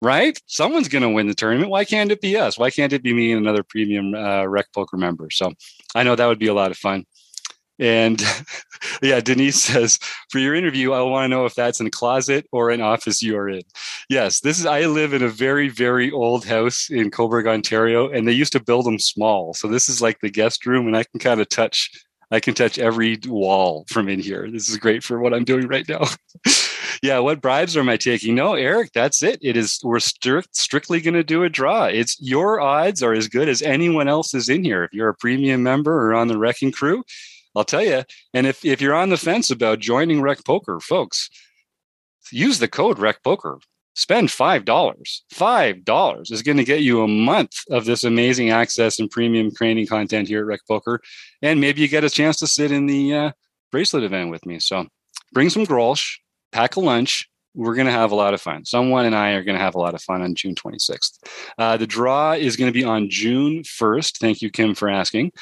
right? 0.03 0.39
Someone's 0.47 0.89
going 0.89 1.03
to 1.03 1.09
win 1.09 1.27
the 1.27 1.35
tournament. 1.35 1.71
Why 1.71 1.85
can't 1.87 2.13
it 2.13 2.21
be 2.21 2.37
us? 2.37 2.59
Why 2.59 2.71
can't 2.71 2.93
it 2.93 3.03
be 3.03 3.15
me 3.15 3.33
and 3.33 3.41
another 3.41 3.63
premium 3.63 4.15
uh, 4.15 4.45
rec 4.45 4.67
poker 4.75 4.99
member? 4.99 5.31
So 5.31 5.53
i 5.95 6.03
know 6.03 6.15
that 6.15 6.27
would 6.27 6.39
be 6.39 6.49
a 6.49 6.55
lot 6.55 6.71
of 6.71 6.77
fun 6.77 7.05
and 7.79 8.23
yeah, 9.03 9.21
Denise 9.21 9.63
says, 9.63 9.99
for 10.31 10.39
your 10.39 10.55
interview, 10.55 10.93
I 10.93 11.03
want 11.03 11.25
to 11.25 11.29
know 11.29 11.45
if 11.45 11.55
that's 11.55 11.81
in 11.81 11.87
a 11.87 11.91
closet 11.91 12.47
or 12.53 12.71
an 12.71 12.81
office 12.81 13.23
you 13.23 13.37
are 13.37 13.49
in. 13.49 13.63
Yes, 14.09 14.41
this 14.41 14.59
is, 14.59 14.67
I 14.67 14.87
live 14.87 15.13
in 15.13 15.23
a 15.23 15.29
very, 15.29 15.69
very 15.69 16.11
old 16.11 16.45
house 16.45 16.89
in 16.91 17.11
Cobourg, 17.11 17.47
Ontario, 17.47 18.09
and 18.09 18.27
they 18.27 18.33
used 18.33 18.53
to 18.53 18.63
build 18.63 18.87
them 18.87 18.99
small. 18.99 19.55
So 19.55 19.69
this 19.69 19.89
is 19.89 20.01
like 20.01 20.21
the 20.21 20.31
guest 20.31 20.67
room, 20.67 20.87
and 20.87 20.97
I 20.97 21.05
can 21.05 21.21
kind 21.21 21.41
of 21.41 21.49
touch, 21.49 21.91
I 22.31 22.41
can 22.41 22.55
touch 22.55 22.79
every 22.79 23.19
wall 23.27 23.85
from 23.89 24.09
in 24.09 24.21
here. 24.21 24.51
This 24.51 24.69
is 24.69 24.77
great 24.77 25.03
for 25.03 25.21
what 25.21 25.35
I'm 25.35 25.45
doing 25.45 25.69
right 25.69 25.89
now. 25.89 26.05
yeah, 27.03 27.19
what 27.19 27.41
bribes 27.41 27.77
am 27.77 27.89
I 27.89 27.97
taking? 27.97 28.35
No, 28.35 28.55
Eric, 28.55 28.93
that's 28.93 29.23
it. 29.23 29.39
It 29.43 29.57
is 29.57 29.81
we're 29.83 30.01
strict, 30.01 30.57
strictly 30.57 31.01
going 31.01 31.15
to 31.15 31.25
do 31.25 31.45
a 31.45 31.49
draw. 31.49 31.85
It's 31.85 32.21
your 32.21 32.61
odds 32.61 33.03
are 33.03 33.13
as 33.13 33.29
good 33.29 33.49
as 33.49 33.63
anyone 33.63 34.09
else's 34.09 34.49
in 34.49 34.65
here. 34.65 34.85
If 34.85 34.93
you're 34.93 35.09
a 35.09 35.15
premium 35.15 35.63
member 35.63 36.09
or 36.09 36.15
on 36.15 36.29
the 36.29 36.39
wrecking 36.39 36.73
crew, 36.73 37.05
I'll 37.57 37.65
tell 37.65 37.85
you. 37.85 38.05
And 38.35 38.47
if 38.47 38.65
if 38.65 38.81
you're 38.81 38.95
on 38.95 39.09
the 39.09 39.17
fence 39.17 39.51
about 39.51 39.81
joining 39.81 40.21
Rec 40.21 40.45
Poker, 40.45 40.79
folks, 40.79 41.31
use 42.31 42.59
the 42.59 42.69
code 42.69 42.99
Rec 42.99 43.23
Poker. 43.25 43.59
Spend 43.95 44.31
five 44.31 44.67
dollars. 44.67 45.25
Five 45.33 45.83
dollars 45.83 46.31
is 46.31 46.43
going 46.43 46.59
to 46.59 46.65
get 46.65 46.83
you 46.83 47.03
a 47.03 47.09
month 47.09 47.55
of 47.71 47.87
this 47.87 48.05
amazing 48.05 48.51
access 48.51 49.01
and 49.01 49.11
premium 49.11 49.51
training 49.55 49.87
content 49.87 50.29
here 50.29 50.41
at 50.41 50.47
Rec 50.47 50.61
Poker, 50.69 51.01
and 51.41 51.61
maybe 51.61 51.81
you 51.81 51.89
get 51.89 52.05
a 52.05 52.11
chance 52.11 52.37
to 52.37 52.47
sit 52.47 52.71
in 52.71 52.85
the 52.85 53.15
uh, 53.15 53.31
bracelet 53.73 54.05
event 54.05 54.31
with 54.31 54.45
me. 54.45 54.61
So 54.61 54.87
bring 55.33 55.49
some 55.49 55.65
Grolsch, 55.65 56.19
pack 56.53 56.77
a 56.77 56.81
lunch. 56.81 57.27
We're 57.57 57.75
going 57.75 57.87
to 57.87 57.93
have 57.93 58.13
a 58.13 58.15
lot 58.15 58.35
of 58.35 58.41
fun. 58.41 58.65
Someone 58.65 59.07
and 59.07 59.15
I 59.15 59.31
are 59.31 59.43
going 59.43 59.57
to 59.57 59.65
have 59.65 59.75
a 59.75 59.81
lot 59.81 59.95
of 59.95 60.03
fun 60.03 60.23
on 60.23 60.35
June 60.35 60.55
26th. 60.55 61.19
Uh, 61.57 61.77
the 61.77 61.87
draw 61.87 62.33
is 62.33 62.55
going 62.55 62.69
to 62.69 62.79
be 62.79 62.85
on 62.85 63.09
June 63.09 63.63
1st. 63.63 64.19
Thank 64.19 64.43
you, 64.43 64.51
Kim, 64.51 64.75
for 64.75 64.91
asking. 64.91 65.33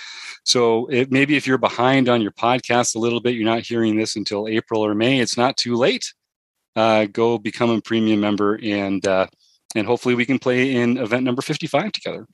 So 0.44 0.86
it, 0.86 1.10
maybe 1.10 1.36
if 1.36 1.46
you're 1.46 1.58
behind 1.58 2.08
on 2.08 2.22
your 2.22 2.30
podcast 2.30 2.94
a 2.94 3.00
little 3.00 3.20
bit, 3.20 3.34
you're 3.34 3.44
not 3.44 3.66
hearing 3.66 3.96
this 3.96 4.14
until 4.14 4.46
April 4.46 4.80
or 4.80 4.94
May, 4.94 5.18
it's 5.18 5.36
not 5.36 5.56
too 5.56 5.74
late. 5.74 6.12
Uh, 6.76 7.06
go 7.06 7.38
become 7.38 7.70
a 7.70 7.80
premium 7.80 8.20
member 8.20 8.58
and 8.62 9.06
uh, 9.06 9.26
and 9.76 9.86
hopefully 9.86 10.14
we 10.14 10.26
can 10.26 10.38
play 10.38 10.74
in 10.74 10.98
event 10.98 11.24
number 11.24 11.42
55 11.42 11.92
together. 11.92 12.26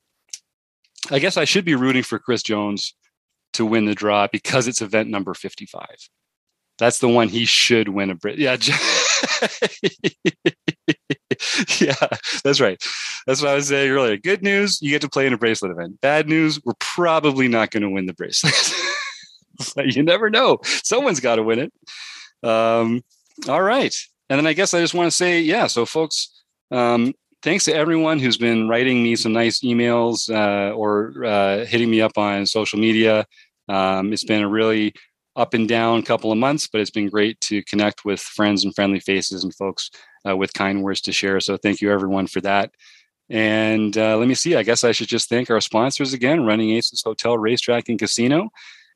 I 1.10 1.18
guess 1.18 1.36
I 1.36 1.44
should 1.44 1.64
be 1.64 1.74
rooting 1.74 2.02
for 2.02 2.18
Chris 2.18 2.42
Jones 2.42 2.94
to 3.54 3.66
win 3.66 3.86
the 3.86 3.94
draw 3.94 4.28
because 4.30 4.68
it's 4.68 4.82
event 4.82 5.08
number 5.08 5.34
55. 5.34 5.84
That's 6.80 6.98
the 6.98 7.08
one 7.08 7.28
he 7.28 7.44
should 7.44 7.90
win 7.90 8.10
a 8.10 8.14
Brit. 8.14 8.38
Yeah. 8.38 8.56
yeah, 11.78 11.94
that's 12.42 12.60
right. 12.60 12.82
That's 13.26 13.42
what 13.42 13.50
I 13.50 13.54
was 13.54 13.68
saying 13.68 13.90
earlier. 13.90 14.16
Good 14.16 14.42
news, 14.42 14.80
you 14.80 14.90
get 14.90 15.02
to 15.02 15.08
play 15.08 15.26
in 15.26 15.34
a 15.34 15.38
bracelet 15.38 15.72
event. 15.72 16.00
Bad 16.00 16.26
news, 16.28 16.58
we're 16.64 16.72
probably 16.80 17.48
not 17.48 17.70
going 17.70 17.82
to 17.82 17.90
win 17.90 18.06
the 18.06 18.14
bracelet. 18.14 18.54
you 19.94 20.02
never 20.02 20.30
know. 20.30 20.58
Someone's 20.64 21.20
got 21.20 21.36
to 21.36 21.42
win 21.42 21.58
it. 21.58 21.72
Um, 22.42 23.02
all 23.46 23.62
right. 23.62 23.94
And 24.30 24.38
then 24.38 24.46
I 24.46 24.54
guess 24.54 24.72
I 24.72 24.80
just 24.80 24.94
want 24.94 25.10
to 25.10 25.16
say, 25.16 25.40
yeah, 25.40 25.66
so 25.66 25.84
folks, 25.84 26.42
um, 26.70 27.12
thanks 27.42 27.64
to 27.66 27.74
everyone 27.74 28.18
who's 28.18 28.38
been 28.38 28.68
writing 28.68 29.02
me 29.02 29.16
some 29.16 29.32
nice 29.34 29.60
emails 29.60 30.30
uh, 30.34 30.74
or 30.74 31.24
uh, 31.24 31.64
hitting 31.66 31.90
me 31.90 32.00
up 32.00 32.16
on 32.16 32.46
social 32.46 32.78
media. 32.78 33.26
Um, 33.68 34.12
it's 34.12 34.24
been 34.24 34.42
a 34.42 34.48
really 34.48 34.94
up 35.40 35.54
and 35.54 35.66
down 35.66 36.02
couple 36.02 36.30
of 36.30 36.36
months, 36.36 36.68
but 36.68 36.80
it's 36.82 36.90
been 36.90 37.08
great 37.08 37.40
to 37.40 37.62
connect 37.64 38.04
with 38.04 38.20
friends 38.20 38.62
and 38.64 38.74
friendly 38.74 39.00
faces 39.00 39.42
and 39.42 39.54
folks 39.54 39.90
uh, 40.28 40.36
with 40.36 40.52
kind 40.52 40.82
words 40.82 41.00
to 41.00 41.12
share. 41.12 41.40
So 41.40 41.56
thank 41.56 41.80
you 41.80 41.90
everyone 41.90 42.26
for 42.26 42.42
that. 42.42 42.70
And 43.30 43.96
uh, 43.96 44.18
let 44.18 44.28
me 44.28 44.34
see, 44.34 44.54
I 44.54 44.62
guess 44.62 44.84
I 44.84 44.92
should 44.92 45.08
just 45.08 45.28
thank 45.28 45.50
our 45.50 45.60
sponsors 45.60 46.12
again 46.12 46.44
Running 46.44 46.70
Aces 46.72 47.02
Hotel, 47.02 47.38
Racetrack, 47.38 47.88
and 47.88 47.98
Casino. 47.98 48.50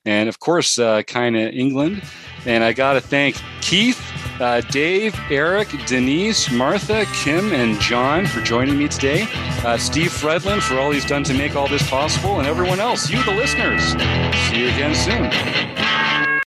And 0.05 0.28
of 0.28 0.38
course, 0.38 0.78
uh, 0.78 1.03
Kayna 1.03 1.55
England. 1.55 2.03
And 2.45 2.62
I 2.62 2.74
got 2.74 2.95
to 2.95 3.01
thank 3.01 3.40
Keith, 3.62 3.99
uh, 4.38 4.61
Dave, 4.61 5.18
Eric, 5.30 5.68
Denise, 5.86 6.51
Martha, 6.51 7.07
Kim, 7.14 7.53
and 7.53 7.80
John 7.80 8.26
for 8.26 8.42
joining 8.42 8.76
me 8.76 8.88
today. 8.88 9.26
Uh, 9.64 9.78
Steve 9.78 10.11
Fredlin 10.11 10.61
for 10.61 10.78
all 10.78 10.90
he's 10.90 11.07
done 11.07 11.24
to 11.24 11.32
make 11.32 11.57
all 11.57 11.68
this 11.68 11.88
possible, 11.88 12.38
and 12.38 12.47
everyone 12.47 12.80
else, 12.80 13.09
you, 13.09 13.22
the 13.22 13.32
listeners. 13.32 13.82
See 14.49 14.61
you 14.61 14.68
again 14.68 14.95
soon. 14.95 16.24